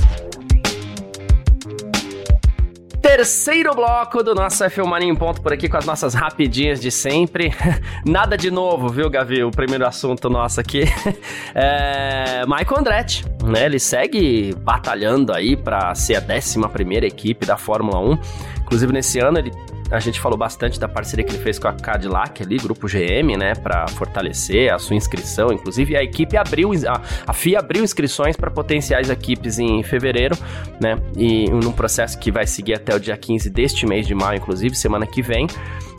Terceiro 3.02 3.74
bloco 3.74 4.24
do 4.24 4.34
nosso 4.36 4.64
F1 4.64 4.86
Mania 4.86 5.10
em 5.10 5.16
ponto 5.16 5.42
por 5.42 5.54
aqui 5.54 5.70
com 5.70 5.78
as 5.78 5.86
nossas 5.86 6.14
rapidinhas 6.14 6.80
de 6.80 6.92
sempre. 6.92 7.54
Nada 8.06 8.38
de 8.38 8.52
novo, 8.52 8.90
viu, 8.90 9.10
Gavi? 9.10 9.44
O 9.44 9.52
primeiro 9.52 9.86
assunto 9.86 10.30
nosso 10.30 10.60
aqui. 10.60 10.84
É... 11.60 12.46
Michael 12.46 12.80
Andretti, 12.80 13.26
né? 13.44 13.66
Ele 13.66 13.80
segue 13.80 14.54
batalhando 14.60 15.34
aí 15.34 15.56
para 15.56 15.96
ser 15.96 16.16
a 16.16 16.22
11 16.22 16.60
primeira 16.72 17.06
equipe 17.06 17.46
da 17.46 17.58
Fórmula 17.58 18.00
1. 18.00 18.20
Inclusive, 18.62 18.94
nesse 18.94 19.20
ano 19.20 19.40
ele 19.40 19.52
a 19.90 20.00
gente 20.00 20.20
falou 20.20 20.38
bastante 20.38 20.80
da 20.80 20.88
parceria 20.88 21.26
que 21.26 21.32
ele 21.32 21.42
fez 21.42 21.58
com 21.58 21.68
a 21.68 21.74
Cadillac 21.74 22.42
ali, 22.44 22.58
grupo 22.58 22.88
GM, 22.88 23.38
né, 23.38 23.54
para 23.56 23.88
fortalecer 23.88 24.74
a 24.74 24.78
sua 24.78 24.96
inscrição. 24.96 25.52
Inclusive, 25.52 25.96
a 25.96 26.04
equipe 26.04 26.36
abriu, 26.38 26.72
a, 26.88 27.02
a 27.26 27.34
FIA 27.34 27.60
abriu 27.60 27.84
inscrições 27.84 28.36
para 28.36 28.52
potenciais 28.52 29.10
equipes 29.10 29.60
em 29.60 29.82
fevereiro, 29.84 30.38
né, 30.82 31.00
e 31.16 31.50
num 31.50 31.72
processo 31.72 32.18
que 32.20 32.32
vai 32.32 32.46
seguir 32.46 32.76
até 32.76 32.96
o 32.96 33.00
dia 33.00 33.18
15 33.18 33.50
deste 33.50 33.86
mês 33.86 34.06
de 34.06 34.14
maio, 34.14 34.38
inclusive, 34.38 34.76
semana 34.76 35.06
que 35.06 35.22
vem. 35.22 35.48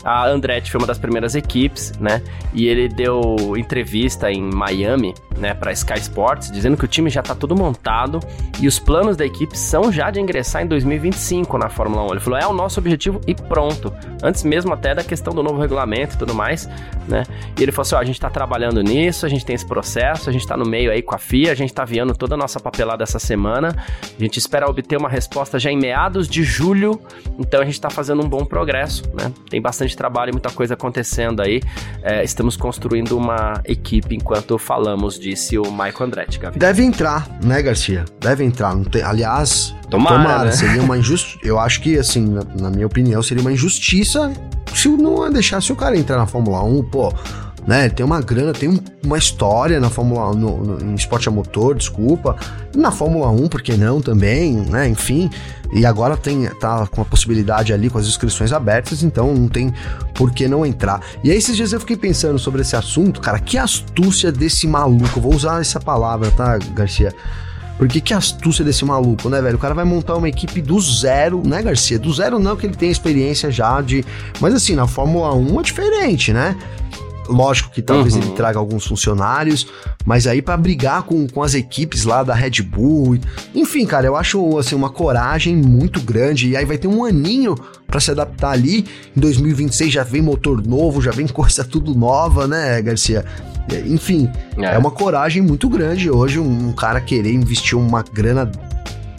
A 0.03 0.27
Andretti 0.27 0.71
foi 0.71 0.79
uma 0.79 0.87
das 0.87 0.97
primeiras 0.97 1.35
equipes, 1.35 1.93
né? 1.99 2.21
E 2.53 2.67
ele 2.67 2.87
deu 2.87 3.35
entrevista 3.57 4.31
em 4.31 4.41
Miami, 4.41 5.13
né, 5.37 5.53
para 5.53 5.71
Sky 5.71 5.99
Sports, 5.99 6.51
dizendo 6.51 6.75
que 6.77 6.85
o 6.85 6.87
time 6.87 7.09
já 7.09 7.21
tá 7.21 7.33
todo 7.33 7.55
montado 7.55 8.19
e 8.59 8.67
os 8.67 8.77
planos 8.77 9.15
da 9.15 9.25
equipe 9.25 9.57
são 9.57 9.91
já 9.91 10.11
de 10.11 10.19
ingressar 10.19 10.61
em 10.61 10.67
2025 10.67 11.57
na 11.57 11.69
Fórmula 11.69 12.03
1. 12.03 12.11
Ele 12.11 12.19
falou: 12.19 12.39
"É 12.39 12.47
o 12.47 12.53
nosso 12.53 12.79
objetivo 12.79 13.21
e 13.25 13.33
pronto". 13.33 13.93
Antes 14.21 14.43
mesmo 14.43 14.73
até 14.73 14.93
da 14.93 15.03
questão 15.03 15.33
do 15.33 15.41
novo 15.41 15.59
regulamento 15.59 16.15
e 16.15 16.17
tudo 16.17 16.33
mais, 16.33 16.69
né? 17.07 17.23
E 17.57 17.63
ele 17.63 17.71
falou 17.71 17.83
assim: 17.83 17.95
"Ó, 17.95 17.99
a 17.99 18.05
gente 18.05 18.19
tá 18.19 18.29
trabalhando 18.29 18.81
nisso, 18.81 19.25
a 19.25 19.29
gente 19.29 19.45
tem 19.45 19.55
esse 19.55 19.65
processo, 19.65 20.29
a 20.29 20.33
gente 20.33 20.45
tá 20.45 20.57
no 20.57 20.65
meio 20.65 20.91
aí 20.91 21.01
com 21.01 21.15
a 21.15 21.17
FIA, 21.17 21.51
a 21.51 21.55
gente 21.55 21.73
tá 21.73 21.83
aviando 21.83 22.13
toda 22.15 22.35
a 22.35 22.37
nossa 22.37 22.59
papelada 22.59 23.03
essa 23.03 23.19
semana. 23.19 23.75
A 24.17 24.21
gente 24.21 24.37
espera 24.37 24.69
obter 24.69 24.97
uma 24.97 25.09
resposta 25.09 25.57
já 25.59 25.71
em 25.71 25.77
meados 25.77 26.27
de 26.27 26.43
julho, 26.43 26.99
então 27.37 27.61
a 27.61 27.65
gente 27.65 27.79
tá 27.79 27.89
fazendo 27.89 28.23
um 28.23 28.29
bom 28.29 28.45
progresso, 28.45 29.03
né? 29.13 29.31
Tem 29.49 29.61
bastante 29.61 29.88
trabalho 29.95 30.29
e 30.29 30.33
muita 30.33 30.49
coisa 30.49 30.73
acontecendo 30.73 31.41
aí. 31.41 31.61
É, 32.01 32.23
estamos 32.23 32.55
construindo 32.55 33.17
uma 33.17 33.61
equipe 33.65 34.15
enquanto 34.15 34.57
falamos 34.57 35.19
disse 35.19 35.57
o 35.57 35.63
Michael 35.71 35.95
Andretti, 36.01 36.39
Gavi. 36.39 36.59
Deve 36.59 36.83
entrar, 36.83 37.27
né, 37.43 37.61
Garcia? 37.61 38.05
Deve 38.19 38.43
entrar. 38.43 38.75
Tem, 38.85 39.01
aliás, 39.01 39.75
tomara, 39.89 40.15
tomara 40.15 40.45
né? 40.45 40.51
seria 40.51 40.81
uma 40.81 40.97
injustiça. 40.97 41.39
Eu 41.43 41.59
acho 41.59 41.81
que, 41.81 41.97
assim, 41.97 42.27
na, 42.27 42.43
na, 42.43 42.69
minha 42.69 42.87
opinião, 42.87 43.21
seria 43.21 43.41
uma 43.41 43.51
injustiça 43.51 44.31
se 44.73 44.87
não 44.87 45.29
deixasse 45.31 45.71
o 45.71 45.75
cara 45.75 45.97
entrar 45.97 46.17
na 46.17 46.25
Fórmula 46.25 46.63
1, 46.63 46.83
pô. 46.83 47.13
Né, 47.69 47.87
tem 47.87 48.03
uma 48.03 48.19
grana, 48.19 48.51
tem 48.51 48.67
um, 48.67 48.79
uma 49.05 49.15
história 49.15 49.79
na 49.79 49.91
Fórmula 49.91 50.31
1, 50.31 50.33
no, 50.33 50.57
no, 50.57 50.91
em 50.91 50.95
esporte 50.95 51.29
a 51.29 51.31
motor, 51.31 51.75
desculpa. 51.75 52.35
Na 52.75 52.89
Fórmula 52.89 53.29
1, 53.29 53.47
por 53.47 53.61
que 53.61 53.77
não 53.77 54.01
também, 54.01 54.55
né? 54.55 54.89
Enfim. 54.89 55.29
E 55.71 55.85
agora 55.85 56.17
tem 56.17 56.47
tá 56.59 56.87
com 56.87 57.03
a 57.03 57.05
possibilidade 57.05 57.71
ali 57.71 57.87
com 57.87 57.99
as 57.99 58.07
inscrições 58.07 58.51
abertas, 58.51 59.03
então 59.03 59.35
não 59.35 59.47
tem 59.47 59.71
por 60.15 60.31
que 60.31 60.47
não 60.47 60.65
entrar. 60.65 60.99
E 61.23 61.29
aí 61.29 61.37
esses 61.37 61.55
dias 61.55 61.71
eu 61.71 61.79
fiquei 61.79 61.95
pensando 61.95 62.39
sobre 62.39 62.61
esse 62.61 62.75
assunto, 62.75 63.21
cara, 63.21 63.37
que 63.37 63.55
astúcia 63.55 64.31
desse 64.31 64.65
maluco. 64.65 65.21
vou 65.21 65.35
usar 65.35 65.61
essa 65.61 65.79
palavra, 65.79 66.31
tá, 66.31 66.57
Garcia? 66.73 67.13
Porque 67.77 68.01
que 68.01 68.15
astúcia 68.15 68.65
desse 68.65 68.83
maluco, 68.83 69.29
né, 69.29 69.43
velho? 69.43 69.57
O 69.57 69.59
cara 69.59 69.75
vai 69.75 69.85
montar 69.85 70.15
uma 70.15 70.27
equipe 70.27 70.59
do 70.59 70.81
zero, 70.81 71.43
né, 71.45 71.61
Garcia? 71.61 71.99
Do 71.99 72.11
zero 72.11 72.39
não, 72.39 72.57
que 72.57 72.65
ele 72.65 72.75
tem 72.75 72.89
experiência 72.89 73.51
já 73.51 73.79
de. 73.79 74.03
Mas 74.41 74.55
assim, 74.55 74.73
na 74.73 74.87
Fórmula 74.87 75.35
1 75.35 75.59
é 75.59 75.63
diferente, 75.63 76.33
né? 76.33 76.57
Lógico 77.29 77.69
que 77.69 77.81
talvez 77.81 78.15
uhum. 78.15 78.21
ele 78.21 78.31
traga 78.31 78.57
alguns 78.57 78.85
funcionários, 78.85 79.67
mas 80.05 80.25
aí 80.25 80.41
para 80.41 80.57
brigar 80.57 81.03
com, 81.03 81.27
com 81.27 81.43
as 81.43 81.53
equipes 81.53 82.03
lá 82.03 82.23
da 82.23 82.33
Red 82.33 82.61
Bull. 82.63 83.19
Enfim, 83.53 83.85
cara, 83.85 84.07
eu 84.07 84.15
acho 84.15 84.57
assim 84.57 84.75
uma 84.75 84.89
coragem 84.89 85.55
muito 85.55 86.01
grande. 86.01 86.49
E 86.49 86.57
aí 86.57 86.65
vai 86.65 86.77
ter 86.77 86.87
um 86.87 87.05
aninho 87.05 87.55
para 87.85 87.99
se 87.99 88.11
adaptar 88.11 88.51
ali. 88.51 88.85
Em 89.15 89.19
2026 89.19 89.93
já 89.93 90.03
vem 90.03 90.21
motor 90.21 90.65
novo, 90.65 91.01
já 91.01 91.11
vem 91.11 91.27
coisa 91.29 91.63
tudo 91.63 91.93
nova, 91.93 92.47
né, 92.47 92.81
Garcia? 92.81 93.23
Enfim, 93.85 94.27
é, 94.57 94.65
é 94.65 94.77
uma 94.77 94.89
coragem 94.89 95.43
muito 95.43 95.69
grande 95.69 96.09
hoje 96.09 96.39
um, 96.39 96.69
um 96.69 96.71
cara 96.71 96.99
querer 96.99 97.31
investir 97.31 97.77
uma 97.77 98.01
grana 98.01 98.51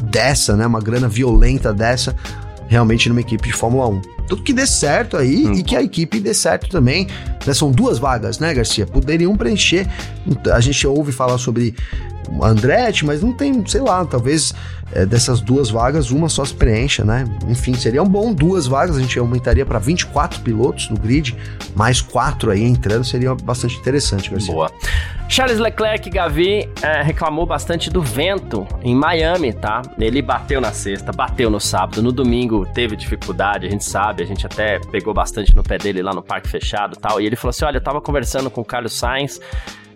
dessa, 0.03 0.57
né? 0.57 0.67
Uma 0.67 0.81
grana 0.81 1.09
violenta 1.09 1.73
dessa 1.73 2.17
realmente 2.71 3.09
numa 3.09 3.21
equipe 3.21 3.49
de 3.49 3.53
Fórmula 3.53 3.89
1. 3.89 4.01
Tudo 4.31 4.45
que 4.45 4.53
dê 4.53 4.65
certo 4.65 5.17
aí 5.17 5.45
hum. 5.45 5.53
e 5.55 5.63
que 5.65 5.75
a 5.75 5.83
equipe 5.83 6.21
dê 6.21 6.33
certo 6.33 6.69
também. 6.69 7.09
Né? 7.45 7.53
São 7.53 7.73
duas 7.73 7.99
vagas, 7.99 8.39
né, 8.39 8.55
Garcia? 8.55 8.87
Poderiam 8.87 9.37
preencher. 9.37 9.89
A 10.53 10.61
gente 10.61 10.87
ouve 10.87 11.11
falar 11.11 11.37
sobre 11.37 11.75
Andretti, 12.43 13.05
mas 13.05 13.23
não 13.23 13.33
tem, 13.33 13.65
sei 13.67 13.81
lá, 13.81 14.05
talvez 14.05 14.55
é, 14.93 15.07
dessas 15.07 15.41
duas 15.41 15.71
vagas, 15.71 16.11
uma 16.11 16.29
só 16.29 16.45
se 16.45 16.55
preencha, 16.55 17.05
né? 17.05 17.25
Enfim, 17.49 17.75
seria 17.75 18.03
um 18.03 18.09
bom 18.09 18.33
duas 18.33 18.67
vagas, 18.67 18.97
a 18.97 19.01
gente 19.01 19.19
aumentaria 19.19 19.65
para 19.65 19.79
24 19.79 20.41
pilotos 20.41 20.89
no 20.91 20.97
grid, 20.97 21.37
mais 21.75 22.01
quatro 22.01 22.51
aí 22.51 22.63
entrando, 22.63 23.05
seria 23.05 23.35
bastante 23.35 23.77
interessante, 23.77 24.31
Garcia. 24.31 24.53
Boa. 24.53 24.71
Charles 25.29 25.61
Leclerc 25.61 26.11
Gavi 26.11 26.69
é, 26.83 27.03
reclamou 27.03 27.47
bastante 27.47 27.89
do 27.89 28.03
vento 28.03 28.67
em 28.83 28.97
Miami, 28.97 29.53
tá? 29.53 29.81
Ele 29.97 30.21
bateu 30.21 30.61
na 30.61 30.73
sexta, 30.73 31.13
bateu 31.13 31.49
no 31.49 31.61
sábado, 31.61 32.03
no 32.03 32.11
domingo 32.11 32.67
teve 32.67 32.97
dificuldade, 32.97 33.65
a 33.65 33.71
gente 33.71 33.85
sabe, 33.85 34.25
a 34.25 34.27
gente 34.27 34.45
até 34.45 34.81
pegou 34.91 35.15
bastante 35.15 35.55
no 35.55 35.63
pé 35.63 35.79
dele 35.79 36.03
lá 36.03 36.13
no 36.13 36.21
parque 36.21 36.49
fechado 36.49 36.97
e 36.97 37.01
tal. 37.01 37.21
E 37.21 37.27
ele 37.27 37.37
falou 37.37 37.51
assim: 37.51 37.65
olha, 37.65 37.77
eu 37.77 37.81
tava 37.81 38.01
conversando 38.01 38.51
com 38.51 38.61
o 38.61 38.65
Carlos 38.65 38.93
Sainz 38.93 39.41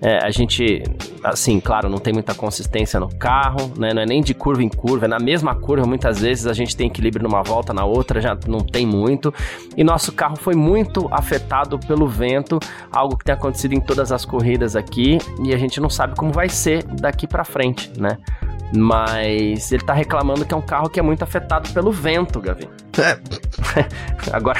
é, 0.00 0.18
a 0.24 0.30
gente, 0.30 0.82
assim, 1.22 1.60
claro, 1.60 1.88
não 1.88 1.98
tem 1.98 2.12
muita 2.12 2.34
consistência 2.34 3.00
no 3.00 3.08
carro, 3.08 3.72
né? 3.78 3.92
Não 3.94 4.02
é 4.02 4.06
nem 4.06 4.22
de 4.22 4.34
curva 4.34 4.62
em 4.62 4.68
curva, 4.68 5.06
é 5.06 5.08
na 5.08 5.18
mesma 5.18 5.54
curva, 5.54 5.86
muitas 5.86 6.20
vezes 6.20 6.46
a 6.46 6.52
gente 6.52 6.76
tem 6.76 6.86
equilíbrio 6.88 7.22
numa 7.22 7.42
volta, 7.42 7.72
na 7.72 7.84
outra 7.84 8.20
já 8.20 8.36
não 8.46 8.60
tem 8.60 8.86
muito. 8.86 9.32
E 9.76 9.84
nosso 9.84 10.12
carro 10.12 10.36
foi 10.36 10.54
muito 10.54 11.08
afetado 11.10 11.78
pelo 11.78 12.06
vento, 12.06 12.58
algo 12.90 13.16
que 13.16 13.24
tem 13.24 13.34
acontecido 13.34 13.74
em 13.74 13.80
todas 13.80 14.12
as 14.12 14.24
corridas 14.24 14.76
aqui, 14.76 15.18
e 15.42 15.54
a 15.54 15.58
gente 15.58 15.80
não 15.80 15.88
sabe 15.88 16.14
como 16.16 16.32
vai 16.32 16.48
ser 16.48 16.82
daqui 16.84 17.26
para 17.26 17.44
frente, 17.44 17.90
né? 17.98 18.18
Mas 18.76 19.70
ele 19.72 19.84
tá 19.84 19.92
reclamando 19.92 20.44
que 20.44 20.52
é 20.52 20.56
um 20.56 20.62
carro 20.62 20.88
que 20.88 20.98
é 20.98 21.02
muito 21.02 21.22
afetado 21.22 21.70
pelo 21.70 21.92
vento, 21.92 22.40
Gavi. 22.40 22.68
É. 22.98 23.18
Agora, 24.32 24.58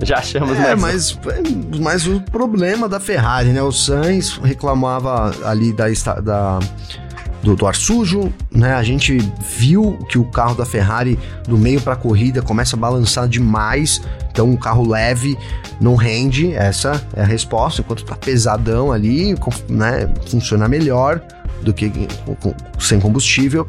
já 0.04 0.18
achamos 0.18 0.58
é, 0.58 0.74
mais. 0.74 1.18
Mas, 1.24 1.80
mas 1.80 2.06
o 2.06 2.20
problema 2.20 2.88
da 2.88 3.00
Ferrari, 3.00 3.48
né? 3.50 3.62
O 3.62 3.72
Sainz 3.72 4.38
reclamava 4.42 5.34
ali 5.44 5.72
da, 5.72 5.86
da 6.22 6.58
do, 7.42 7.56
do 7.56 7.66
ar 7.66 7.74
sujo, 7.74 8.32
né? 8.50 8.74
A 8.74 8.82
gente 8.82 9.18
viu 9.58 9.98
que 10.08 10.18
o 10.18 10.24
carro 10.24 10.54
da 10.54 10.64
Ferrari 10.64 11.18
do 11.46 11.56
meio 11.56 11.80
para 11.80 11.94
a 11.94 11.96
corrida 11.96 12.42
começa 12.42 12.76
a 12.76 12.78
balançar 12.78 13.28
demais, 13.28 14.02
então 14.30 14.48
um 14.48 14.56
carro 14.56 14.88
leve 14.88 15.38
não 15.80 15.94
rende, 15.94 16.52
essa 16.52 17.00
é 17.14 17.22
a 17.22 17.26
resposta, 17.26 17.80
enquanto 17.80 18.04
tá 18.04 18.16
pesadão 18.16 18.90
ali, 18.90 19.34
né, 19.68 20.12
funciona 20.26 20.68
melhor 20.68 21.22
do 21.62 21.72
que 21.72 21.90
sem 22.78 23.00
combustível. 23.00 23.66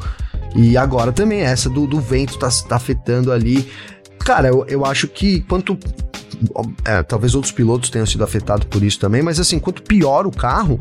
E 0.55 0.75
agora 0.75 1.11
também 1.11 1.41
essa 1.41 1.69
do, 1.69 1.85
do 1.85 1.99
vento 1.99 2.39
tá, 2.39 2.49
tá 2.67 2.75
afetando 2.75 3.31
ali. 3.31 3.69
Cara, 4.17 4.47
eu, 4.47 4.65
eu 4.67 4.85
acho 4.85 5.07
que 5.07 5.41
quanto 5.41 5.77
é, 6.85 7.03
talvez 7.03 7.35
outros 7.35 7.51
pilotos 7.51 7.89
tenham 7.89 8.05
sido 8.05 8.23
afetados 8.23 8.65
por 8.65 8.83
isso 8.83 8.99
também, 8.99 9.21
mas 9.21 9.39
assim, 9.39 9.59
quanto 9.59 9.81
pior 9.83 10.25
o 10.27 10.31
carro, 10.31 10.79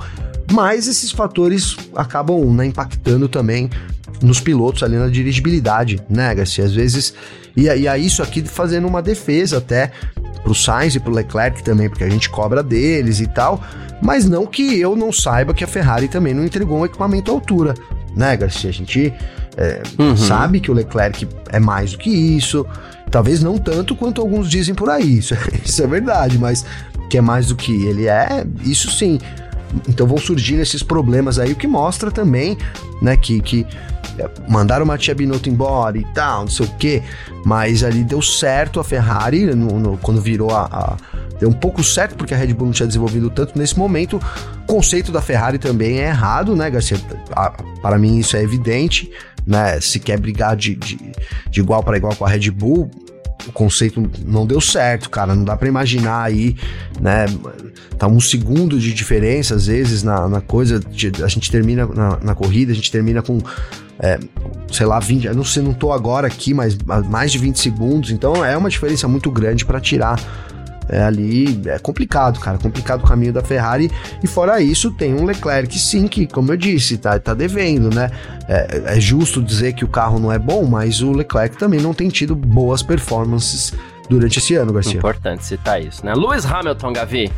mais 0.52 0.88
esses 0.88 1.11
fatores 1.11 1.76
acabam 1.94 2.52
né, 2.54 2.66
impactando 2.66 3.28
também 3.28 3.70
nos 4.22 4.40
pilotos 4.40 4.82
ali 4.82 4.96
na 4.96 5.08
dirigibilidade, 5.08 6.00
né, 6.08 6.34
Garcia? 6.34 6.64
Às 6.64 6.74
vezes, 6.74 7.14
e, 7.56 7.62
e 7.62 7.88
aí 7.88 8.06
isso 8.06 8.22
aqui 8.22 8.42
fazendo 8.42 8.87
uma 8.87 9.02
defesa 9.02 9.58
até 9.58 9.92
pro 10.42 10.54
Sainz 10.54 10.94
e 10.94 11.00
pro 11.00 11.12
Leclerc 11.12 11.62
também, 11.62 11.88
porque 11.88 12.04
a 12.04 12.08
gente 12.08 12.28
cobra 12.28 12.62
deles 12.62 13.20
e 13.20 13.26
tal, 13.26 13.62
mas 14.02 14.24
não 14.24 14.46
que 14.46 14.78
eu 14.80 14.96
não 14.96 15.12
saiba 15.12 15.52
que 15.52 15.64
a 15.64 15.66
Ferrari 15.66 16.08
também 16.08 16.32
não 16.32 16.44
entregou 16.44 16.78
um 16.78 16.84
equipamento 16.84 17.30
à 17.30 17.34
altura, 17.34 17.74
né, 18.16 18.37
Garcia? 18.37 18.70
A 18.70 18.72
gente 18.72 19.12
é, 19.56 19.82
uhum. 19.98 20.16
sabe 20.16 20.61
que 20.61 20.70
o 20.70 20.74
Leclerc 20.74 21.28
é 21.50 21.58
mais 21.58 21.92
do 21.92 21.99
que 21.99 22.11
isso, 22.11 22.64
Talvez 23.11 23.42
não 23.42 23.59
tanto 23.59 23.96
quanto 23.96 24.20
alguns 24.20 24.48
dizem 24.48 24.74
por 24.74 24.90
aí, 24.90 25.18
isso, 25.18 25.34
isso 25.64 25.82
é 25.82 25.86
verdade, 25.86 26.38
mas 26.38 26.64
que 27.09 27.18
é 27.18 27.20
mais 27.20 27.46
do 27.46 27.56
que 27.56 27.84
ele 27.86 28.06
é, 28.06 28.46
isso 28.64 28.90
sim. 28.90 29.18
Então 29.88 30.06
vão 30.06 30.18
surgindo 30.18 30.61
esses 30.61 30.82
problemas 30.82 31.38
aí, 31.38 31.52
o 31.52 31.56
que 31.56 31.66
mostra 31.66 32.11
também, 32.11 32.56
né, 33.02 33.16
que, 33.16 33.40
que 33.40 33.66
é, 34.18 34.28
mandaram 34.48 34.84
o 34.84 34.88
Mattia 34.88 35.14
Binotto 35.14 35.48
embora 35.48 35.98
e 35.98 36.04
tal, 36.14 36.42
não 36.42 36.48
sei 36.48 36.66
o 36.66 36.70
quê, 36.78 37.02
mas 37.44 37.84
ali 37.84 38.02
deu 38.02 38.22
certo 38.22 38.80
a 38.80 38.84
Ferrari 38.84 39.46
no, 39.54 39.78
no, 39.78 39.98
quando 39.98 40.20
virou 40.20 40.50
a, 40.50 40.64
a, 40.64 40.96
Deu 41.38 41.48
um 41.48 41.52
pouco 41.52 41.82
certo 41.84 42.16
porque 42.16 42.34
a 42.34 42.36
Red 42.36 42.52
Bull 42.52 42.66
não 42.66 42.72
tinha 42.72 42.86
desenvolvido 42.86 43.30
tanto 43.30 43.56
nesse 43.59 43.78
momento. 43.78 44.20
O 44.64 44.66
conceito 44.66 45.12
da 45.12 45.22
Ferrari 45.22 45.59
também 45.59 46.00
é 46.00 46.09
errado, 46.09 46.56
né, 46.56 46.68
Garcia? 46.68 46.98
Para 47.80 47.98
mim 47.98 48.18
isso 48.18 48.36
é 48.36 48.42
evidente, 48.42 49.11
né? 49.49 49.80
Se 49.80 49.99
quer 49.99 50.20
brigar 50.20 50.55
de, 50.55 50.74
de, 50.74 50.99
de 51.51 51.61
igual 51.61 51.82
para 51.82 51.96
igual 51.96 52.14
com 52.14 52.24
a 52.24 52.28
Red 52.28 52.51
Bull, 52.51 52.90
o 53.46 53.53
conceito 53.53 54.11
não 54.26 54.46
deu 54.46 54.61
certo, 54.61 55.09
cara. 55.09 55.34
Não 55.34 55.42
dá 55.42 55.57
para 55.57 55.66
imaginar 55.66 56.22
aí, 56.22 56.55
né? 57.01 57.24
Tá 57.96 58.07
um 58.07 58.20
segundo 58.20 58.78
de 58.78 58.92
diferença, 58.92 59.55
às 59.55 59.66
vezes, 59.66 60.03
na, 60.03 60.28
na 60.28 60.40
coisa. 60.42 60.80
A 61.24 61.28
gente 61.28 61.51
termina 61.51 61.86
na, 61.86 62.18
na, 62.22 62.34
corrida, 62.34 62.72
a 62.72 62.74
gente 62.74 62.92
termina 62.92 63.22
com. 63.22 63.38
É, 63.99 64.18
sei 64.70 64.86
lá, 64.86 65.01
20. 65.01 65.28
não 65.30 65.44
sei, 65.44 65.62
não 65.62 65.72
tô 65.72 65.92
agora 65.92 66.26
aqui, 66.26 66.53
mas 66.53 66.76
mais 67.09 67.32
de 67.32 67.38
20 67.38 67.59
segundos. 67.59 68.11
Então 68.11 68.44
é 68.44 68.57
uma 68.57 68.68
diferença 68.68 69.09
muito 69.09 69.30
grande 69.30 69.64
para 69.64 69.80
tirar 69.80 70.20
é, 70.89 71.03
ali 71.03 71.61
é 71.66 71.78
complicado, 71.78 72.41
cara. 72.41 72.59
Complicado 72.59 73.03
o 73.05 73.07
caminho 73.07 73.32
da 73.32 73.43
Ferrari. 73.43 73.91
E 74.22 74.26
fora 74.26 74.61
isso, 74.61 74.91
tem 74.91 75.14
um 75.14 75.24
Leclerc, 75.24 75.78
sim, 75.78 76.09
que, 76.09 76.26
como 76.26 76.53
eu 76.53 76.57
disse, 76.57 76.97
tá, 76.97 77.18
tá 77.18 77.34
devendo, 77.34 77.95
né? 77.95 78.11
É, 78.49 78.97
é 78.97 79.01
justo 79.01 79.43
dizer 79.43 79.74
que 79.74 79.84
o 79.84 79.89
carro 79.89 80.18
não 80.18 80.32
é 80.32 80.39
bom, 80.39 80.64
mas 80.64 81.01
o 81.01 81.12
Leclerc 81.12 81.57
também 81.57 81.80
não 81.80 81.93
tem 81.93 82.09
tido 82.09 82.34
boas 82.34 82.82
performances 82.82 83.72
durante 84.09 84.39
esse 84.39 84.55
ano, 84.55 84.72
Garcia. 84.72 84.99
Importante 84.99 85.45
citar 85.45 85.82
isso, 85.82 86.05
né? 86.05 86.14
Lewis 86.14 86.47
Hamilton, 86.47 86.93
Gavi. 86.93 87.32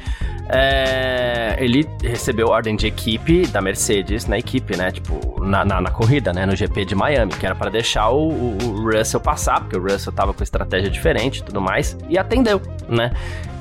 É, 0.52 1.56
ele 1.60 1.88
recebeu 2.02 2.48
ordem 2.48 2.74
de 2.74 2.88
equipe 2.88 3.46
da 3.46 3.60
Mercedes 3.60 4.26
na 4.26 4.36
equipe, 4.36 4.76
né? 4.76 4.90
Tipo, 4.90 5.44
na, 5.44 5.64
na, 5.64 5.80
na 5.80 5.90
corrida, 5.92 6.32
né? 6.32 6.44
No 6.44 6.56
GP 6.56 6.84
de 6.84 6.94
Miami, 6.96 7.32
que 7.32 7.46
era 7.46 7.54
para 7.54 7.70
deixar 7.70 8.08
o, 8.10 8.30
o, 8.30 8.58
o, 8.60 8.90
Russell 8.90 9.20
passar, 9.20 9.60
porque 9.60 9.76
o 9.76 9.82
Russell 9.82 10.12
tava 10.12 10.34
com 10.34 10.42
estratégia 10.42 10.90
diferente 10.90 11.38
e 11.38 11.44
tudo 11.44 11.60
mais, 11.60 11.96
e 12.08 12.18
atendeu, 12.18 12.60
né? 12.88 13.12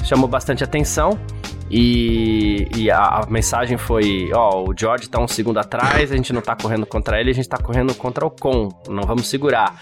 Chamou 0.03 0.27
bastante 0.27 0.63
atenção. 0.63 1.19
E, 1.69 2.67
e 2.75 2.89
a, 2.89 2.97
a, 2.97 3.27
mensagem 3.29 3.77
foi: 3.77 4.31
ó, 4.33 4.63
o 4.67 4.73
George 4.75 5.07
tá 5.07 5.19
um 5.19 5.27
segundo 5.27 5.59
atrás, 5.59 6.11
a 6.11 6.15
gente 6.15 6.33
não 6.33 6.41
tá 6.41 6.55
correndo 6.55 6.87
contra 6.87 7.19
ele, 7.21 7.29
a 7.29 7.33
gente 7.33 7.47
tá 7.47 7.57
correndo 7.57 7.93
contra 7.93 8.25
o 8.25 8.31
Con, 8.31 8.69
não 8.87 9.03
vamos 9.03 9.27
segurar, 9.27 9.75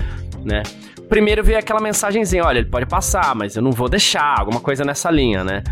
né? 0.43 0.64
Primeiro 1.08 1.41
veio 1.41 1.58
aquela 1.58 1.80
mensagenzinha: 1.80 2.43
olha, 2.43 2.60
ele 2.60 2.70
pode 2.70 2.86
passar, 2.86 3.34
mas 3.34 3.55
eu 3.55 3.62
não 3.62 3.72
vou 3.72 3.88
deixar, 3.88 4.39
alguma 4.39 4.60
coisa 4.60 4.84
nessa 4.84 5.10
linha, 5.10 5.45
né? 5.45 5.64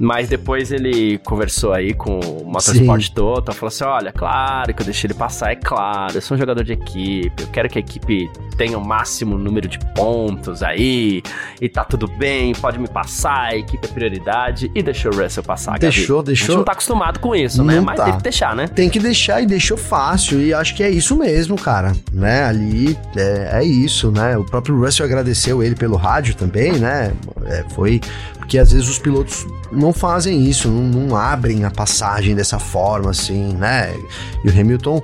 Mas 0.00 0.30
depois 0.30 0.72
ele 0.72 1.18
conversou 1.18 1.74
aí 1.74 1.92
com 1.92 2.20
o 2.20 2.46
Motorsport 2.46 3.02
Sim. 3.04 3.12
Total, 3.12 3.54
falou 3.54 3.68
assim: 3.68 3.84
olha, 3.84 4.10
claro 4.10 4.72
que 4.72 4.80
eu 4.80 4.86
deixei 4.86 5.08
ele 5.08 5.14
passar, 5.14 5.52
é 5.52 5.56
claro, 5.56 6.14
eu 6.14 6.22
sou 6.22 6.36
um 6.36 6.40
jogador 6.40 6.64
de 6.64 6.72
equipe, 6.72 7.42
eu 7.42 7.48
quero 7.48 7.68
que 7.68 7.76
a 7.76 7.80
equipe 7.80 8.30
tenha 8.56 8.78
o 8.78 8.84
máximo 8.84 9.36
número 9.36 9.68
de 9.68 9.78
pontos 9.94 10.62
aí, 10.62 11.22
e 11.60 11.68
tá 11.68 11.84
tudo 11.84 12.08
bem, 12.08 12.54
pode 12.54 12.78
me 12.78 12.88
passar, 12.88 13.48
a 13.50 13.56
equipe 13.56 13.86
é 13.86 13.92
prioridade, 13.92 14.70
e 14.74 14.82
deixou 14.82 15.12
o 15.12 15.22
Russell 15.22 15.42
passar. 15.42 15.78
Deixou, 15.78 16.18
Gabi. 16.18 16.28
deixou. 16.28 16.44
A 16.44 16.48
gente 16.48 16.56
não 16.56 16.64
tá 16.64 16.72
acostumado 16.72 17.20
com 17.20 17.36
isso, 17.36 17.62
né? 17.62 17.74
não 17.74 17.80
né? 17.82 17.86
Mas 17.86 17.96
tá. 17.96 18.04
tem 18.04 18.16
que 18.16 18.22
deixar, 18.22 18.56
né? 18.56 18.68
Tem 18.68 18.88
que 18.88 18.98
deixar 18.98 19.42
e 19.42 19.46
deixou 19.46 19.76
fácil, 19.76 20.40
e 20.40 20.54
acho 20.54 20.74
que 20.74 20.82
é 20.82 20.88
isso 20.88 21.14
mesmo, 21.14 21.56
cara, 21.56 21.92
né? 22.10 22.44
Ali 22.44 22.96
é, 23.14 23.60
é 23.60 23.64
isso, 23.64 24.10
né? 24.10 24.34
O 24.38 24.44
próprio 24.44 24.80
Russell 24.80 25.04
agradeceu 25.04 25.62
ele 25.62 25.74
pelo 25.74 25.96
rádio 25.96 26.34
também, 26.34 26.72
né? 26.72 27.12
É, 27.44 27.64
foi 27.74 28.00
porque 28.50 28.58
às 28.58 28.72
vezes 28.72 28.88
os 28.88 28.98
pilotos 28.98 29.46
não 29.70 29.92
fazem 29.92 30.44
isso, 30.44 30.68
não, 30.68 30.82
não, 30.82 31.16
abrem 31.16 31.64
a 31.64 31.70
passagem 31.70 32.34
dessa 32.34 32.58
forma, 32.58 33.12
assim, 33.12 33.52
né? 33.52 33.94
E 34.44 34.48
o 34.48 34.50
Hamilton, 34.50 35.00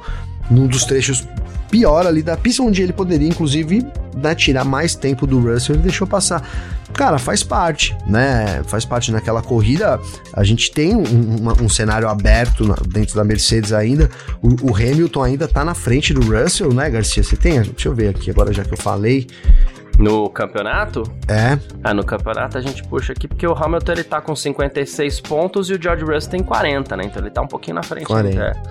num 0.51 0.66
dos 0.66 0.84
trechos 0.84 1.24
pior 1.70 2.09
ali 2.09 2.24
da 2.24 2.36
pista, 2.36 2.64
onde 2.64 2.82
ele 2.82 2.92
poderia, 2.92 3.28
inclusive, 3.28 3.86
né, 4.16 4.34
tirar 4.34 4.64
mais 4.64 4.97
tempo 4.97 5.28
do 5.28 5.38
Russell, 5.38 5.76
ele 5.76 5.84
deixou 5.84 6.09
passar. 6.09 6.42
Cara, 6.92 7.20
faz 7.20 7.44
parte, 7.44 7.97
né? 8.05 8.64
Faz 8.66 8.84
parte 8.84 9.12
naquela 9.12 9.40
corrida. 9.40 10.01
A 10.32 10.42
gente 10.42 10.72
tem 10.72 10.97
um, 10.97 11.05
uma, 11.38 11.53
um 11.62 11.68
cenário 11.68 12.09
aberto 12.09 12.64
dentro 12.88 13.14
da 13.14 13.22
Mercedes 13.22 13.72
ainda. 13.72 14.11
O, 14.42 14.72
o, 14.72 14.74
Hamilton 14.74 15.22
ainda 15.22 15.47
tá 15.47 15.64
na 15.64 15.74
frente 15.74 16.12
do 16.12 16.20
Russell, 16.20 16.74
né, 16.74 16.90
Garcia? 16.90 17.22
Você 17.22 17.36
tem? 17.36 17.61
Deixa 17.61 17.88
eu 17.88 17.94
ver 17.94 18.09
aqui 18.09 18.28
agora, 18.28 18.53
já 18.53 18.64
que 18.64 18.74
eu 18.74 18.78
falei. 18.78 19.28
No 19.99 20.28
campeonato? 20.28 21.03
É. 21.28 21.59
Ah, 21.82 21.94
no 21.94 22.05
campeonato 22.05 22.59
a 22.59 22.61
gente 22.61 22.82
puxa 22.84 23.12
aqui, 23.12 23.26
porque 23.26 23.47
o 23.47 23.53
Hamilton 23.53 23.92
ele 23.92 24.05
tá 24.05 24.20
com 24.20 24.36
56 24.36 25.20
pontos 25.20 25.70
e 25.70 25.74
o 25.74 25.82
George 25.82 26.05
Russell 26.05 26.30
tem 26.30 26.42
40, 26.42 26.97
né? 26.97 27.05
Então 27.07 27.22
ele 27.22 27.30
tá 27.30 27.40
um 27.40 27.47
pouquinho 27.47 27.76
na 27.76 27.82
frente. 27.82 28.07
40. 28.07 28.38
Né? 28.38 28.62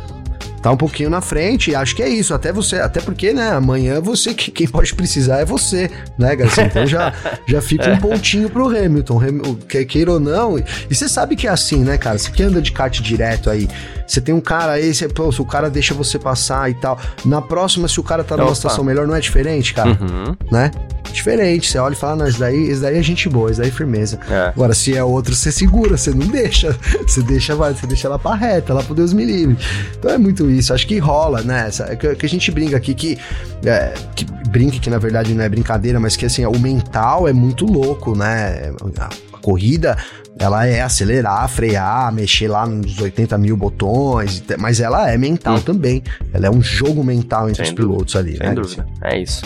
Tá 0.66 0.72
um 0.72 0.78
pouquinho 0.78 1.12
na 1.12 1.22
frente. 1.22 1.76
Acho 1.76 1.96
que 1.96 2.02
é 2.02 2.10
isso. 2.10 2.34
Até 2.34 2.52
você, 2.52 2.78
até 2.78 3.00
porque, 3.00 3.32
né, 3.32 3.52
amanhã 3.52 4.02
você 4.02 4.34
que 4.34 4.50
quem 4.50 4.68
pode 4.68 4.96
precisar 4.96 5.38
é 5.38 5.46
você, 5.46 5.92
né, 6.18 6.36
Garcia? 6.36 6.64
Então 6.64 6.88
já, 6.88 7.14
já 7.48 7.62
fica 7.62 7.88
um 7.92 7.98
pontinho 7.98 8.50
pro 8.50 8.68
Hamilton, 8.68 9.22
quer 9.70 9.86
queira 9.86 10.14
ou 10.14 10.20
não. 10.20 10.58
E 10.58 10.96
você 10.96 11.08
sabe 11.08 11.36
que 11.36 11.46
é 11.46 11.52
assim, 11.52 11.84
né, 11.84 12.00
cara? 12.00 12.18
Você 12.18 12.32
que 12.32 12.42
anda 12.42 12.60
de 12.60 12.72
kart 12.72 13.00
direto 13.00 13.52
aí, 13.52 13.68
você 14.08 14.20
tem 14.20 14.34
um 14.34 14.42
cara 14.42 14.72
aí, 14.74 14.92
você, 14.92 15.08
pô, 15.08 15.32
se 15.32 15.40
o 15.40 15.46
cara 15.46 15.70
deixa 15.70 15.94
você 15.94 16.18
passar 16.18 16.68
e 16.70 16.74
tal. 16.74 17.00
Na 17.24 17.44
próxima, 17.44 17.88
se 17.88 18.00
o 18.00 18.04
cara 18.04 18.24
tá 18.24 18.36
numa 18.36 18.48
Opa. 18.48 18.56
situação 18.56 18.84
melhor, 18.84 19.06
não 19.06 19.16
é 19.16 19.20
diferente, 19.20 19.72
cara? 19.72 19.90
Uhum. 19.90 20.36
Né? 20.52 20.72
Diferente. 21.12 21.72
Você 21.72 21.78
olha 21.78 21.94
e 21.94 21.96
fala, 21.96 22.18
não, 22.18 22.28
esse 22.28 22.40
daí, 22.40 22.76
daí 22.76 22.98
é 22.98 23.02
gente 23.02 23.30
boa, 23.30 23.50
esse 23.50 23.60
daí 23.60 23.70
é 23.70 23.72
firmeza. 23.72 24.20
É. 24.30 24.48
Agora, 24.48 24.74
se 24.74 24.96
é 24.96 25.04
outro, 25.04 25.34
você 25.34 25.52
segura, 25.52 25.98
você 25.98 26.12
não 26.12 26.28
deixa. 26.28 26.76
Você 27.06 27.22
deixa, 27.22 27.56
vai, 27.56 27.74
você 27.74 27.86
deixa 27.86 28.08
ela 28.08 28.18
pra 28.18 28.36
reta, 28.36 28.74
lá 28.74 28.82
pro 28.82 28.96
Deus 28.96 29.14
me 29.14 29.24
livre. 29.24 29.58
Então 29.98 30.12
é 30.12 30.18
muito 30.18 30.50
isso. 30.58 30.74
Acho 30.74 30.88
que 30.88 30.98
rola, 30.98 31.42
né? 31.42 31.66
Essa, 31.68 31.96
que, 31.96 32.16
que 32.16 32.26
a 32.26 32.30
gente 32.30 32.52
brinca 32.52 32.78
aqui 32.78 32.94
que, 32.94 33.18
é, 33.66 33.94
que 34.16 34.26
brinca 34.50 34.80
que 34.80 34.90
na 34.90 34.98
verdade 34.98 35.34
não 35.34 35.44
é 35.44 35.50
brincadeira, 35.50 36.00
mas 36.00 36.16
que 36.16 36.26
assim, 36.26 36.46
o 36.46 36.60
mental 36.60 37.28
é 37.28 37.34
muito 37.34 37.66
louco, 37.66 38.16
né? 38.16 38.74
A, 38.98 39.10
a 39.34 39.38
corrida 39.40 39.98
ela 40.38 40.66
é 40.66 40.82
acelerar, 40.82 41.48
frear, 41.48 42.12
mexer 42.12 42.48
lá 42.50 42.66
nos 42.66 43.00
80 43.00 43.38
mil 43.38 43.56
botões, 43.56 44.44
mas 44.60 44.80
ela 44.80 45.10
é 45.10 45.18
mental 45.18 45.56
hum. 45.56 45.62
também. 45.62 46.04
Ela 46.34 46.48
é 46.48 46.50
um 46.50 46.62
jogo 46.62 47.04
mental 47.04 47.50
entre 47.50 47.64
Sem 47.64 47.74
os 47.74 47.76
pilotos 47.76 48.14
dúvida. 48.14 48.20
ali, 48.20 48.38
Sem 48.38 48.48
né? 48.50 48.56
dúvida. 48.56 48.88
É 49.02 49.20
isso. 49.20 49.44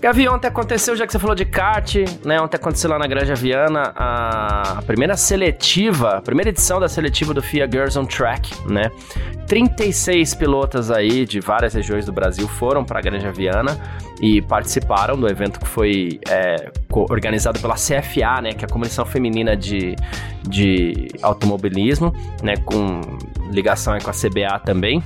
Gavi, 0.00 0.26
ontem 0.26 0.48
aconteceu, 0.48 0.96
já 0.96 1.06
que 1.06 1.12
você 1.12 1.18
falou 1.18 1.34
de 1.36 1.44
kart, 1.44 1.96
né? 2.24 2.40
Ontem 2.40 2.56
aconteceu 2.56 2.88
lá 2.88 2.98
na 2.98 3.06
Granja 3.06 3.34
Viana 3.34 3.92
a 3.94 4.82
primeira 4.86 5.14
seletiva, 5.14 6.16
a 6.16 6.22
primeira 6.22 6.48
edição 6.48 6.80
da 6.80 6.88
seletiva 6.88 7.34
do 7.34 7.42
FIA 7.42 7.68
Girls 7.70 7.98
on 7.98 8.06
Track, 8.06 8.50
né? 8.66 8.90
36 9.46 10.34
pilotas 10.36 10.90
aí 10.90 11.26
de 11.26 11.38
várias 11.38 11.74
regiões 11.74 12.06
do 12.06 12.12
Brasil 12.12 12.48
foram 12.48 12.82
para 12.82 12.98
a 12.98 13.02
Granja 13.02 13.30
Viana 13.30 13.78
e 14.22 14.40
participaram 14.40 15.20
do 15.20 15.28
evento 15.28 15.60
que 15.60 15.68
foi 15.68 16.18
é, 16.30 16.70
organizado 16.90 17.60
pela 17.60 17.74
CFA, 17.74 18.40
né? 18.40 18.52
Que 18.54 18.64
é 18.64 18.66
a 18.66 18.70
Comissão 18.70 19.04
Feminina 19.04 19.54
de, 19.54 19.96
de 20.48 21.08
Automobilismo, 21.20 22.14
né? 22.42 22.54
Com 22.64 23.02
ligação 23.50 23.98
com 23.98 24.08
a 24.08 24.14
CBA 24.14 24.60
também. 24.64 25.02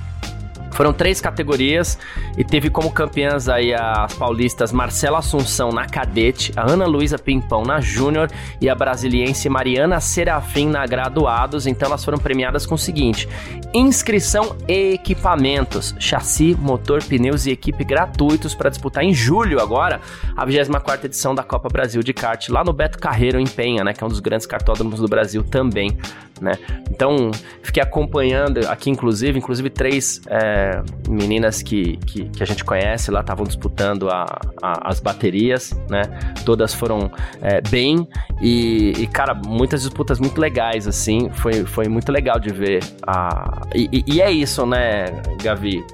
Foram 0.75 0.93
três 0.93 1.21
categorias 1.21 1.97
e 2.37 2.43
teve 2.43 2.69
como 2.69 2.91
campeãs 2.91 3.49
aí 3.49 3.73
as 3.73 4.13
paulistas 4.15 4.73
Marcela 4.73 5.21
Assunção 5.21 5.71
na 5.71 5.87
cadete, 5.87 6.53
a 6.57 6.69
Ana 6.69 6.85
Luísa 6.85 7.17
Pimpão 7.17 7.63
na 7.63 7.81
júnior 7.81 8.29
e 8.61 8.69
a 8.69 8.75
brasiliense 8.75 9.49
Mariana 9.49 10.01
Serafim 10.01 10.69
na 10.69 10.85
graduados. 10.85 11.69
Então 11.69 11.87
elas 11.89 12.05
foram 12.05 12.19
premiadas 12.19 12.67
com 12.67 12.75
o 12.75 12.79
seguinte: 12.79 13.29
inscrição 13.73 14.57
e 14.67 14.95
equipamentos, 14.95 15.95
chassi, 15.99 16.57
motor, 16.59 17.03
pneus 17.05 17.47
e 17.47 17.53
equipe 17.53 17.85
gratuitos 17.85 18.55
para 18.55 18.69
disputar 18.69 19.05
em 19.05 19.15
julho 19.15 19.61
agora 19.61 20.01
a 20.37 20.45
24 20.45 21.07
edição 21.07 21.35
da 21.35 21.45
Copa 21.45 21.69
Brasil 21.69 22.03
de 22.03 22.13
kart 22.13 22.49
lá 22.49 22.65
no 22.65 22.73
Beto 22.73 22.99
Carreiro 22.99 23.39
em 23.39 23.47
Penha, 23.47 23.85
né, 23.85 23.93
que 23.93 24.03
é 24.03 24.07
um 24.07 24.11
dos 24.11 24.21
grandes 24.21 24.47
cartódromos 24.47 24.99
do 24.99 25.07
Brasil 25.07 25.45
também, 25.45 25.97
né? 26.41 26.55
Então 26.91 27.31
fiquei 27.63 27.83
acompanhando 27.83 28.67
aqui 28.69 28.91
inclusive, 28.91 29.39
inclusive 29.39 29.71
três 29.71 30.21
é, 30.27 30.64
meninas 31.09 31.63
que, 31.63 31.97
que, 31.99 32.29
que, 32.29 32.43
a 32.43 32.47
gente 32.47 32.65
conhece 32.65 33.11
lá 33.11 33.21
estavam 33.21 33.45
disputando 33.45 34.09
a, 34.09 34.25
a, 34.63 34.89
as 34.91 35.01
baterias, 35.01 35.73
né? 35.89 36.03
Todas 36.45 36.75
foram 36.75 37.11
é, 37.41 37.61
bem 37.61 38.09
e, 38.41 38.93
e, 38.99 39.07
cara, 39.07 39.35
muitas 39.35 39.83
disputas 39.83 40.19
muito 40.21 40.41
legais, 40.41 40.87
assim. 40.87 41.31
Foi, 41.31 41.65
foi 41.65 41.89
muito 41.89 42.11
legal 42.11 42.39
de 42.39 42.53
ver. 42.53 42.81
A... 43.07 43.63
E, 43.75 44.05
e 44.07 44.21
é 44.21 44.31
isso, 44.31 44.67
né, 44.67 45.07
Gavi? 45.43 45.85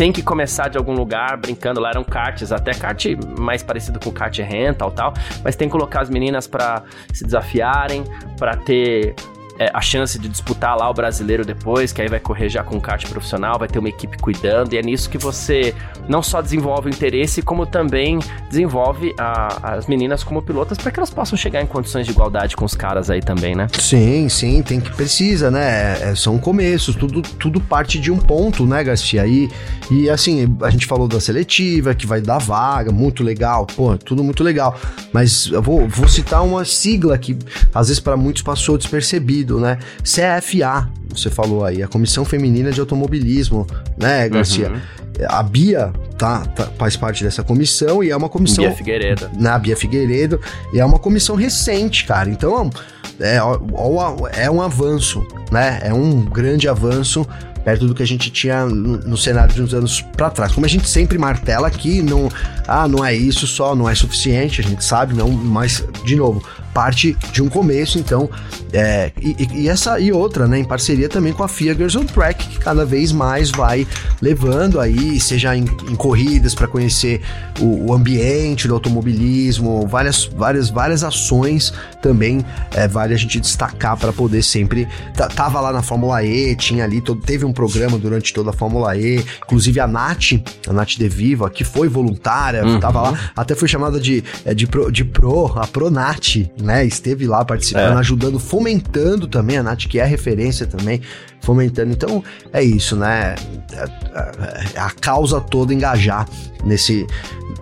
tem 0.00 0.10
que 0.10 0.22
começar 0.22 0.68
de 0.68 0.78
algum 0.78 0.94
lugar 0.94 1.36
brincando. 1.36 1.78
Lá 1.78 1.90
eram 1.90 2.02
karts, 2.02 2.52
até 2.52 2.72
kart 2.72 3.04
mais 3.38 3.62
parecido 3.62 4.00
com 4.00 4.10
kart 4.10 4.34
rental 4.38 4.90
tal, 4.90 5.12
mas 5.44 5.56
tem 5.56 5.68
que 5.68 5.72
colocar 5.72 6.00
as 6.00 6.08
meninas 6.08 6.46
para 6.46 6.84
se 7.12 7.22
desafiarem, 7.22 8.02
para 8.38 8.56
ter 8.56 9.14
é, 9.60 9.70
a 9.74 9.80
chance 9.82 10.18
de 10.18 10.26
disputar 10.26 10.74
lá 10.74 10.88
o 10.88 10.94
brasileiro 10.94 11.44
depois, 11.44 11.92
que 11.92 12.00
aí 12.00 12.08
vai 12.08 12.18
correr 12.18 12.48
já 12.48 12.64
com 12.64 12.80
kart 12.80 13.06
profissional, 13.06 13.58
vai 13.58 13.68
ter 13.68 13.78
uma 13.78 13.90
equipe 13.90 14.16
cuidando, 14.16 14.72
e 14.72 14.78
é 14.78 14.82
nisso 14.82 15.10
que 15.10 15.18
você 15.18 15.74
não 16.08 16.22
só 16.22 16.40
desenvolve 16.40 16.88
o 16.88 16.90
interesse, 16.90 17.42
como 17.42 17.66
também 17.66 18.18
desenvolve 18.48 19.14
a, 19.18 19.74
as 19.74 19.86
meninas 19.86 20.24
como 20.24 20.40
pilotas 20.40 20.78
para 20.78 20.90
que 20.90 20.98
elas 20.98 21.10
possam 21.10 21.36
chegar 21.36 21.60
em 21.60 21.66
condições 21.66 22.06
de 22.06 22.12
igualdade 22.12 22.56
com 22.56 22.64
os 22.64 22.74
caras 22.74 23.10
aí 23.10 23.20
também, 23.20 23.54
né? 23.54 23.66
Sim, 23.78 24.30
sim, 24.30 24.62
tem 24.62 24.80
que 24.80 24.90
precisa, 24.94 25.50
né? 25.50 26.10
É, 26.10 26.14
são 26.14 26.38
começos, 26.38 26.96
tudo, 26.96 27.20
tudo 27.20 27.60
parte 27.60 28.00
de 28.00 28.10
um 28.10 28.16
ponto, 28.16 28.64
né, 28.64 28.82
Garcia? 28.82 29.26
E, 29.26 29.50
e 29.90 30.08
assim, 30.08 30.56
a 30.62 30.70
gente 30.70 30.86
falou 30.86 31.06
da 31.06 31.20
seletiva, 31.20 31.94
que 31.94 32.06
vai 32.06 32.22
dar 32.22 32.38
vaga, 32.38 32.90
muito 32.90 33.22
legal, 33.22 33.66
pô, 33.66 33.94
tudo 33.98 34.24
muito 34.24 34.42
legal. 34.42 34.74
Mas 35.12 35.48
eu 35.52 35.60
vou, 35.60 35.86
vou 35.86 36.08
citar 36.08 36.42
uma 36.42 36.64
sigla 36.64 37.18
que 37.18 37.36
às 37.74 37.88
vezes 37.88 38.00
para 38.00 38.16
muitos 38.16 38.40
passou 38.40 38.78
despercebido, 38.78 39.49
né? 39.58 39.78
CFA, 40.02 40.88
você 41.08 41.30
falou 41.30 41.64
aí, 41.64 41.82
a 41.82 41.88
Comissão 41.88 42.24
Feminina 42.24 42.70
de 42.70 42.80
Automobilismo, 42.80 43.66
né, 43.98 44.28
Garcia? 44.28 44.70
Uhum. 44.70 44.80
A 45.28 45.42
Bia 45.42 45.92
tá, 46.16 46.46
tá, 46.46 46.66
faz 46.78 46.96
parte 46.96 47.24
dessa 47.24 47.42
comissão 47.42 48.02
e 48.02 48.10
é 48.10 48.16
uma 48.16 48.28
comissão. 48.28 48.64
Bia 48.64 48.72
Figueiredo. 48.72 49.30
Na 49.38 49.58
Bia 49.58 49.76
Figueiredo. 49.76 50.40
E 50.72 50.80
é 50.80 50.84
uma 50.84 50.98
comissão 50.98 51.36
recente, 51.36 52.06
cara. 52.06 52.30
Então, 52.30 52.70
é, 53.18 53.38
é 54.34 54.50
um 54.50 54.62
avanço, 54.62 55.26
né? 55.50 55.80
É 55.82 55.92
um 55.92 56.20
grande 56.24 56.68
avanço 56.68 57.26
perto 57.64 57.86
do 57.86 57.94
que 57.94 58.02
a 58.02 58.06
gente 58.06 58.30
tinha 58.30 58.64
no, 58.64 58.98
no 58.98 59.16
cenário 59.16 59.54
de 59.54 59.62
uns 59.62 59.74
anos 59.74 60.00
para 60.00 60.30
trás. 60.30 60.52
Como 60.52 60.64
a 60.64 60.68
gente 60.68 60.88
sempre 60.88 61.18
martela 61.18 61.68
aqui, 61.68 62.02
não, 62.02 62.28
ah, 62.66 62.88
não 62.88 63.04
é 63.04 63.14
isso 63.14 63.46
só, 63.46 63.74
não 63.74 63.88
é 63.88 63.94
suficiente, 63.94 64.60
a 64.60 64.64
gente 64.64 64.82
sabe, 64.82 65.14
não, 65.14 65.30
mas 65.30 65.84
de 66.04 66.16
novo, 66.16 66.42
parte 66.72 67.16
de 67.32 67.42
um 67.42 67.48
começo, 67.48 67.98
então, 67.98 68.30
é, 68.72 69.10
e, 69.20 69.62
e, 69.62 69.68
essa 69.68 69.98
e 69.98 70.12
outra, 70.12 70.46
né, 70.46 70.58
em 70.58 70.64
parceria 70.64 71.08
também 71.08 71.32
com 71.32 71.42
a 71.42 71.48
FIA 71.48 71.74
Girls 71.74 71.98
on 71.98 72.04
Track, 72.04 72.46
que 72.48 72.58
cada 72.58 72.84
vez 72.84 73.12
mais 73.12 73.50
vai 73.50 73.86
levando 74.20 74.78
aí, 74.80 75.18
seja 75.20 75.56
em, 75.56 75.64
em 75.88 75.96
corridas 75.96 76.54
para 76.54 76.66
conhecer 76.66 77.20
o, 77.58 77.90
o, 77.90 77.94
ambiente 77.94 78.68
do 78.68 78.74
automobilismo, 78.74 79.86
várias, 79.86 80.24
várias, 80.24 80.70
várias 80.70 81.02
ações 81.02 81.72
também 82.00 82.44
é, 82.72 82.86
vale 82.86 83.14
a 83.14 83.16
gente 83.16 83.40
destacar 83.40 83.96
para 83.96 84.12
poder 84.12 84.42
sempre. 84.42 84.88
Tava 85.34 85.60
lá 85.60 85.72
na 85.72 85.82
Fórmula 85.82 86.22
E, 86.24 86.54
tinha 86.54 86.84
ali, 86.84 87.00
todo, 87.00 87.20
teve 87.20 87.44
um 87.44 87.52
programa 87.52 87.98
durante 87.98 88.32
toda 88.32 88.50
a 88.50 88.52
Fórmula 88.52 88.96
E, 88.96 89.24
inclusive 89.44 89.80
a 89.80 89.86
Nath, 89.86 90.32
a 90.68 90.72
Nath 90.72 90.90
De 90.90 91.08
Viva, 91.08 91.50
que 91.50 91.64
foi 91.64 91.88
voluntária, 91.88 92.64
uhum. 92.64 92.80
tava 92.80 93.02
lá, 93.02 93.30
até 93.36 93.54
foi 93.54 93.68
chamada 93.68 93.98
de, 93.98 94.22
é, 94.44 94.54
de, 94.54 94.66
pro, 94.66 94.90
de 94.90 95.04
Pro, 95.04 95.46
a 95.58 95.66
Pronat, 95.66 96.50
né? 96.62 96.84
Esteve 96.84 97.26
lá 97.26 97.44
participando, 97.44 97.96
é. 97.96 98.00
ajudando, 98.00 98.38
fomentando 98.38 99.26
também 99.26 99.58
a 99.58 99.62
Nath, 99.62 99.86
que 99.86 99.98
é 99.98 100.04
referência 100.04 100.66
também, 100.66 101.00
fomentando. 101.40 101.92
Então, 101.92 102.22
é 102.52 102.62
isso, 102.62 102.96
né? 102.96 103.34
A, 103.72 104.20
é, 104.74 104.78
a, 104.78 104.86
a 104.86 104.90
causa 104.90 105.40
toda 105.40 105.72
engajar 105.74 106.28
nesse 106.64 107.06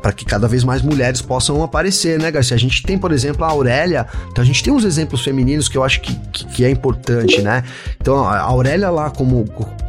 para 0.02 0.12
que 0.12 0.24
cada 0.24 0.46
vez 0.46 0.64
mais 0.64 0.80
mulheres 0.80 1.20
possam 1.20 1.62
aparecer, 1.62 2.20
né, 2.20 2.30
Garcia? 2.30 2.54
A 2.54 2.58
gente 2.58 2.82
tem, 2.82 2.96
por 2.96 3.12
exemplo, 3.12 3.44
a 3.44 3.48
Aurélia, 3.48 4.06
então 4.30 4.42
a 4.42 4.46
gente 4.46 4.62
tem 4.62 4.72
uns 4.72 4.84
exemplos 4.84 5.22
femininos 5.22 5.68
que 5.68 5.76
eu 5.76 5.82
acho 5.82 6.00
que, 6.00 6.14
que, 6.32 6.46
que 6.46 6.64
é 6.64 6.70
importante, 6.70 7.42
né? 7.42 7.64
Então, 8.00 8.24
a 8.24 8.40
Aurélia 8.40 8.90
lá 8.90 9.10
como 9.10 9.44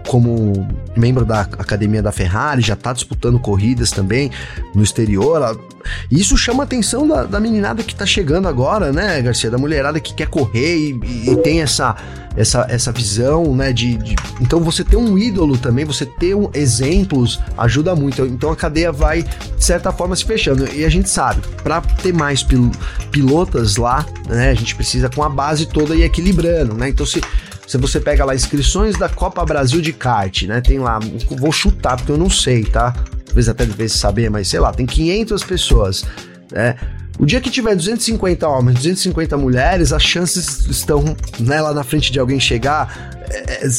como 0.10 0.68
membro 0.98 1.24
da 1.24 1.42
academia 1.42 2.02
da 2.02 2.12
Ferrari, 2.12 2.64
já 2.64 2.76
tá 2.76 2.92
disputando 2.92 3.40
corridas 3.40 3.92
também 3.92 4.32
no 4.74 4.82
exterior. 4.82 5.62
Isso 6.10 6.36
chama 6.36 6.64
a 6.64 6.66
atenção 6.66 7.08
da, 7.08 7.26
da 7.26 7.40
meninada 7.40 7.84
que 7.84 7.94
tá 7.94 8.08
chegando 8.08 8.48
agora, 8.48 8.92
né, 8.92 9.22
Garcia? 9.22 9.52
Da 9.52 9.58
mulherada 9.60 10.00
que 10.00 10.12
quer 10.16 10.28
correr 10.28 10.78
e, 10.78 11.30
e 11.30 11.36
tem 11.44 11.62
essa, 11.62 11.96
essa, 12.36 12.66
essa 12.68 12.92
visão, 12.92 13.56
né? 13.56 13.72
De, 13.72 13.98
de, 13.98 14.16
então 14.42 14.62
você 14.62 14.84
ter 14.84 14.98
um 14.98 15.16
ídolo 15.16 15.60
também, 15.60 15.86
você 15.86 16.08
ter 16.08 16.36
um, 16.36 16.50
exemplos 16.56 17.40
ajuda 17.56 17.96
muito. 17.96 18.26
Então 18.26 18.50
a 18.52 18.56
cadeia 18.56 18.92
vai, 18.92 19.22
de 19.22 19.64
certa 19.64 19.92
forma, 19.92 20.16
se 20.16 20.26
fechando. 20.26 20.68
E 20.74 20.84
a 20.86 20.90
gente 20.90 21.08
sabe, 21.08 21.40
para 21.62 21.82
ter 21.82 22.16
mais 22.16 22.42
pil, 22.42 22.72
pilotas 23.12 23.78
lá, 23.78 24.04
né? 24.28 24.50
A 24.50 24.56
gente 24.56 24.74
precisa 24.74 25.08
com 25.08 25.22
a 25.22 25.30
base 25.30 25.68
toda 25.68 25.96
ir 25.96 26.02
equilibrando, 26.02 26.74
né? 26.74 26.90
Então 26.90 27.06
se 27.06 27.22
se 27.70 27.78
você 27.78 28.00
pega 28.00 28.26
lá 28.26 28.34
inscrições 28.34 28.98
da 28.98 29.08
Copa 29.08 29.46
Brasil 29.46 29.80
de 29.80 29.94
kart, 29.94 30.42
né? 30.48 30.60
Tem 30.60 30.80
lá, 30.80 30.98
vou 31.38 31.52
chutar 31.52 31.98
porque 31.98 32.12
eu 32.12 32.18
não 32.18 32.28
sei, 32.28 32.66
tá? 32.66 32.92
Talvez 33.24 33.48
até 33.48 33.64
devesse 33.64 33.96
saber, 34.00 34.28
mas 34.28 34.48
sei 34.48 34.60
lá, 34.60 34.74
tem 34.74 34.88
500 34.88 35.44
pessoas, 35.44 36.04
né? 36.52 36.76
O 37.20 37.28
dia 37.28 37.40
que 37.40 37.52
tiver 37.52 37.76
250 37.76 38.48
homens, 38.48 38.78
250 38.78 39.38
mulheres, 39.38 39.94
as 39.94 40.02
chances 40.02 40.66
estão 40.66 41.16
né, 41.40 41.62
lá 41.62 41.72
na 41.72 41.84
frente 41.84 42.12
de 42.12 42.20
alguém 42.20 42.40
chegar. 42.40 43.14
É, 43.30 43.64
é 43.64 43.70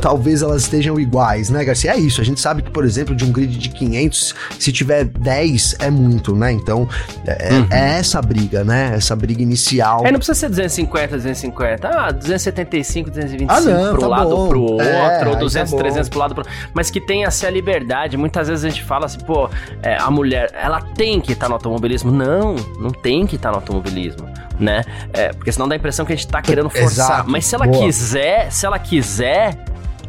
talvez 0.00 0.42
elas 0.42 0.62
estejam 0.62 0.98
iguais, 0.98 1.50
né, 1.50 1.64
Garcia? 1.64 1.92
É 1.92 1.98
isso. 1.98 2.20
A 2.20 2.24
gente 2.24 2.40
sabe 2.40 2.62
que, 2.62 2.70
por 2.70 2.84
exemplo, 2.84 3.14
de 3.14 3.24
um 3.24 3.32
grid 3.32 3.56
de 3.56 3.68
500, 3.68 4.34
se 4.58 4.72
tiver 4.72 5.04
10 5.04 5.76
é 5.80 5.90
muito, 5.90 6.34
né? 6.34 6.52
Então, 6.52 6.88
é, 7.26 7.48
é, 7.48 7.52
uhum. 7.54 7.66
é 7.70 7.98
essa 7.98 8.20
briga, 8.20 8.64
né? 8.64 8.92
Essa 8.94 9.16
briga 9.16 9.42
inicial. 9.42 10.06
É, 10.06 10.10
não 10.10 10.18
precisa 10.18 10.38
ser 10.38 10.48
250, 10.48 11.16
250. 11.16 11.88
Ah, 11.88 12.10
275, 12.10 13.10
225 13.10 13.52
ah, 13.52 13.60
não, 13.60 13.92
pro 13.92 14.00
tá 14.00 14.08
lado 14.08 14.30
bom. 14.30 14.48
pro 14.48 14.62
outro, 14.62 14.86
é, 14.86 15.28
ou 15.28 15.36
200, 15.36 15.70
tá 15.70 15.78
300 15.78 16.08
pro 16.08 16.18
lado 16.18 16.34
pro 16.34 16.44
Mas 16.74 16.90
que 16.90 17.00
tenha 17.00 17.28
assim 17.28 17.46
a 17.46 17.50
liberdade. 17.50 18.16
Muitas 18.16 18.48
vezes 18.48 18.64
a 18.64 18.68
gente 18.68 18.82
fala 18.82 19.06
assim, 19.06 19.20
pô, 19.20 19.48
é, 19.82 19.96
a 19.96 20.10
mulher, 20.10 20.50
ela 20.54 20.80
tem 20.80 21.20
que 21.20 21.32
estar 21.32 21.46
tá 21.46 21.48
no 21.48 21.54
automobilismo. 21.54 22.10
Não, 22.12 22.54
não 22.78 22.90
tem 22.90 23.26
que 23.26 23.36
estar 23.36 23.48
tá 23.48 23.52
no 23.52 23.58
automobilismo, 23.58 24.28
né? 24.58 24.84
É, 25.12 25.32
porque 25.32 25.50
senão 25.52 25.68
dá 25.68 25.74
a 25.74 25.76
impressão 25.76 26.04
que 26.04 26.12
a 26.12 26.16
gente 26.16 26.28
tá 26.28 26.40
querendo 26.42 26.70
forçar. 26.70 27.06
Exato. 27.06 27.30
Mas 27.30 27.44
se 27.46 27.54
ela 27.54 27.66
Boa. 27.66 27.84
quiser, 27.84 28.50
se 28.50 28.66
ela 28.66 28.78
quiser, 28.78 29.56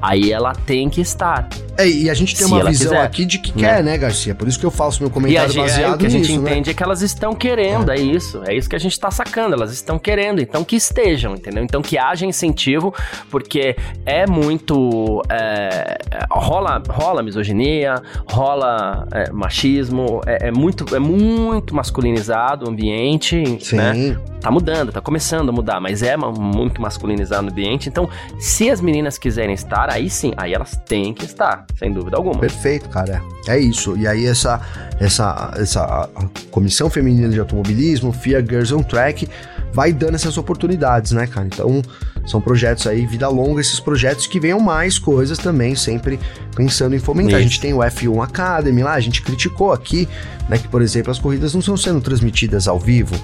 aí 0.04 0.34
ela 0.34 0.52
tem 0.54 0.90
que 0.90 1.00
estar. 1.00 1.48
É, 1.78 1.88
e 1.88 2.10
a 2.10 2.14
gente 2.14 2.36
tem 2.36 2.46
uma 2.46 2.64
visão 2.66 2.90
quiser, 2.90 3.02
aqui 3.02 3.26
de 3.26 3.40
que 3.40 3.52
né? 3.60 3.68
quer, 3.68 3.84
né, 3.84 3.98
Garcia? 3.98 4.36
Por 4.36 4.48
isso 4.48 4.60
que 4.60 4.66
eu 4.66 4.70
faço 4.70 5.02
meu 5.02 5.10
comentário 5.10 5.50
gente, 5.50 5.62
baseado 5.62 5.94
é, 5.94 5.96
o 5.96 5.98
que 5.98 6.06
a 6.06 6.10
gente 6.10 6.30
nisso, 6.30 6.42
né? 6.42 6.52
entende 6.52 6.68
né? 6.68 6.72
é 6.72 6.74
que 6.76 6.84
elas 6.84 7.02
estão 7.02 7.34
querendo, 7.34 7.90
é. 7.90 7.96
é. 7.96 8.02
isso. 8.02 8.44
É 8.46 8.54
isso 8.54 8.70
que 8.70 8.76
a 8.76 8.80
gente 8.80 9.00
tá 9.00 9.10
sacando, 9.10 9.56
elas 9.56 9.72
estão 9.72 9.98
querendo, 9.98 10.42
então 10.42 10.64
que 10.66 10.76
estejam, 10.76 11.34
entendeu? 11.34 11.64
Então 11.64 11.82
que 11.82 11.98
haja 11.98 12.26
incentivo, 12.26 12.94
porque 13.32 13.78
é 14.06 14.28
muito... 14.28 15.22
É, 15.30 15.98
rola, 16.30 16.84
rola 16.90 17.24
misoginia, 17.24 17.96
rola 18.30 19.08
é, 19.14 19.32
machismo, 19.32 20.22
é, 20.28 20.50
é, 20.50 20.52
muito, 20.52 20.94
é 20.94 21.00
muito 21.00 21.74
masculinizado 21.74 22.66
o 22.66 22.70
ambiente, 22.70 23.58
Sim. 23.62 23.78
né? 23.78 24.18
Tá 24.42 24.52
mudando, 24.52 24.92
tá 24.92 25.00
começando 25.00 25.48
a 25.48 25.52
mudar, 25.54 25.80
mas 25.80 26.04
é 26.04 26.18
muito 26.18 26.82
masculinizado 26.82 27.48
o 27.48 27.50
ambiente, 27.50 27.88
então 27.88 28.10
se 28.38 28.70
as 28.70 28.82
meninas 28.82 29.18
quiserem 29.18 29.56
estar, 29.56 29.90
aí 29.94 30.10
sim, 30.10 30.34
aí 30.36 30.54
elas 30.54 30.80
têm 30.88 31.14
que 31.14 31.26
estar, 31.26 31.66
sem 31.78 31.92
dúvida 31.92 32.18
alguma. 32.18 32.40
Perfeito, 32.40 32.90
cara. 32.90 33.22
É 33.48 33.60
isso. 33.60 33.96
E 33.98 34.08
aí 34.08 34.26
essa 34.26 34.60
essa 35.00 35.54
essa 35.56 36.10
comissão 36.52 36.90
feminina 36.90 37.30
de 37.30 37.40
automobilismo, 37.40 38.12
FIA 38.12 38.42
Girls 38.42 38.74
on 38.74 38.82
Track, 38.84 39.28
vai 39.74 39.92
dando 39.92 40.16
essas 40.16 40.38
oportunidades, 40.38 41.12
né, 41.12 41.28
cara? 41.28 41.48
Então, 41.48 41.82
são 42.26 42.40
projetos 42.40 42.88
aí 42.88 43.06
vida 43.06 43.28
longa, 43.28 43.60
esses 43.60 43.80
projetos 43.80 44.28
que 44.28 44.40
venham 44.40 44.60
mais 44.60 44.98
coisas 44.98 45.38
também, 45.38 45.76
sempre 45.76 46.20
pensando 46.56 46.96
em 46.96 47.00
fomentar. 47.00 47.34
Isso. 47.34 47.40
A 47.40 47.42
gente 47.42 47.60
tem 47.60 47.74
o 47.74 47.80
F1 47.80 48.24
Academy 48.24 48.84
lá, 48.84 48.94
a 48.94 49.00
gente 49.00 49.22
criticou 49.22 49.74
aqui, 49.74 50.08
né, 50.48 50.58
que 50.58 50.68
por 50.68 50.82
exemplo, 50.82 51.12
as 51.12 51.20
corridas 51.20 51.54
não 51.54 51.60
estão 51.60 51.76
sendo 51.76 52.00
transmitidas 52.00 52.68
ao 52.68 52.80
vivo, 52.80 53.16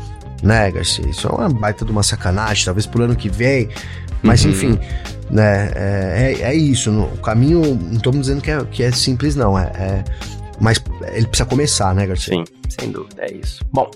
né, 0.44 0.70
Garcia? 0.72 1.08
Isso 1.08 1.28
é 1.28 1.32
uma 1.32 1.50
baita 1.50 1.86
de 1.86 1.92
uma 1.92 2.04
sacanagem, 2.04 2.66
talvez 2.66 2.86
pro 2.86 3.04
ano 3.04 3.16
que 3.16 3.30
vem, 3.30 3.70
mas 4.22 4.44
uhum. 4.44 4.52
enfim, 4.52 4.80
né? 5.30 5.72
É, 5.76 6.34
é, 6.34 6.42
é 6.52 6.56
isso. 6.56 6.92
No, 6.92 7.06
o 7.06 7.18
caminho, 7.18 7.62
não 7.76 7.98
estamos 7.98 8.22
dizendo 8.22 8.42
que 8.42 8.52
é, 8.52 8.64
que 8.66 8.84
é 8.84 8.92
simples, 8.92 9.36
não. 9.36 9.58
É, 9.58 9.64
é, 9.64 10.04
mas 10.60 10.82
ele 11.14 11.28
precisa 11.28 11.48
começar, 11.48 11.96
né, 11.96 12.06
Garcia? 12.06 12.36
Sim, 12.36 12.44
sem 12.68 12.92
dúvida, 12.92 13.24
é 13.24 13.32
isso. 13.32 13.64
Bom, 13.72 13.90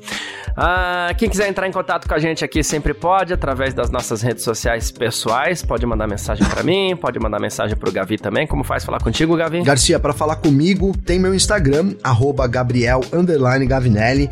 uh, 0.51 1.13
quem 1.17 1.29
quiser 1.29 1.49
entrar 1.49 1.67
em 1.67 1.71
contato 1.71 2.07
com 2.07 2.13
a 2.13 2.19
gente 2.19 2.43
aqui 2.45 2.63
sempre 2.63 2.93
pode, 2.93 3.33
através 3.33 3.73
das 3.73 3.89
nossas 3.89 4.21
redes 4.21 4.43
sociais 4.43 4.89
pessoais. 4.89 5.61
Pode 5.61 5.85
mandar 5.85 6.07
mensagem 6.07 6.47
para 6.47 6.63
mim, 6.63 6.95
pode 6.95 7.19
mandar 7.19 7.39
mensagem 7.39 7.75
pro 7.75 7.91
Gavi 7.91 8.17
também. 8.17 8.47
Como 8.47 8.63
faz 8.63 8.85
falar 8.85 8.99
contigo, 9.01 9.35
Gavi? 9.35 9.61
Garcia, 9.61 9.99
para 9.99 10.13
falar 10.13 10.37
comigo, 10.37 10.95
tem 11.05 11.19
meu 11.19 11.35
Instagram, 11.35 11.95
Gabriel 12.49 13.01
Gavinelli. 13.67 14.29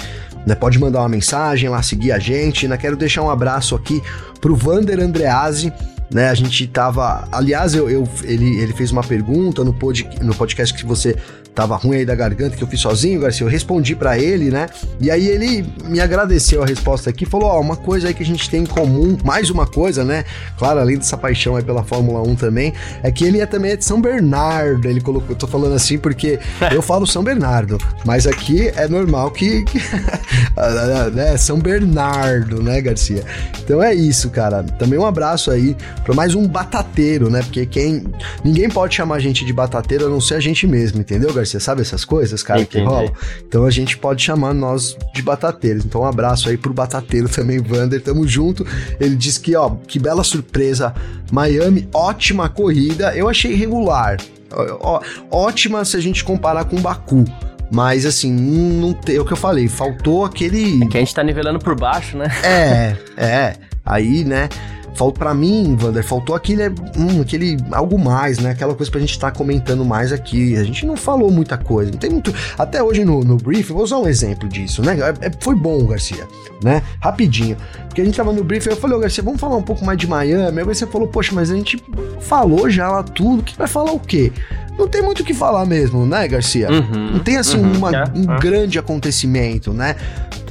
Né, 0.48 0.56
pode 0.56 0.80
mandar 0.80 1.00
uma 1.00 1.10
mensagem 1.10 1.70
lá, 1.70 1.84
seguir 1.84 2.14
a 2.14 2.20
gente. 2.20 2.68
Né, 2.68 2.78
quero 2.78 2.96
deixar 2.96 3.22
um 3.22 3.30
abraço 3.30 3.76
aqui 3.76 4.02
pro 4.40 4.56
Vander 4.56 5.00
Andreazzi, 5.00 5.72
né? 6.14 6.30
A 6.30 6.34
gente 6.34 6.68
tava. 6.68 7.28
Aliás, 7.32 7.74
eu, 7.74 7.90
eu 7.90 8.08
ele, 8.24 8.60
ele 8.60 8.74
fez 8.74 8.92
uma 8.92 9.04
pergunta 9.04 9.64
no, 9.64 9.74
pod, 9.74 10.08
no 10.22 10.36
podcast 10.36 10.74
que 10.74 10.86
você 10.86 11.16
tava 11.54 11.76
ruim 11.76 11.98
aí 11.98 12.06
da 12.06 12.16
garganta, 12.16 12.56
que 12.56 12.64
eu 12.64 12.68
fiz 12.68 12.80
sozinho, 12.80 13.20
Garcia. 13.20 13.46
Eu 13.46 13.50
respondi 13.50 13.96
para 13.96 14.18
ele, 14.18 14.50
né? 14.50 14.68
E 15.00 15.12
aí 15.12 15.28
ele 15.28 15.66
me 15.86 16.00
agradeceu 16.00 16.64
a 16.64 16.66
resposta 16.66 17.10
aqui, 17.10 17.26
falou: 17.26 17.50
Ó, 17.50 17.58
oh, 17.58 17.62
uma 17.62 17.76
coisa 17.76 18.08
aí 18.08 18.14
que 18.14 18.24
a 18.24 18.26
gente 18.26 18.50
tem 18.50 18.64
em 18.64 18.66
comum, 18.66 19.18
mais 19.24 19.50
uma 19.50 19.68
coisa, 19.68 20.04
né? 20.04 20.24
Claro, 20.58 20.80
além 20.80 20.98
dessa 20.98 21.18
paixão 21.18 21.56
aí 21.56 21.64
pela 21.64 21.84
Fórmula 21.84 22.22
1 22.28 22.36
também, 22.36 22.74
é 23.04 23.12
que 23.12 23.26
ele 23.26 23.40
é 23.40 23.46
também 23.46 23.72
é 23.72 23.76
de 23.76 23.86
São 23.86 24.02
Bernardo. 24.02 24.88
Ele 24.88 25.02
colocou, 25.02 25.32
eu 25.32 25.36
tô 25.36 25.48
falando 25.48 25.74
assim 25.74 25.98
porque 25.98 26.40
eu 26.72 26.82
falo 26.82 27.06
São 27.06 27.24
Bernardo, 27.24 27.78
mas 28.06 28.26
aqui 28.26 28.70
é 28.70 28.88
normal 28.88 29.32
que. 29.32 29.64
que 29.64 29.80
né? 31.14 31.38
São 31.38 31.60
Bernardo, 31.60 32.62
né, 32.62 32.82
Garcia? 32.82 33.24
Então 33.64 33.84
é 33.84 33.94
isso, 33.94 34.30
cara. 34.30 34.64
Também 34.64 34.98
um 34.98 35.06
abraço 35.06 35.52
aí 35.52 35.76
para 36.04 36.14
mais 36.14 36.34
um 36.34 36.48
batateiro, 36.48 37.30
né? 37.30 37.42
Porque 37.42 37.66
quem. 37.66 38.06
Ninguém 38.44 38.70
pode 38.70 38.96
chamar 38.96 39.16
a 39.16 39.20
gente 39.20 39.46
de 39.46 39.54
batateiro 39.54 40.08
a 40.08 40.10
não 40.10 40.22
ser 40.22 40.36
a 40.36 40.40
gente 40.40 40.66
mesmo, 40.66 41.00
entendeu, 41.02 41.34
Garcia? 41.34 41.41
Garcia, 41.42 41.60
sabe 41.60 41.82
essas 41.82 42.06
coisas, 42.06 42.42
cara, 42.42 42.62
Entendi. 42.62 42.86
que 42.86 42.90
rolam? 42.90 43.14
Então 43.48 43.66
a 43.66 43.72
gente 43.72 43.98
pode 43.98 44.24
chamar 44.24 44.54
nós 44.54 44.98
de 45.14 45.22
batateiros. 45.22 45.86
Então 45.86 46.02
um 46.02 46.06
abraço 46.06 46.50
aí 46.50 46.58
pro 46.58 46.74
batateiro 46.74 47.28
também, 47.28 47.60
Vander, 47.60 48.02
tamo 48.02 48.28
junto. 48.28 48.66
Ele 49.00 49.16
disse 49.16 49.40
que, 49.40 49.56
ó, 49.56 49.72
que 49.88 50.00
bela 50.00 50.24
surpresa, 50.24 50.94
Miami, 51.32 51.88
ótima 51.94 52.50
corrida, 52.50 53.16
eu 53.16 53.28
achei 53.30 53.54
regular. 53.56 54.18
Ó, 54.52 55.02
ótima 55.30 55.84
se 55.86 55.98
a 55.98 56.00
gente 56.00 56.24
comparar 56.24 56.66
com 56.66 56.80
Baku. 56.82 57.26
Mas 57.74 58.06
assim, 58.06 58.32
não 58.34 58.92
tem. 58.92 59.16
É 59.16 59.22
o 59.22 59.26
que 59.26 59.32
eu 59.32 59.38
falei, 59.38 59.70
faltou 59.70 60.26
aquele. 60.26 60.84
É 60.84 60.88
que 60.88 60.98
a 60.98 61.00
gente 61.00 61.16
tá 61.16 61.24
nivelando 61.24 61.58
por 61.58 61.74
baixo, 61.74 62.18
né? 62.18 62.28
É, 62.44 62.98
é. 63.16 63.56
Aí, 63.86 64.26
né? 64.26 64.50
Faltou 64.94 65.14
para 65.14 65.34
mim, 65.34 65.76
Vander, 65.76 66.04
faltou 66.04 66.36
aquele, 66.36 66.70
hum, 66.70 67.22
aquele 67.22 67.58
algo 67.72 67.98
mais, 67.98 68.40
né? 68.40 68.52
Aquela 68.52 68.76
coisa 68.76 68.92
pra 68.92 69.00
gente 69.00 69.12
estar 69.12 69.32
tá 69.32 69.38
comentando 69.38 69.86
mais 69.86 70.12
aqui. 70.12 70.56
A 70.58 70.64
gente 70.64 70.86
não 70.86 70.98
falou 70.98 71.32
muita 71.32 71.58
coisa, 71.58 71.92
não 71.92 71.98
tem 71.98 72.10
muito. 72.10 72.34
Até 72.58 72.84
hoje 72.84 73.06
no, 73.06 73.24
no 73.24 73.38
brief, 73.38 73.72
vou 73.72 73.84
usar 73.84 73.98
um 73.98 74.08
exemplo 74.08 74.48
disso, 74.50 74.82
né? 74.82 74.98
É, 75.00 75.28
é, 75.28 75.32
foi 75.40 75.56
bom, 75.56 75.86
Garcia, 75.86 76.28
né? 76.64 76.84
Rapidinho. 77.00 77.58
Porque 77.88 78.02
a 78.02 78.06
gente 78.06 78.16
tava 78.16 78.32
no 78.32 78.44
brief, 78.44 78.68
eu 78.68 78.76
falei, 78.76 78.98
ô 78.98 79.00
Garcia, 79.00 79.24
vamos 79.24 79.40
falar 79.40 79.56
um 79.56 79.64
pouco 79.64 79.86
mais 79.86 79.98
de 79.98 80.08
Miami. 80.08 80.60
Aí 80.60 80.66
você 80.66 80.86
falou, 80.86 81.08
poxa, 81.08 81.34
mas 81.34 81.50
a 81.50 81.56
gente 81.56 81.82
falou 82.20 82.70
já 82.70 82.90
lá 82.90 83.04
tudo, 83.04 83.44
que 83.44 83.58
vai 83.58 83.68
falar 83.68 83.92
o 83.92 84.00
quê? 84.00 84.32
Não 84.78 84.88
tem 84.88 85.02
muito 85.02 85.22
o 85.22 85.26
que 85.26 85.34
falar 85.34 85.66
mesmo, 85.66 86.06
né, 86.06 86.28
Garcia? 86.28 86.70
Uhum, 86.72 87.12
não 87.12 87.20
tem 87.20 87.38
assim 87.38 87.58
uhum, 87.58 87.74
uma, 87.74 87.92
é, 87.92 88.04
um 88.16 88.32
é. 88.32 88.40
grande 88.40 88.80
acontecimento, 88.80 89.74
né? 89.74 89.96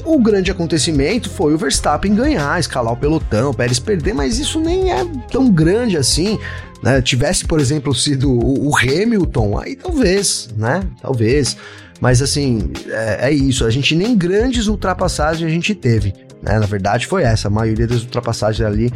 O 0.05 0.19
grande 0.19 0.51
acontecimento 0.51 1.29
foi 1.31 1.55
o 1.55 1.59
Verstappen 1.59 2.15
ganhar, 2.15 2.59
escalar 2.59 2.93
o 2.93 2.97
pelotão, 2.97 3.51
o 3.51 3.55
Pérez 3.55 3.79
perder, 3.79 4.15
mas 4.15 4.39
isso 4.39 4.61
nem 4.61 4.93
é 4.93 5.05
tão 5.31 5.51
grande 5.51 5.97
assim. 5.97 6.39
Né? 6.83 7.03
Tivesse, 7.03 7.45
por 7.45 7.61
exemplo, 7.61 7.95
sido 7.95 8.31
o, 8.31 8.69
o 8.69 8.77
Hamilton, 8.77 9.59
aí 9.59 9.77
talvez, 9.77 10.49
né? 10.57 10.83
Talvez. 11.01 11.57
Mas 12.01 12.23
assim, 12.23 12.73
é, 12.89 13.29
é, 13.29 13.33
isso. 13.33 13.65
A 13.67 13.71
gente 13.71 13.95
nem 13.95 14.17
grandes 14.17 14.67
ultrapassagens 14.67 15.47
a 15.47 15.53
gente 15.53 15.75
teve. 15.75 16.15
Né? 16.43 16.59
Na 16.59 16.67
verdade, 16.67 17.07
foi 17.07 17.23
essa. 17.23 17.49
A 17.49 17.51
maioria 17.51 17.87
das 17.87 18.03
ultrapassagens 18.03 18.67
ali. 18.67 18.91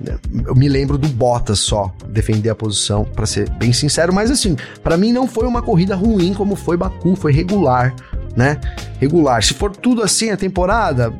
Né? 0.00 0.16
Eu 0.46 0.54
me 0.54 0.68
lembro 0.68 0.96
do 0.96 1.08
Bottas 1.08 1.58
só 1.58 1.92
defender 2.08 2.50
a 2.50 2.54
posição, 2.54 3.04
para 3.04 3.26
ser 3.26 3.50
bem 3.50 3.72
sincero. 3.72 4.12
Mas 4.12 4.30
assim, 4.30 4.56
para 4.82 4.96
mim 4.96 5.12
não 5.12 5.26
foi 5.26 5.46
uma 5.46 5.62
corrida 5.62 5.96
ruim 5.96 6.32
como 6.32 6.54
foi 6.54 6.76
Baku, 6.76 7.16
foi 7.16 7.32
regular 7.32 7.94
né? 8.36 8.60
Regular. 9.00 9.42
Se 9.42 9.54
for 9.54 9.74
tudo 9.74 10.02
assim 10.02 10.30
a 10.30 10.36
temporada, 10.36 11.12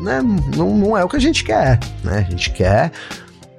né, 0.00 0.20
não, 0.56 0.76
não 0.76 0.96
é 0.96 1.04
o 1.04 1.08
que 1.08 1.16
a 1.16 1.20
gente 1.20 1.44
quer, 1.44 1.78
né? 2.02 2.24
A 2.26 2.30
gente 2.30 2.50
quer 2.50 2.92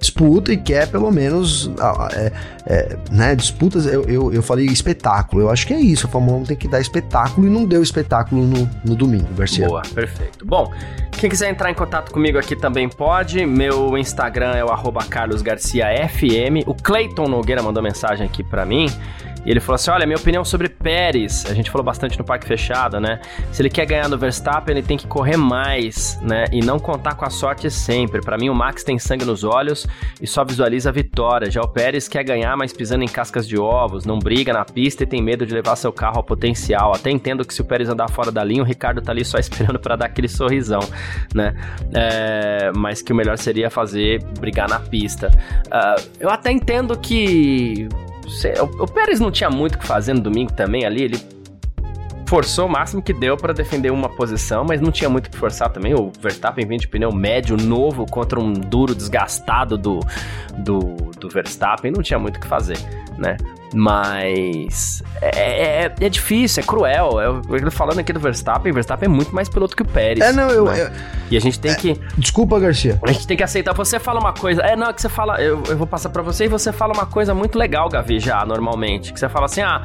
disputa 0.04 0.52
e 0.52 0.58
quer 0.58 0.88
pelo 0.90 1.10
menos 1.10 1.72
é, 2.14 2.32
é, 2.66 2.98
né, 3.10 3.36
disputas. 3.36 3.86
Eu, 3.86 4.04
eu, 4.04 4.34
eu, 4.34 4.44
falei 4.44 4.66
espetáculo, 4.66 5.42
eu 5.42 5.50
acho 5.50 5.66
que 5.66 5.74
é 5.74 5.80
isso. 5.80 6.06
A 6.06 6.10
Fórmula 6.10 6.40
1 6.40 6.44
tem 6.44 6.58
que 6.58 6.68
dar 6.68 6.82
espetáculo 6.82 7.48
e 7.48 7.50
não 7.50 7.66
deu 7.66 7.82
espetáculo 7.82 8.46
no, 8.46 8.70
no 8.84 8.96
domingo, 8.96 9.34
Garcia. 9.34 9.68
Boa, 9.68 9.82
perfeito. 9.94 10.46
Bom, 10.46 10.72
quem 11.12 11.30
quiser 11.30 11.50
entrar 11.50 11.72
em 11.72 11.74
contato 11.74 12.12
comigo 12.12 12.38
aqui 12.38 12.56
também 12.56 12.90
pode. 12.90 13.46
Meu 13.46 13.98
Instagram 13.98 14.54
é 14.56 14.64
o 14.64 14.68
carlosgarciafm. 15.10 16.64
O 16.68 16.76
Clayton 16.76 17.28
Nogueira 17.28 17.64
mandou 17.64 17.82
mensagem 17.82 18.26
aqui 18.26 18.44
para 18.44 18.66
mim. 18.66 18.88
E 19.46 19.52
ele 19.52 19.60
falou 19.60 19.76
assim: 19.76 19.92
olha, 19.92 20.06
minha 20.06 20.18
opinião 20.18 20.44
sobre 20.44 20.70
Pérez, 20.70 21.46
a 21.46 21.54
gente 21.54 21.70
falou 21.70 21.84
bastante 21.84 22.18
no 22.18 22.24
parque 22.24 22.46
fechado, 22.46 23.00
né? 23.00 23.20
Se 23.52 23.62
ele 23.62 23.70
quer 23.70 23.86
ganhar 23.86 24.08
no 24.08 24.18
Verstappen, 24.18 24.76
ele 24.76 24.86
tem 24.86 24.98
que 24.98 25.08
correr 25.08 25.38
mais, 25.38 26.20
né? 26.22 26.46
E 26.52 26.62
não 26.62 26.80
contar 26.80 27.16
com 27.16 27.26
a 27.26 27.30
sorte 27.30 27.70
sempre. 27.70 28.22
Para 28.22 28.38
mim, 28.38 28.50
o 28.50 28.56
Max 28.56 28.84
tem 28.84 28.98
sangue 28.98 29.26
nos 29.26 29.44
olhos 29.44 29.88
e 30.22 30.28
só 30.28 30.44
visualiza 30.44 30.90
a 30.90 30.92
vitória. 30.92 31.52
Já 31.52 31.62
o 31.62 31.68
Pérez 31.68 32.08
quer 32.08 32.24
ganhar, 32.24 32.56
mas 32.56 32.74
pisando 32.74 33.04
em 33.04 33.08
cascas 33.08 33.48
de 33.48 33.58
ovos, 33.58 34.06
não 34.06 34.20
briga 34.20 34.54
na 34.54 34.66
pista 34.66 35.04
e 35.04 35.06
tem 35.06 35.22
medo 35.22 35.46
de 35.46 35.54
levar 35.54 35.76
seu 35.76 35.92
carro 35.92 36.18
ao 36.18 36.24
potencial. 36.24 36.94
Até 36.94 37.12
entendo 37.12 37.46
que 37.46 37.54
se 37.54 37.62
o 37.62 37.66
Pérez 37.66 37.90
andar 37.90 38.10
fora 38.10 38.32
da 38.32 38.44
linha, 38.44 38.64
o 38.64 38.66
Ricardo 38.66 39.02
tá 39.02 39.12
ali 39.12 39.26
só 39.26 39.38
esperando 39.40 39.80
para 39.80 39.96
dar 39.96 40.06
aquele 40.06 40.28
sorrisão, 40.28 40.82
né? 41.34 41.54
É, 41.94 42.72
mas 42.76 43.02
que 43.02 43.12
o 43.12 43.16
melhor 43.16 43.38
seria 43.38 43.70
fazer 43.70 44.24
brigar 44.40 44.70
na 44.70 44.80
pista. 44.80 45.32
Uh, 45.68 46.10
eu 46.20 46.30
até 46.30 46.52
entendo 46.52 46.98
que 46.98 47.88
o, 48.62 48.84
o 48.84 48.88
Pérez 48.88 49.20
não 49.20 49.32
tinha 49.32 49.50
muito 49.50 49.76
o 49.76 49.80
que 49.80 49.88
fazer 49.88 50.14
no 50.14 50.22
domingo 50.22 50.54
também 50.54 50.86
ali, 50.86 51.04
ele 51.04 51.18
forçou 52.34 52.66
o 52.66 52.70
máximo 52.70 53.00
que 53.00 53.14
deu 53.14 53.38
para 53.38 53.54
defender 53.54 53.92
uma 53.92 54.10
posição, 54.10 54.66
mas 54.68 54.82
não 54.82 54.92
tinha 54.92 55.08
muito 55.08 55.30
que 55.30 55.38
forçar 55.38 55.70
também. 55.70 55.94
O 55.94 56.12
Verstappen 56.20 56.66
vem 56.66 56.80
de 56.80 56.88
pneu 56.88 57.12
médio 57.12 57.56
novo 57.56 58.08
contra 58.08 58.40
um 58.40 58.52
duro 58.54 58.96
desgastado 58.96 59.78
do, 59.78 60.00
do, 60.58 60.80
do 61.20 61.30
Verstappen, 61.30 61.92
não 61.92 62.02
tinha 62.02 62.18
muito 62.18 62.38
o 62.38 62.40
que 62.40 62.48
fazer, 62.48 62.78
né? 63.18 63.38
Mas 63.74 65.02
é, 65.22 65.86
é, 65.86 65.96
é 66.00 66.10
difícil, 66.10 66.62
é 66.62 66.66
cruel. 66.66 67.20
Eu, 67.20 67.72
falando 67.72 68.00
aqui 68.00 68.14
do 68.14 68.20
Verstappen, 68.20 68.72
Verstappen 68.72 69.08
é 69.08 69.12
muito 69.12 69.34
mais 69.34 69.50
piloto 69.50 69.76
que 69.76 69.82
o 69.82 69.86
Pérez. 69.86 70.24
É, 70.24 70.32
não, 70.32 70.50
eu. 70.50 70.66
Né? 70.66 70.84
eu 70.84 70.92
e 71.32 71.38
a 71.38 71.42
gente 71.42 71.60
tem 71.60 71.72
é, 71.72 71.76
que. 71.76 72.00
Desculpa, 72.18 72.60
Garcia. 72.60 73.00
A 73.04 73.12
gente 73.12 73.26
tem 73.26 73.36
que 73.36 73.44
aceitar. 73.44 73.74
Você 73.74 74.00
fala 74.00 74.20
uma 74.20 74.34
coisa. 74.34 74.62
É, 74.62 74.76
não, 74.76 74.90
é 74.90 74.94
que 74.94 75.02
você 75.02 75.10
fala. 75.10 75.42
Eu, 75.42 75.64
eu 75.68 75.78
vou 75.78 75.88
passar 75.88 76.10
para 76.10 76.22
você 76.22 76.46
e 76.46 76.48
você 76.48 76.72
fala 76.72 76.94
uma 76.94 77.08
coisa 77.08 77.34
muito 77.34 77.58
legal, 77.58 77.90
Gavi, 77.90 78.20
já, 78.20 78.46
normalmente. 78.46 79.12
Que 79.12 79.20
você 79.20 79.28
fala 79.28 79.46
assim, 79.46 79.62
ah 79.62 79.82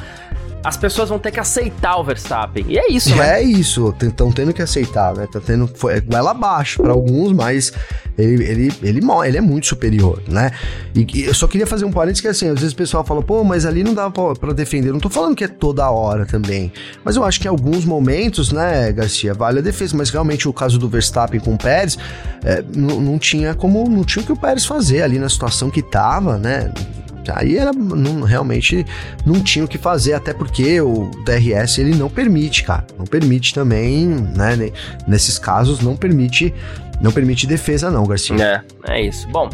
as 0.63 0.77
pessoas 0.77 1.09
vão 1.09 1.19
ter 1.19 1.31
que 1.31 1.41
aceitar 1.41 1.97
o 1.97 2.05
Verstappen. 2.05 2.65
E 2.69 2.79
é 2.79 2.91
isso, 2.91 3.15
né? 3.15 3.41
É 3.41 3.43
isso, 3.43 3.95
estão 4.03 4.33
tendo 4.33 4.53
que 4.53 4.61
aceitar, 4.61 5.15
né? 5.15 5.29
Tá 5.31 5.41
tendo 5.41 5.69
foi 5.69 6.03
ela 6.11 6.33
abaixo 6.33 6.83
para 6.83 6.93
alguns, 6.93 7.33
mas 7.33 7.73
ele, 8.17 8.45
ele, 8.45 8.73
ele, 8.83 9.01
ele 9.27 9.37
é 9.37 9.41
muito 9.41 9.69
superior, 9.69 10.21
né? 10.27 10.51
E, 10.95 11.07
e, 11.15 11.25
eu 11.25 11.35
só 11.35 11.47
queria 11.47 11.67
fazer 11.67 11.85
um 11.85 11.93
parênteses 11.93 12.21
que 12.21 12.29
assim, 12.29 12.49
às 12.49 12.59
vezes 12.59 12.73
o 12.73 12.77
pessoal 12.77 13.05
fala, 13.05 13.23
pô, 13.23 13.45
mas 13.45 13.65
ali 13.65 13.85
não 13.85 13.95
dá 13.95 14.11
para 14.11 14.53
defender. 14.53 14.93
Não 14.93 15.01
tô 15.01 15.09
falando 15.09 15.37
que 15.37 15.45
é 15.45 15.49
toda 15.49 15.89
hora 15.91 16.27
também, 16.27 16.73
mas 17.05 17.15
eu 17.15 17.25
acho 17.25 17.41
que 17.41 17.47
em 17.47 17.51
alguns 17.51 17.85
momentos, 17.85 18.51
né, 18.51 18.91
Garcia, 18.93 19.33
vale 19.35 19.61
a 19.61 19.63
defesa, 19.63 19.97
mas 19.97 20.11
realmente 20.11 20.49
o 20.49 20.53
caso 20.53 20.79
do 20.79 20.89
Verstappen 20.89 21.39
com 21.39 21.55
o 21.55 21.59
Pérez, 21.59 21.97
é, 22.45 22.65
não 22.75 23.19
tinha 23.19 23.55
como, 23.55 23.89
não 23.89 24.03
tinha 24.03 24.23
o 24.23 24.27
que 24.27 24.33
o 24.33 24.37
Pérez 24.37 24.67
fazer 24.67 25.03
ali 25.03 25.19
na 25.19 25.29
situação 25.29 25.71
que 25.71 25.83
tava, 25.83 26.37
né? 26.37 26.73
Aí 27.37 27.57
era, 27.57 27.73
não, 27.73 28.23
realmente 28.23 28.87
não 29.25 29.43
tinha 29.43 29.65
o 29.65 29.69
que 29.69 29.79
fazer, 29.79 30.15
até 30.15 30.33
porque 30.33 30.81
o 30.81 31.11
DRS 31.25 31.79
ele 31.79 31.95
não 31.95 32.09
permite, 32.09 32.65
cara. 32.65 32.87
Não 32.99 33.05
permite 33.05 33.55
também, 33.55 34.07
né? 34.07 34.71
Nesses 35.07 35.39
casos, 35.39 35.81
não 35.81 35.97
permite 35.97 36.55
não 37.01 37.13
permite 37.13 37.47
defesa, 37.47 37.91
não, 37.91 38.05
Garcia. 38.05 38.65
É, 38.87 38.93
é 38.93 39.03
isso. 39.03 39.29
Bom, 39.29 39.49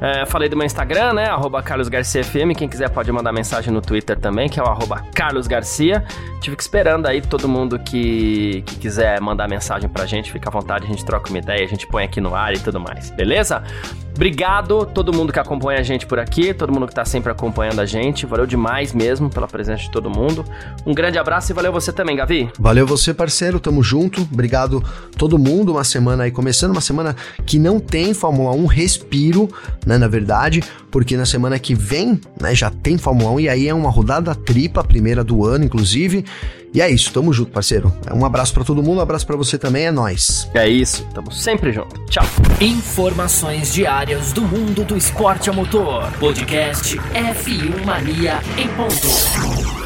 é, 0.00 0.26
falei 0.26 0.48
do 0.48 0.56
meu 0.56 0.66
Instagram, 0.66 1.14
né? 1.14 1.26
Arroba 1.26 1.62
CarlosGarciaFM. 1.62 2.54
Quem 2.56 2.68
quiser 2.68 2.90
pode 2.90 3.10
mandar 3.10 3.32
mensagem 3.32 3.72
no 3.72 3.80
Twitter 3.80 4.18
também, 4.18 4.48
que 4.48 4.60
é 4.60 4.62
o 4.62 4.66
arroba 4.66 5.02
CarlosGarcia. 5.14 6.04
Tive 6.40 6.56
que 6.56 6.62
esperando 6.62 7.06
aí 7.06 7.20
todo 7.20 7.48
mundo 7.48 7.78
que, 7.78 8.62
que 8.66 8.76
quiser 8.76 9.20
mandar 9.20 9.48
mensagem 9.48 9.88
pra 9.88 10.06
gente, 10.06 10.30
fica 10.30 10.48
à 10.48 10.52
vontade, 10.52 10.84
a 10.84 10.88
gente 10.88 11.04
troca 11.04 11.30
uma 11.30 11.38
ideia, 11.38 11.64
a 11.64 11.68
gente 11.68 11.86
põe 11.86 12.04
aqui 12.04 12.20
no 12.20 12.34
ar 12.34 12.54
e 12.54 12.58
tudo 12.58 12.78
mais, 12.78 13.10
beleza? 13.10 13.62
Obrigado 14.16 14.86
todo 14.86 15.12
mundo 15.12 15.30
que 15.30 15.38
acompanha 15.38 15.78
a 15.78 15.82
gente 15.82 16.06
por 16.06 16.18
aqui, 16.18 16.54
todo 16.54 16.72
mundo 16.72 16.86
que 16.86 16.94
tá 16.94 17.04
sempre 17.04 17.30
acompanhando 17.30 17.80
a 17.80 17.84
gente. 17.84 18.24
Valeu 18.24 18.46
demais 18.46 18.94
mesmo 18.94 19.28
pela 19.28 19.46
presença 19.46 19.82
de 19.82 19.90
todo 19.90 20.08
mundo. 20.08 20.42
Um 20.86 20.94
grande 20.94 21.18
abraço 21.18 21.52
e 21.52 21.54
valeu 21.54 21.70
você 21.70 21.92
também, 21.92 22.16
Gavi. 22.16 22.50
Valeu 22.58 22.86
você, 22.86 23.12
parceiro. 23.12 23.60
Tamo 23.60 23.82
junto. 23.82 24.22
Obrigado 24.22 24.82
todo 25.18 25.38
mundo. 25.38 25.72
Uma 25.72 25.84
semana 25.84 26.24
aí 26.24 26.30
começando, 26.30 26.70
uma 26.70 26.80
semana 26.80 27.14
que 27.44 27.58
não 27.58 27.78
tem 27.78 28.14
Fórmula 28.14 28.52
1 28.52 28.64
respiro, 28.64 29.50
né, 29.86 29.96
na 29.96 30.08
verdade, 30.08 30.62
porque 30.90 31.16
na 31.16 31.24
semana 31.24 31.58
que 31.58 31.74
vem, 31.74 32.20
né, 32.40 32.54
já 32.54 32.68
tem 32.68 32.98
Fórmula 32.98 33.30
1 33.30 33.40
e 33.40 33.48
aí 33.48 33.68
é 33.68 33.74
uma 33.74 33.88
rodada 33.88 34.34
tripla, 34.34 34.82
a 34.82 34.86
primeira 34.86 35.22
do 35.22 35.46
ano, 35.46 35.64
inclusive. 35.64 36.24
E 36.74 36.80
é 36.82 36.90
isso, 36.90 37.10
tamo 37.12 37.32
junto, 37.32 37.52
parceiro. 37.52 37.90
Um 38.12 38.24
abraço 38.26 38.52
para 38.52 38.64
todo 38.64 38.82
mundo, 38.82 38.98
um 38.98 39.00
abraço 39.00 39.26
para 39.26 39.36
você 39.36 39.56
também, 39.56 39.86
é 39.86 39.90
nós. 39.90 40.50
É 40.52 40.68
isso, 40.68 41.06
tamo 41.14 41.32
sempre 41.32 41.72
junto. 41.72 41.98
Tchau. 42.06 42.24
Informações 42.60 43.72
diárias 43.72 44.32
do 44.32 44.42
mundo 44.42 44.84
do 44.84 44.96
esporte 44.96 45.48
a 45.48 45.52
motor. 45.52 46.10
Podcast 46.18 46.98
F1 46.98 47.86
Mania 47.86 48.40
em 48.58 48.68
ponto. 48.68 49.85